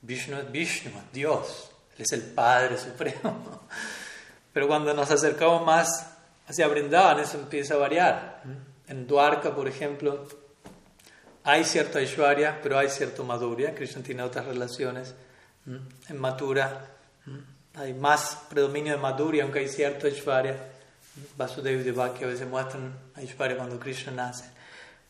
[0.00, 1.70] Vishnu es Vishnu, es Dios.
[1.96, 3.62] Él es el Padre Supremo.
[4.52, 6.06] Pero cuando nos acercamos más
[6.46, 8.42] hacia Brindavan, eso empieza a variar.
[8.88, 10.26] En Dwarka, por ejemplo,
[11.42, 13.74] hay cierto Aishwarya, pero hay cierto Madhurya.
[13.74, 15.14] Krishna tiene otras relaciones.
[15.66, 16.86] En Mathura
[17.74, 20.56] hay más predominio de Madhurya, aunque hay cierto Aishwarya.
[21.36, 24.44] Vasudev y Devaki a veces muestran Aishwarya cuando Krishna nace.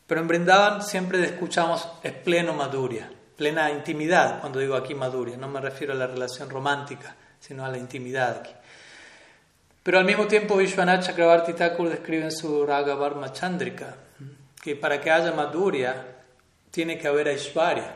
[0.07, 4.41] Pero en Brindavan siempre escuchamos es pleno Madhurya, plena intimidad.
[4.41, 8.39] Cuando digo aquí Madhurya, no me refiero a la relación romántica, sino a la intimidad
[8.39, 8.53] aquí.
[9.85, 13.95] Pero al mismo tiempo Vishwanath Chakravarti Thakur describe en su Raga Varma Chandrika
[14.63, 16.07] que para que haya Madhurya
[16.71, 17.95] tiene que haber Aishwarya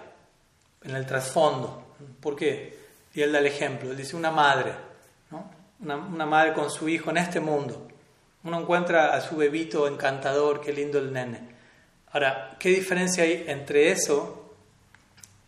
[0.85, 1.95] en el trasfondo.
[2.21, 2.79] ¿Por qué?
[3.15, 3.91] Y él da el ejemplo.
[3.91, 4.75] Él dice una madre,
[5.31, 5.51] ¿no?
[5.81, 7.89] una, una madre con su hijo en este mundo.
[8.45, 11.41] Uno encuentra a su bebito encantador, qué lindo el nene.
[12.13, 14.55] Ahora, ¿qué diferencia hay entre eso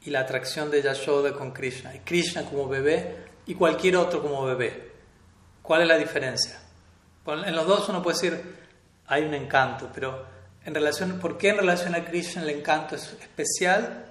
[0.06, 1.94] y la atracción de Yashoda con Krishna?
[1.94, 4.89] Y Krishna como bebé y cualquier otro como bebé.
[5.70, 6.58] ¿Cuál es la diferencia?
[7.28, 8.56] En los dos uno puede decir,
[9.06, 10.26] hay un encanto, pero
[10.64, 14.06] en relación, ¿por qué en relación a Krishna el encanto es especial?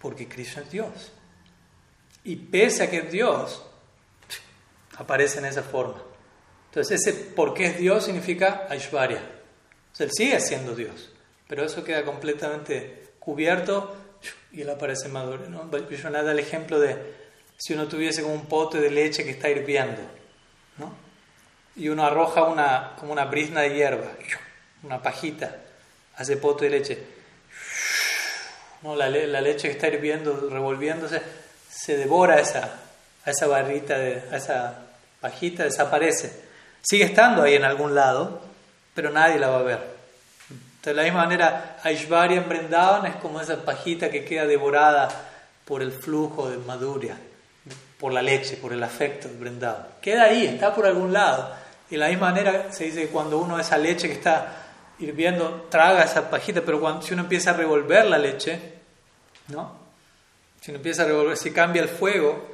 [0.00, 1.12] Porque Krishna es Dios.
[2.22, 3.64] Y pese a que es Dios,
[4.96, 6.00] aparece en esa forma.
[6.66, 9.18] Entonces ese por qué es Dios significa Aishwarya.
[9.92, 11.10] O sea, él sigue siendo Dios,
[11.48, 13.96] pero eso queda completamente cubierto
[14.52, 15.48] y él aparece maduro.
[15.48, 15.64] ¿no?
[15.64, 16.96] Vishwanath da el ejemplo de
[17.56, 20.22] si uno tuviese como un pote de leche que está hirviendo
[21.76, 24.12] y uno arroja una, como una brizna de hierba,
[24.82, 25.56] una pajita,
[26.16, 27.06] hace pote de leche.
[28.82, 31.20] No, la, leche que está hirviendo, revolviéndose,
[31.70, 32.80] se devora esa,
[33.24, 34.78] a esa barrita, de, esa
[35.20, 36.44] pajita, desaparece.
[36.82, 38.42] Sigue estando ahí en algún lado,
[38.94, 39.94] pero nadie la va a ver.
[40.82, 45.08] De la misma manera, Aishvarya en Brindavan es como esa pajita que queda devorada
[45.64, 47.16] por el flujo de Madhurya,
[48.04, 49.86] por la leche, por el afecto de Brindavan.
[50.02, 51.54] Queda ahí, está por algún lado
[51.88, 54.56] y de la misma manera se dice que cuando uno esa leche que está
[54.98, 58.60] hirviendo traga esa pajita, pero cuando, si uno empieza a revolver la leche,
[59.48, 59.72] ¿no?
[60.60, 62.46] Si uno empieza a revolver, si cambia el fuego,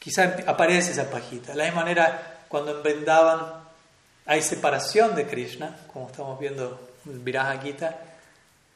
[0.00, 1.52] quizá aparece esa pajita.
[1.52, 2.82] De la misma manera, cuando en
[4.26, 7.96] hay separación de Krishna, como estamos viendo en el Gita,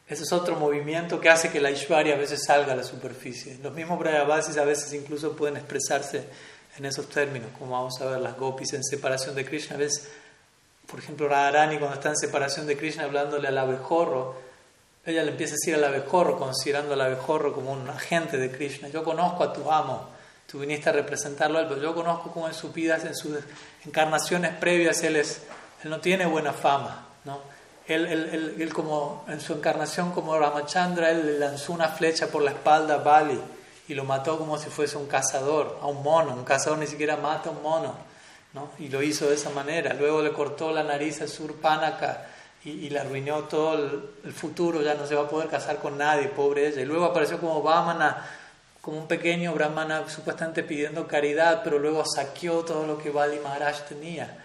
[0.09, 3.59] ese es otro movimiento que hace que la Ishwarya a veces salga a la superficie.
[3.63, 6.25] Los mismos Brayavasis a veces incluso pueden expresarse
[6.79, 9.77] en esos términos, como vamos a ver las gopis en separación de Krishna.
[9.77, 10.09] Ves,
[10.87, 14.37] por ejemplo, Radharani cuando está en separación de Krishna hablándole al abejorro,
[15.05, 18.89] ella le empieza a decir al abejorro, considerando al abejorro como un agente de Krishna.
[18.89, 20.09] Yo conozco a tu amo,
[20.51, 23.39] tú viniste a representarlo a pero yo conozco cómo en sus vidas, en sus
[23.85, 25.43] encarnaciones previas, él, es,
[25.85, 27.09] él no tiene buena fama.
[27.27, 27.58] ¿no?
[27.89, 32.43] Él, él, él, como en su encarnación como Ramachandra, él le lanzó una flecha por
[32.43, 33.41] la espalda a Bali
[33.89, 36.35] y lo mató como si fuese un cazador, a un mono.
[36.35, 37.95] Un cazador ni siquiera mata a un mono,
[38.53, 38.73] ¿no?
[38.79, 39.95] Y lo hizo de esa manera.
[39.95, 42.27] Luego le cortó la nariz a Surpanaka
[42.63, 43.75] y, y le arruinó todo
[44.23, 46.83] el, futuro, ya no se va a poder casar con nadie, pobre ella.
[46.83, 48.23] Y luego apareció como Vamana,
[48.83, 53.89] como un pequeño brahmana supuestamente pidiendo caridad, pero luego saqueó todo lo que Bali Maharaj
[53.89, 54.45] tenía.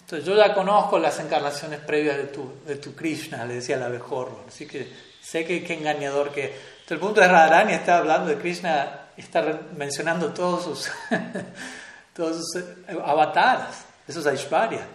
[0.00, 3.82] Entonces yo ya conozco las encarnaciones previas de tu, de tu Krishna, le decía el
[3.82, 4.44] abejorro.
[4.48, 4.90] Así que
[5.20, 6.54] sé que qué engañador que
[6.88, 10.90] el punto de Radharani está hablando de Krishna, está mencionando todos sus,
[12.14, 12.66] todos sus eh,
[13.04, 14.86] avatares, esos Aishvarya.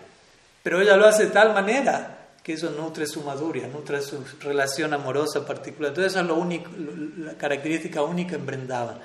[0.63, 4.93] Pero ella lo hace de tal manera que eso nutre su maduria, nutre su relación
[4.93, 5.89] amorosa particular.
[5.89, 6.71] Entonces, eso es lo único,
[7.17, 8.99] la característica única en Brindavan.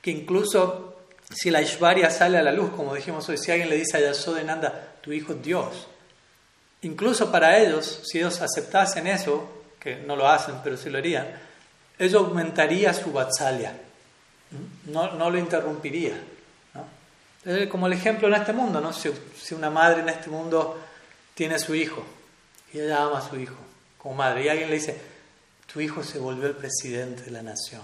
[0.00, 0.96] Que incluso
[1.30, 4.00] si la Aishvarya sale a la luz, como dijimos hoy, si alguien le dice a
[4.00, 5.88] Yashodananda, tu hijo es Dios,
[6.82, 11.26] incluso para ellos, si ellos aceptasen eso, que no lo hacen, pero sí lo harían,
[11.98, 13.74] eso aumentaría su vatsalya,
[14.86, 16.14] no, no lo interrumpiría.
[17.70, 18.92] como el ejemplo en este mundo, ¿no?
[18.92, 19.10] Si,
[19.40, 20.78] si, una madre en este mundo
[21.34, 22.04] tiene su hijo
[22.72, 23.56] y ella ama a su hijo
[23.98, 25.00] como madre y alguien le dice,
[25.72, 27.82] tu hijo se volvió el presidente de la nación.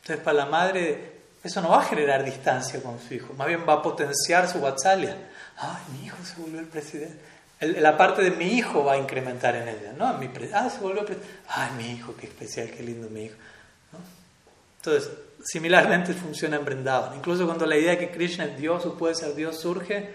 [0.00, 3.64] Entonces para la madre eso no va a generar distancia con su hijo, más bien
[3.68, 5.16] va a potenciar su vatsalia.
[5.56, 7.18] Ay, mi hijo se volvió el presidente.
[7.60, 10.18] la parte de mi hijo va a incrementar en ella, ¿no?
[10.18, 11.34] Mi ah, se volvió presidente.
[11.48, 13.36] Ay, mi hijo, qué especial, qué lindo mi hijo.
[14.78, 15.10] Entonces,
[15.42, 17.16] similarmente funciona en Brindavan.
[17.16, 20.10] Incluso cuando la idea de que Krishna es Dios o puede ser Dios surge,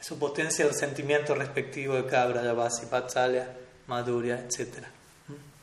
[0.00, 3.52] eso potencia el sentimiento respectivo de cada Brajavasi, Vatsalya,
[3.86, 4.84] Madhurya, etc.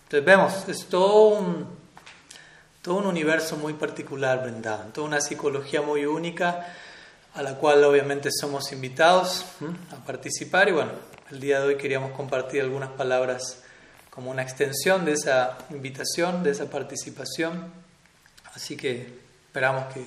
[0.04, 1.68] Entonces vemos, es todo un,
[2.82, 6.68] todo un universo muy particular, Brindavan, toda una psicología muy única
[7.36, 9.46] a la cual obviamente somos invitados
[9.92, 10.92] a participar y bueno,
[11.30, 13.62] el día de hoy queríamos compartir algunas palabras
[14.10, 17.74] como una extensión de esa invitación, de esa participación.
[18.54, 20.06] Así que esperamos que,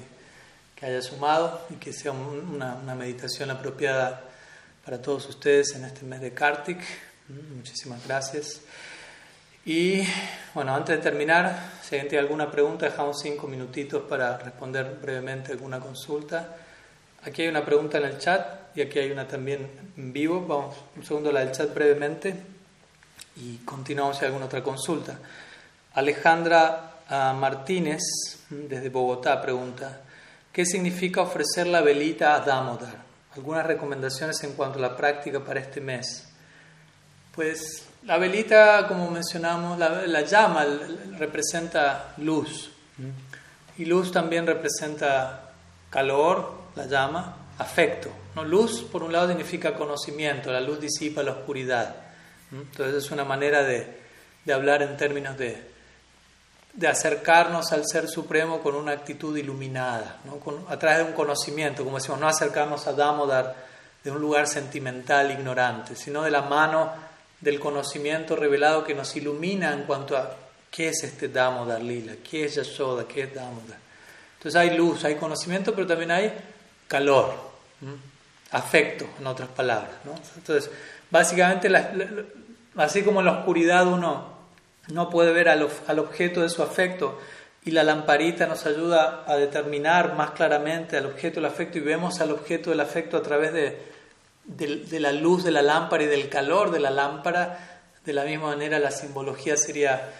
[0.75, 4.23] que haya sumado y que sea una, meditación apropiada
[4.83, 6.81] para todos ustedes en este mes de Kartik.
[7.55, 8.63] Muchísimas gracias.
[9.67, 10.03] Y
[10.55, 15.79] bueno, antes de terminar, si tiene alguna pregunta, dejamos cinco minutitos para responder brevemente alguna
[15.79, 16.57] consulta.
[17.25, 20.47] Aquí hay una pregunta en el chat y aquí hay una también en vivo.
[20.47, 22.35] Vamos un segundo la del chat brevemente
[23.37, 25.19] y continuamos si hay alguna otra consulta.
[25.95, 28.03] Alejandra ah, Martínez,
[28.51, 30.01] desde Bogotá, pregunta,
[30.53, 33.09] ¿qué significa ofrecer la velita a Damodar?
[33.35, 36.29] Algunas recomendaciones en cuanto a la práctica para este mes.
[37.35, 40.65] Pues la velita, como mencionamos, la, la llama
[41.19, 42.71] representa luz.
[43.77, 45.48] Y luz también representa
[45.91, 48.11] calor, la llama, afecto.
[48.35, 48.45] ¿no?
[48.45, 51.95] Luz, por un lado, significa conocimiento, la luz disipa la oscuridad.
[52.53, 53.99] Entonces es una manera de,
[54.45, 55.63] de hablar en términos de,
[56.73, 60.41] de, acercarnos al Ser Supremo con una actitud iluminada, ¿no?
[60.69, 63.69] a través de un conocimiento, como decimos, no acercarnos a Damodar
[64.03, 66.91] de un lugar sentimental, ignorante, sino de la mano
[67.41, 70.35] del conocimiento revelado que nos ilumina en cuanto a
[70.71, 73.88] qué es este Damodar Lila, qué es Yashoda, qué es Damodar.
[74.39, 76.33] Entonces hay luz, hay conocimiento, pero también hay
[76.87, 77.35] calor,
[78.53, 79.91] afecto, en otras palabras.
[80.37, 80.71] Entonces,
[81.11, 81.69] básicamente,
[82.77, 84.39] así como en la oscuridad uno
[84.93, 85.63] no puede ver al,
[85.99, 87.19] objeto de su afecto
[87.65, 92.21] y la lamparita nos ayuda a determinar más claramente al objeto del afecto y vemos
[92.21, 96.71] al objeto del afecto a través de la luz de la lámpara y del calor
[96.71, 100.11] de la lámpara, de la misma manera la simbología sería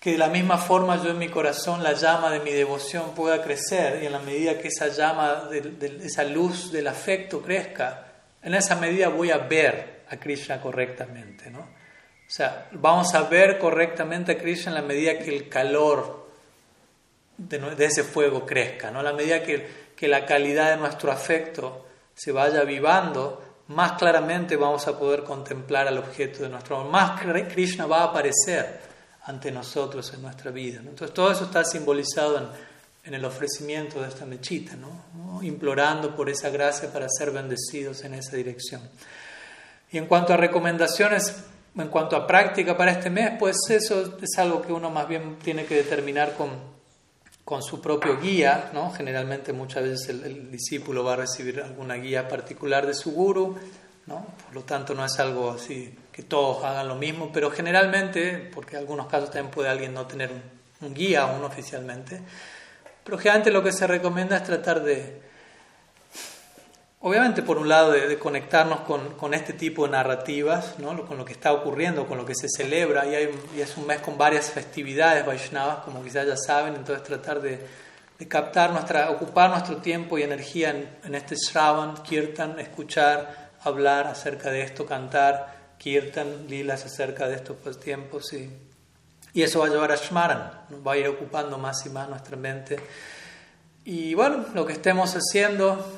[0.00, 3.42] que de la misma forma yo en mi corazón la llama de mi devoción pueda
[3.42, 8.06] crecer y en la medida que esa llama, de, esa luz del afecto crezca,
[8.42, 11.50] en esa medida voy a ver a Krishna correctamente.
[11.50, 11.60] ¿no?
[11.60, 16.26] O sea, vamos a ver correctamente a Krishna en la medida que el calor
[17.38, 19.00] de, ese fuego crezca, ¿no?
[19.00, 24.56] a la medida que, que la calidad de nuestro afecto se vaya avivando, más claramente
[24.56, 27.20] vamos a poder contemplar al objeto de nuestro amor, más
[27.52, 28.85] Krishna va a aparecer
[29.26, 30.78] ante nosotros en nuestra vida.
[30.80, 32.38] Entonces todo eso está simbolizado
[33.04, 35.40] en, el ofrecimiento de esta mechita, ¿no?
[35.42, 38.80] implorando por esa gracia para ser bendecidos en esa dirección.
[39.92, 41.36] Y en cuanto a recomendaciones,
[41.76, 45.36] en cuanto a práctica para este mes, pues eso es algo que uno más bien
[45.38, 46.50] tiene que determinar con,
[47.44, 48.90] con su propio guía, ¿no?
[48.90, 53.56] Generalmente muchas veces el, el, discípulo va a recibir alguna guía particular de su guru,
[54.06, 54.26] ¿no?
[54.46, 58.76] Por lo tanto no es algo así que todos hagan lo mismo, pero generalmente, porque
[58.76, 60.30] en algunos casos también puede alguien no tener
[60.80, 62.22] un, guía aún oficialmente,
[63.04, 65.20] pero generalmente lo que se recomienda es tratar de,
[67.00, 71.04] obviamente por un lado, de, conectarnos con, con, este tipo de narrativas, ¿no?
[71.04, 73.86] con lo que está ocurriendo, con lo que se celebra, y, hay, y es un
[73.86, 77.60] mes con varias festividades Vaishnavas, como quizás ya saben, entonces tratar de,
[78.18, 84.06] de captar nuestra, ocupar nuestro tiempo y energía en, en este Shravan, Kirtan, escuchar, hablar
[84.06, 85.55] acerca de esto, cantar,
[85.86, 88.50] kirtan, lilas acerca de estos tiempos y,
[89.32, 90.50] y eso va a llevar a Shmaran,
[90.84, 92.76] va a ir ocupando más y más nuestra mente.
[93.84, 95.96] Y bueno, lo que estemos haciendo,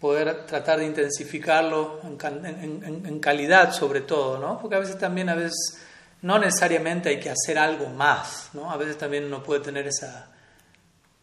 [0.00, 4.58] poder tratar de intensificarlo en, calidad sobre todo, ¿no?
[4.58, 5.82] Porque a veces también, a veces,
[6.22, 8.70] no necesariamente hay que hacer algo más, ¿no?
[8.70, 10.30] A veces también uno puede tener esa,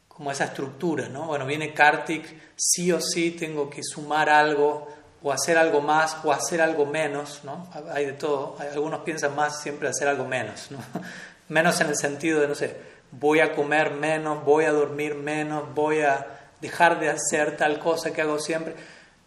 [0.07, 1.26] como esa estructura, ¿no?
[1.26, 2.26] Bueno, viene Kartik,
[2.56, 7.41] sí o sí tengo que sumar algo o hacer algo más o hacer algo menos,
[7.44, 7.68] ¿no?
[7.94, 8.58] Hay de todo.
[8.60, 10.78] Algunos piensan más siempre hacer algo menos, ¿no?
[11.50, 12.76] Menos en el sentido de, no sé,
[13.12, 16.26] voy a comer menos, voy a dormir menos, voy a
[16.62, 18.76] dejar de hacer tal cosa que hago siempre.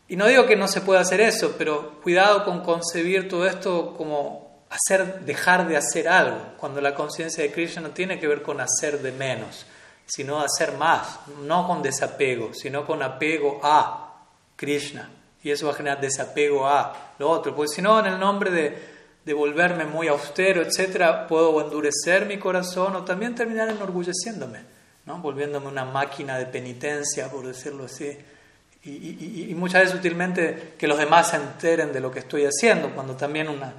[0.09, 3.94] Y no digo que no se pueda hacer eso, pero cuidado con concebir todo esto
[3.94, 8.43] como hacer, dejar de hacer algo, cuando la conciencia de Krishna no tiene que ver
[8.43, 9.66] con hacer de menos,
[10.06, 14.24] sino hacer más, no con desapego, sino con apego a
[14.56, 15.10] Krishna.
[15.47, 17.55] Y eso va a generar desapego a lo otro.
[17.55, 18.77] Porque si no, en el nombre de,
[19.24, 24.59] de volverme muy austero, etcétera, puedo endurecer mi corazón o también terminar enorgulleciéndome,
[25.05, 25.18] ¿no?
[25.18, 28.18] volviéndome una máquina de penitencia, por decirlo así.
[28.82, 32.43] Y, y, y, muchas veces sutilmente que los demás se enteren de lo que estoy
[32.44, 33.73] haciendo, cuando también una,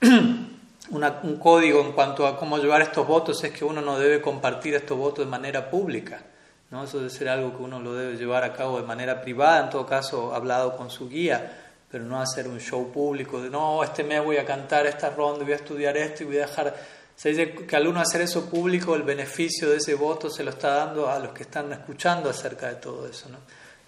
[0.90, 4.20] una, un código en cuanto a cómo llevar estos votos es que uno no debe
[4.20, 6.22] compartir estos votos de manera pública.
[6.70, 6.84] ¿No?
[6.84, 9.70] Eso debe ser algo que uno lo debe llevar a cabo de manera privada, en
[9.70, 11.52] todo caso hablado con su guía,
[11.90, 15.44] pero no hacer un show público de no, este mes voy a cantar esta ronda,
[15.44, 16.74] voy a estudiar esto y voy a dejar.
[17.16, 20.50] Se dice que al uno hacer eso público, el beneficio de ese voto se lo
[20.50, 23.28] está dando a los que están escuchando acerca de todo eso.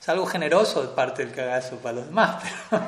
[0.00, 2.82] Es algo generoso de parte del eso para los demás, pero,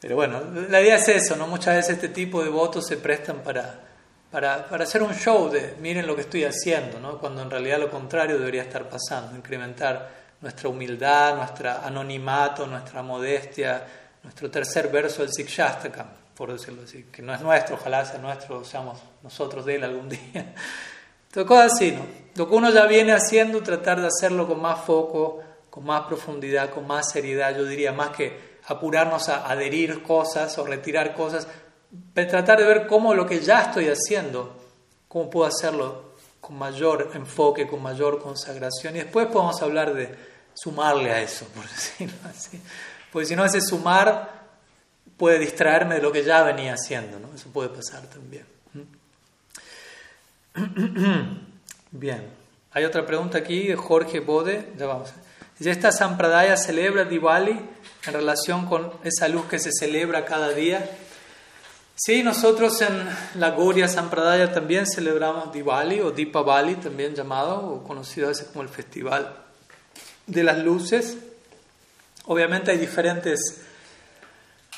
[0.00, 1.46] pero bueno, la idea es eso, ¿no?
[1.46, 3.87] Muchas veces este tipo de votos se prestan para
[4.30, 8.38] para, hacer un show de miren lo que estoy haciendo, cuando en realidad lo contrario
[8.38, 10.10] debería estar pasando, incrementar
[10.40, 13.84] nuestra humildad, nuestra anonimato, nuestra modestia,
[14.22, 18.64] nuestro tercer verso del Sikshastakam, por decirlo así, que no es nuestro, ojalá sea nuestro,
[18.64, 20.54] seamos nosotros de él algún día.
[21.26, 22.06] Entonces, cosas así, ¿no?
[22.36, 25.40] Lo que uno ya viene haciendo, tratar de hacerlo con más foco,
[25.70, 30.66] con más profundidad, con más seriedad, yo diría, más que apurarnos a adherir cosas o
[30.66, 31.48] retirar cosas,
[32.14, 34.56] tratar de ver cómo lo que ya estoy haciendo,
[35.08, 38.96] cómo puedo hacerlo con mayor enfoque, con mayor consagración.
[38.96, 40.14] Y después podemos hablar de
[40.54, 42.60] sumarle a eso, por decirlo así.
[43.12, 44.46] Porque si no, ese sumar
[45.16, 47.18] puede distraerme de lo que ya venía haciendo.
[47.34, 48.46] Eso puede pasar también.
[51.90, 52.28] Bien.
[52.72, 54.72] Hay otra pregunta aquí de Jorge Bode.
[54.76, 55.12] Ya vamos.
[55.58, 57.60] Dice, ¿esta Sampradaya celebra Diwali
[58.06, 60.88] en relación con esa luz que se celebra cada día?
[62.00, 63.08] Sí, nosotros en
[63.40, 68.62] la Goria Sampradaya también celebramos Diwali o Deepavali, también llamado o conocido a veces como
[68.62, 69.34] el Festival
[70.24, 71.16] de las Luces.
[72.26, 73.62] Obviamente hay diferentes,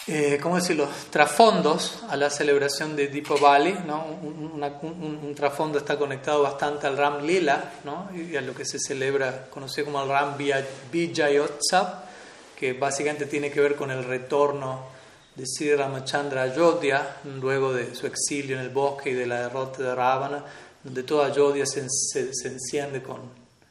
[0.06, 3.74] eh, ¿cómo decirlo?, trasfondos a la celebración de Deepavali.
[3.86, 4.02] ¿no?
[4.22, 8.08] Un, trasfondo está conectado bastante al Ram Lila ¿no?
[8.16, 10.38] y a lo que se celebra, conocido como el Ram
[10.90, 12.02] Vijayotsav,
[12.56, 14.99] que básicamente tiene que ver con el retorno
[15.34, 19.82] de Sri Ramachandra Ayodhya, luego de su exilio en el bosque y de la derrota
[19.82, 20.44] de Ravana,
[20.82, 21.80] donde toda Ayodhya se,
[22.44, 23.20] enciende con,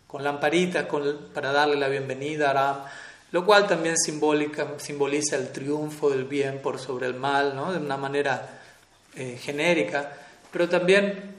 [0.08, 0.86] con lamparitas
[1.34, 2.78] para darle la bienvenida a Ram,
[3.32, 7.72] lo cual también simboliza el triunfo del bien por sobre el mal, ¿no?
[7.72, 8.62] de una manera
[9.16, 10.12] eh, genérica,
[10.52, 11.38] pero también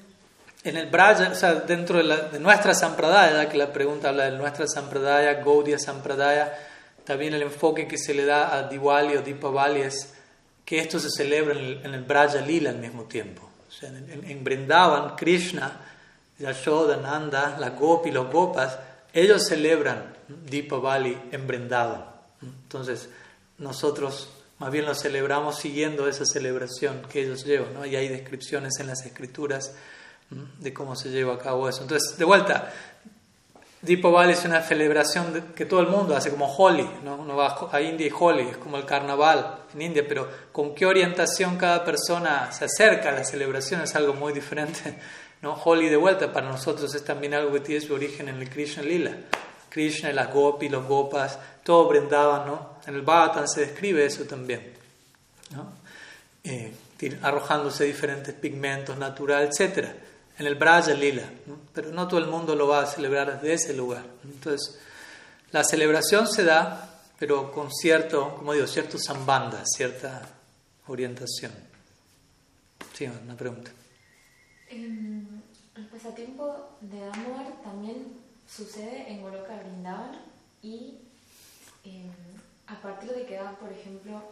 [0.62, 4.24] en el Braja, o sea, dentro de, la, de nuestra Sampradaya, que la pregunta habla
[4.30, 6.52] de nuestra Sampradaya, Gaudiya Sampradaya,
[7.10, 10.14] también el enfoque que se le da a Diwali o Deepavali es
[10.64, 13.50] que esto se celebra en el, en Braja Lila al mismo tiempo.
[13.68, 15.80] O sea, en, en, Brindavan, Krishna,
[16.38, 18.78] Yashoda, Nanda, la Gopi, los Gopas,
[19.12, 22.04] ellos celebran Deepavali en Brindavan.
[22.42, 23.08] Entonces,
[23.58, 24.28] nosotros
[24.60, 27.84] más bien lo celebramos siguiendo esa celebración que ellos llevan, ¿no?
[27.84, 29.74] Y hay descripciones en las escrituras
[30.60, 31.82] de cómo se lleva a cabo eso.
[31.82, 32.72] Entonces, de vuelta,
[33.82, 37.16] Deepavali es una celebración que todo el mundo hace, como Holi, ¿no?
[37.16, 40.84] Uno va a India y Holi, es como el carnaval en India, pero con qué
[40.84, 44.98] orientación cada persona se acerca a la celebración es algo muy diferente.
[45.40, 45.54] ¿no?
[45.54, 48.82] Holi de vuelta para nosotros es también algo que tiene su origen en el Krishna
[48.82, 49.12] Lila.
[49.70, 52.80] Krishna, las gopis, los gopas, todo brindaban, ¿no?
[52.86, 54.74] En el Bhagavatam se describe eso también,
[55.54, 55.72] ¿no?
[56.42, 56.74] Eh,
[57.22, 59.94] arrojándose diferentes pigmentos naturales, etcétera
[60.40, 61.30] en el Braja Lila,
[61.74, 64.06] pero no todo el mundo lo va a celebrar desde ese lugar.
[64.24, 64.80] Entonces,
[65.52, 70.22] la celebración se da, pero con cierto, como digo, cierto sambanda, cierta
[70.86, 71.52] orientación.
[72.94, 73.70] Sí, una pregunta.
[74.70, 75.42] Em,
[75.76, 78.06] el pasatiempo de amor también
[78.48, 80.22] sucede en Goloka Brindavan
[80.62, 81.00] y
[81.84, 82.10] em,
[82.66, 84.22] a partir de que va, por ejemplo,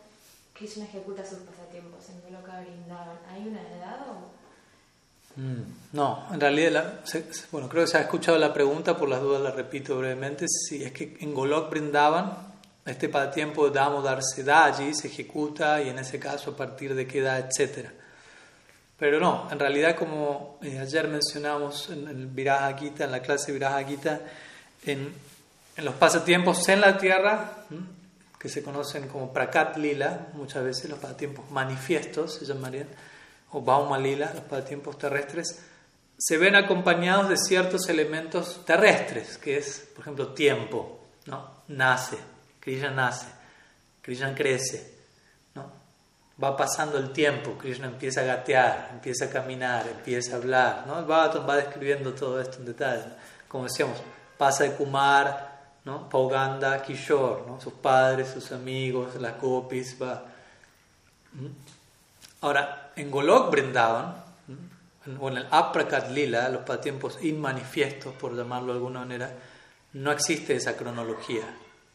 [0.55, 4.38] Krishna ejecuta sus pasatiempos en Goloka Brindavan, ¿hay una edad o
[5.93, 7.01] no, en realidad,
[7.53, 10.47] bueno, creo que se ha escuchado la pregunta, por las dudas la repito brevemente.
[10.49, 12.37] Si es que en Golok brindaban,
[12.85, 16.95] este tiempo de Damodar se da allí, se ejecuta y en ese caso a partir
[16.95, 17.89] de qué edad, etc.
[18.99, 23.53] Pero no, en realidad, como eh, ayer mencionamos en el Viraja Gita, en la clase
[23.53, 24.21] Viraja Gita,
[24.87, 25.13] en,
[25.77, 27.65] en los pasatiempos en la tierra,
[28.41, 32.89] que se conocen como Prakat Lila, muchas veces los pasatiempos manifiestos se llamarían
[33.53, 35.63] o Baumalila, los pasatiempos terrestres,
[36.19, 41.63] se ven acompañados de ciertos elementos terrestres, que es, por ejemplo, tiempo, ¿no?
[41.69, 42.19] Nace,
[42.61, 43.27] Krishna nace,
[44.03, 44.95] Krishna crece,
[45.55, 45.71] ¿no?
[46.43, 50.99] Va pasando el tiempo, Krishna empieza a gatear, empieza a caminar, empieza a hablar, ¿no?
[50.99, 53.05] El Bhagavatam va describiendo todo esto en detalle.
[53.47, 53.99] Como decíamos,
[54.37, 55.49] pasa de Kumar,
[55.85, 56.09] ¿no?
[56.09, 57.61] Pauganda, Kishore, ¿no?
[57.61, 59.97] sus padres, sus amigos, las gopis.
[60.01, 60.25] Va.
[61.33, 61.78] ¿Mm?
[62.41, 64.25] Ahora, en Golok Brindavan,
[65.19, 69.33] o en el Aprakat Lila, los pasatiempos inmanifiestos, por llamarlo de alguna manera,
[69.95, 71.45] no existe esa cronología.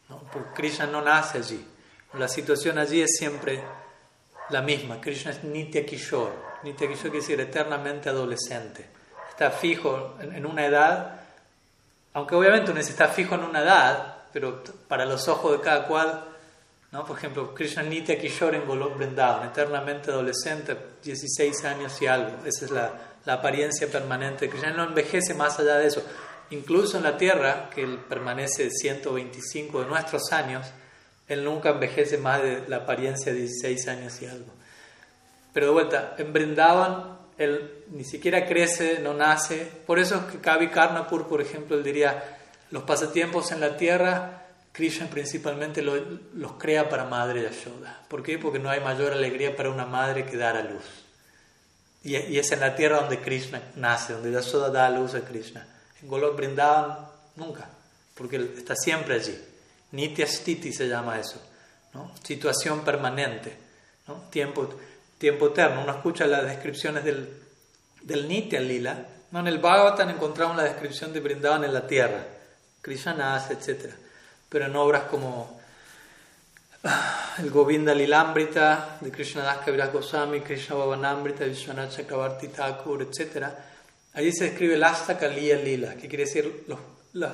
[0.08, 0.18] ¿no?
[0.32, 1.64] Porque Krishna no nace allí.
[2.14, 3.62] La situación allí es siempre
[4.50, 5.00] la misma.
[5.00, 6.34] Krishna es Nitya Kishore.
[6.64, 8.86] Nitya Kishore quiere decir eternamente adolescente.
[9.30, 11.20] Está fijo en una edad,
[12.12, 16.24] aunque obviamente uno está fijo en una edad, pero para los ojos de cada cual,
[16.94, 17.04] ¿no?
[17.04, 22.38] por ejemplo, Krishna Nitya Kishore en Golok Vrindavan, eternamente adolescente, 16 años y algo.
[22.46, 22.92] Esa es la,
[23.24, 24.48] la apariencia permanente.
[24.48, 26.04] Krishna no envejece más allá de eso.
[26.50, 30.68] Incluso en la tierra, que él permanece 125 de nuestros años,
[31.26, 34.52] él nunca envejece más de la apariencia de 16 años y algo.
[35.52, 39.68] Pero de vuelta, en Brindavan él ni siquiera crece, no nace.
[39.84, 42.38] Por eso es que Kavi Karnapur, por ejemplo, él diría,
[42.70, 44.43] los pasatiempos en la tierra,
[44.74, 48.02] Krishna principalmente los crea para Madre Yashoda.
[48.08, 48.38] ¿Por qué?
[48.38, 50.82] Porque no hay mayor alegría para una madre que dar a luz.
[52.02, 55.64] Y, es en la tierra donde Krishna nace, donde Yashoda da a luz a Krishna.
[56.02, 57.06] En Golok Brindavan,
[57.36, 57.68] nunca,
[58.16, 59.38] porque está siempre allí.
[59.92, 61.40] Nitya Stiti se llama eso,
[61.92, 62.10] ¿no?
[62.24, 63.56] situación permanente,
[64.08, 64.24] ¿no?
[64.28, 64.68] tiempo,
[65.18, 65.82] tiempo eterno.
[65.82, 67.32] Uno escucha las descripciones del,
[68.02, 69.06] del Nitya Lila.
[69.30, 69.38] ¿no?
[69.38, 72.26] En el Bhagavatam encontramos la descripción de Brindavan en la tierra,
[72.82, 74.03] Krishna nace, etc.
[74.54, 75.60] Pero en obras como
[76.84, 83.48] ah, el Govinda Lilambrita de Krishna Das Kaviraj Goswami, Krishna Bhavanambrita, Vishwanath Chakravarti Thakur, etc.
[84.12, 86.78] Allí se describe el Astaka Lila, que quiere decir los
[87.14, 87.32] los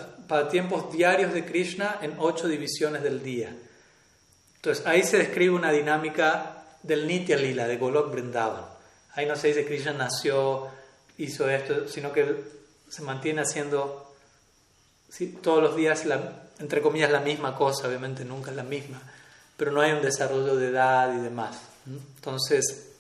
[0.51, 3.55] tiempos diarios de Krishna en ocho divisiones del día.
[4.57, 8.65] Entonces ahí se describe una dinámica del Nitya Lila, de Golok Vrindavan.
[9.13, 10.69] Ahí no se dice Krishna nació,
[11.19, 12.35] hizo esto, sino que
[12.89, 14.11] se mantiene haciendo
[15.43, 16.07] todos los días,
[16.61, 19.01] entre comillas, la misma cosa, obviamente nunca es la misma,
[19.57, 21.59] pero no hay un desarrollo de edad y demás.
[21.87, 22.91] Entonces,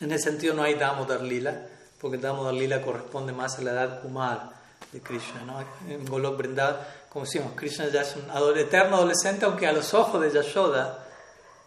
[0.00, 1.68] en ese sentido no hay Damodar Lila,
[2.00, 4.50] porque Damodar Lila corresponde más a la edad Kumar
[4.92, 5.42] de Krishna.
[5.44, 5.60] ¿no?
[5.88, 6.76] En Golok Vrindavan,
[7.08, 11.06] como decimos, Krishna ya es un eterno adolescente, aunque a los ojos de Yashoda,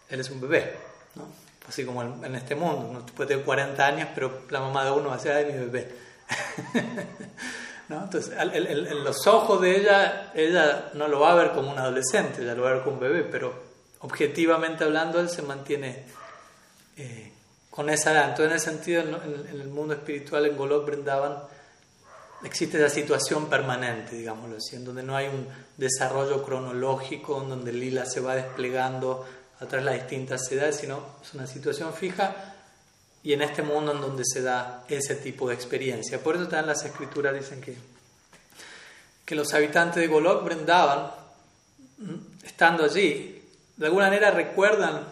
[0.08, 0.76] él es un bebé.
[1.14, 1.26] ¿no?
[1.68, 5.10] Así como en, este mundo, uno puede tener 40 años, pero la mamá de uno
[5.10, 5.94] va a ay, mi bebé.
[7.90, 8.04] ¿No?
[8.04, 12.40] Entonces, en los ojos de ella, ella no lo va a ver como un adolescente,
[12.40, 13.52] ella lo va a ver como un bebé, pero
[13.98, 16.04] objetivamente hablando, él se mantiene
[16.96, 17.32] eh,
[17.68, 18.28] con esa edad.
[18.28, 21.36] Entonces, en ese sentido, en, el mundo espiritual, en Golok Vrindavan,
[22.44, 27.72] existe esa situación permanente, digámoslo así, en donde no hay un desarrollo cronológico, en donde
[27.72, 29.26] el lila se va desplegando
[29.58, 32.54] a través de las distintas edades, sino es una situación fija
[33.22, 36.22] y en este mundo en donde se da ese tipo de experiencia.
[36.22, 37.76] Por eso también las escrituras dicen que,
[39.24, 41.10] que los habitantes de Golok Brindavan,
[42.42, 43.42] estando allí,
[43.76, 45.06] de alguna manera recuerdan,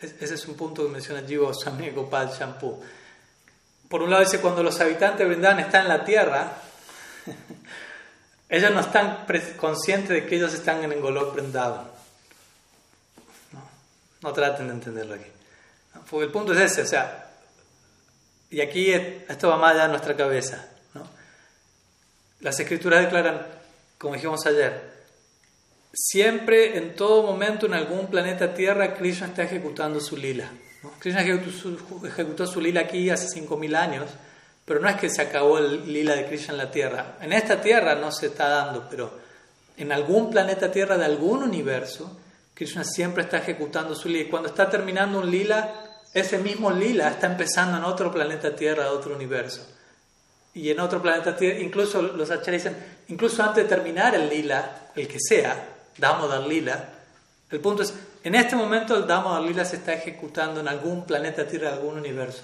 [0.00, 2.82] ese es un punto que menciona Jiva Swami Gopal Shampoo,
[3.90, 6.52] por un lado dice, cuando los habitantes de Brindavan están en la tierra,
[8.48, 9.26] ellos no están
[9.56, 11.90] conscientes de que ellos están en Golok Vrindavan.
[13.52, 13.68] No,
[14.22, 15.26] no traten de entenderlo aquí.
[16.08, 17.29] Porque el punto es ese, o sea,
[18.50, 20.68] y aquí esto va más allá de nuestra cabeza.
[20.94, 21.06] ¿no?
[22.40, 23.46] Las escrituras declaran,
[23.98, 24.90] como dijimos ayer,
[25.92, 30.50] siempre, en todo momento, en algún planeta Tierra, Krishna está ejecutando su lila.
[30.98, 34.10] Krishna ejecutó su, ejecutó su lila aquí hace 5.000 años
[34.70, 37.16] pero no es que se acabó el lila de Krishna en la Tierra.
[37.20, 39.18] En esta Tierra no se está dando, pero
[39.76, 42.16] en algún planeta Tierra de algún universo,
[42.54, 44.20] Krishna siempre está ejecutando su lila.
[44.20, 48.90] Y cuando está terminando un lila, ese mismo lila está empezando en otro planeta Tierra,
[48.90, 49.66] otro universo.
[50.54, 52.76] Y en otro planeta Tierra, incluso los acharyas dicen,
[53.08, 56.88] incluso antes de terminar el lila, el que sea, Damodar lila,
[57.50, 57.92] el punto es,
[58.24, 62.42] en este momento el Damodar lila se está ejecutando en algún planeta Tierra, algún universo.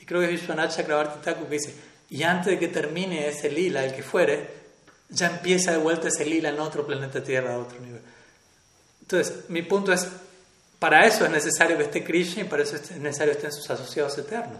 [0.00, 1.74] Y creo que es Vishwanath Chakrabarti Thakur que dice,
[2.10, 4.62] y antes de que termine ese lila, el que fuere,
[5.08, 8.02] ya empieza de vuelta ese lila en otro planeta Tierra, otro nivel.
[9.00, 10.08] Entonces, mi punto es,
[10.82, 13.70] para eso es necesario que esté Krishna y para eso es necesario que estén sus
[13.70, 14.58] asociados eternos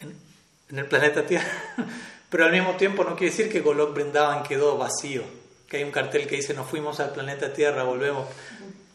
[0.00, 1.46] en, el planeta Tierra.
[2.28, 5.22] Pero al mismo tiempo no quiere decir que Golok Brindavan quedó vacío,
[5.68, 8.26] que hay un cartel que dice nos fuimos al planeta Tierra, volvemos,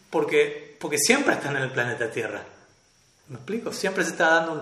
[0.10, 2.44] porque, porque siempre están en el planeta Tierra.
[3.30, 3.72] ¿Me explico?
[3.72, 4.62] Siempre se está dando un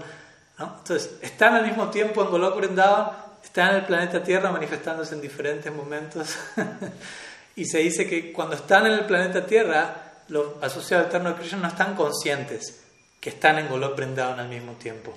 [0.60, 5.22] entonces, están al mismo tiempo en Golok Vrindavan, están en el planeta Tierra manifestándose en
[5.22, 6.38] diferentes momentos.
[7.56, 11.60] y se dice que cuando están en el planeta Tierra, los asociados eternos de Krishna
[11.60, 12.84] no están conscientes
[13.20, 15.14] que están en Golok Vrindavan al mismo tiempo.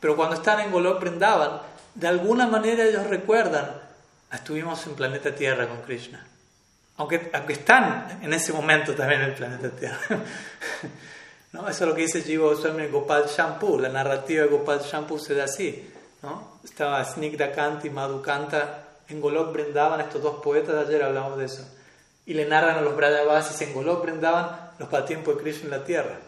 [0.00, 1.60] Pero cuando están en Golok Vrindavan,
[1.94, 3.70] de alguna manera ellos recuerdan,
[4.32, 6.26] estuvimos en planeta Tierra con Krishna.
[6.96, 9.98] aunque, aunque están en ese momento también en el planeta Tierra.
[11.52, 11.68] ¿No?
[11.68, 15.34] Eso es lo que dice Jiva Goswami Gopal Shampoo, la narrativa de Gopal Shampoo se
[15.34, 15.90] da así.
[16.22, 16.58] ¿no?
[16.64, 21.66] Estaba Snigdha Kanta y Madhukanta en Golok Brindavan, estos dos poetas, ayer hablamos de eso,
[22.26, 25.84] y le narran a los Brajavasis en Golok Brindavan los pasatiempos de Krishna en la
[25.84, 26.18] tierra.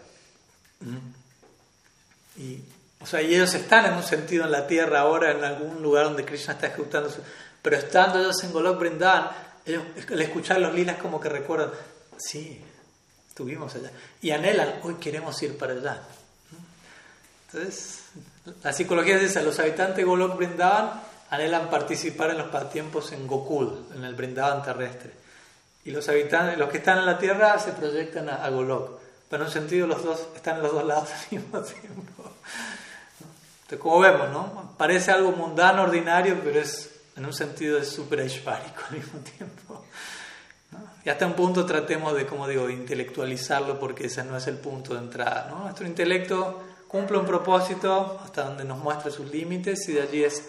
[2.37, 2.61] Y,
[3.01, 6.25] o sea, ellos están en un sentido en la tierra ahora, en algún lugar donde
[6.25, 7.21] Krishna está ejecutando su...
[7.63, 9.31] Pero estando ellos en Golok Brindavan,
[9.65, 11.71] ellos, al escuchar los lilas como que recuerdan,
[12.17, 12.63] sí,
[13.29, 13.91] estuvimos allá.
[14.21, 16.03] Y anhelan, hoy queremos ir para allá.
[17.47, 18.03] Entonces,
[18.63, 23.87] la psicología dice, los habitantes de Golok Brindavan anhelan participar en los pasatiempos en Gokul,
[23.95, 25.26] en el Brindavan terrestre.
[25.87, 28.99] Y los habitantes, los que están en la tierra se proyectan a, Golok.
[29.31, 32.33] Pero en un sentido los dos están en los dos lados al mismo tiempo.
[33.63, 34.75] Entonces, como vemos, ¿no?
[34.77, 39.85] Parece algo mundano, ordinario, pero es en un sentido es súper aishvárico al mismo tiempo.
[41.05, 44.95] Y hasta un punto tratemos de, como digo, intelectualizarlo porque ese no es el punto
[44.95, 45.47] de entrada.
[45.51, 45.61] ¿no?
[45.61, 50.49] Nuestro intelecto cumple un propósito hasta donde nos muestra sus límites y de allí es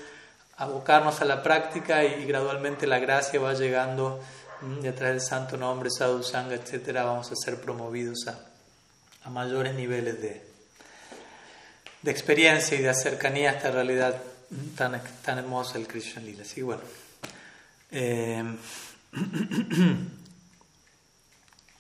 [0.58, 4.20] abocarnos a la práctica y, gradualmente la gracia va llegando
[4.60, 6.94] través del santo nombre, sadhu, sangha, etc.
[6.94, 10.42] vamos a ser promovidos a, mayores niveles de,
[12.02, 14.22] de experiencia y de cercanía a esta realidad
[14.76, 16.44] tan, tan hermosa el Krishna Lila.
[16.44, 16.84] Así bueno.
[17.92, 18.44] Eh,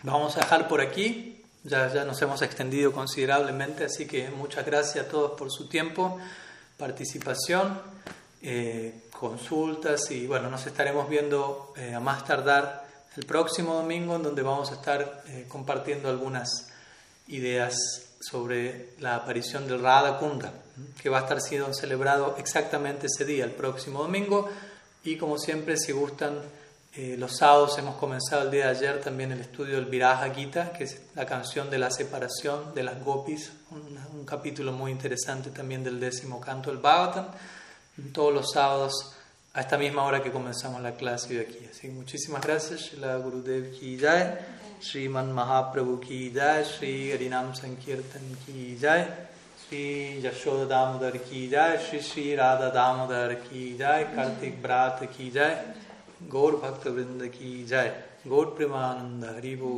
[0.03, 1.41] vamos a dejar por aquí.
[1.63, 6.17] Ya, ya nos hemos extendido considerablemente, así que muchas gracias a todos por su tiempo,
[6.77, 7.81] participación,
[8.41, 14.23] eh, consultas y bueno, nos estaremos viendo eh, a más tardar el próximo domingo en
[14.23, 16.68] donde vamos a estar compartiendo algunas
[17.27, 20.52] ideas sobre la aparición del Radha Kunda,
[21.02, 24.49] que va a estar siendo celebrado exactamente ese día, el próximo domingo.
[25.03, 26.39] Y como siempre, si gustan,
[26.95, 30.73] eh, los sábados hemos comenzado el día de ayer también el estudio del Viraja Gita,
[30.73, 35.52] que es la canción de la separación de las gopis, un, un capítulo muy interesante
[35.52, 37.27] también del décimo canto del Bhagavatam,
[38.14, 39.14] todos los sábados
[39.53, 41.57] a esta misma hora que comenzamos la clase de aquí.
[41.69, 44.38] Así que muchísimas gracias, la Gurudev Ki Jai,
[44.80, 49.07] Sriman Mahaprabhu Ki Jai, Sri Harinam Sankirtan Ki Jai,
[49.68, 55.57] Sri Yashoda Damodar Ki Jai, Sri Sri Radha Damodar Ki Jai, Kartik Brat Ki Jai,
[56.30, 57.91] Gaur Bhakta Vrinda Ki Jai,
[58.30, 59.65] Gaur Premananda Haribo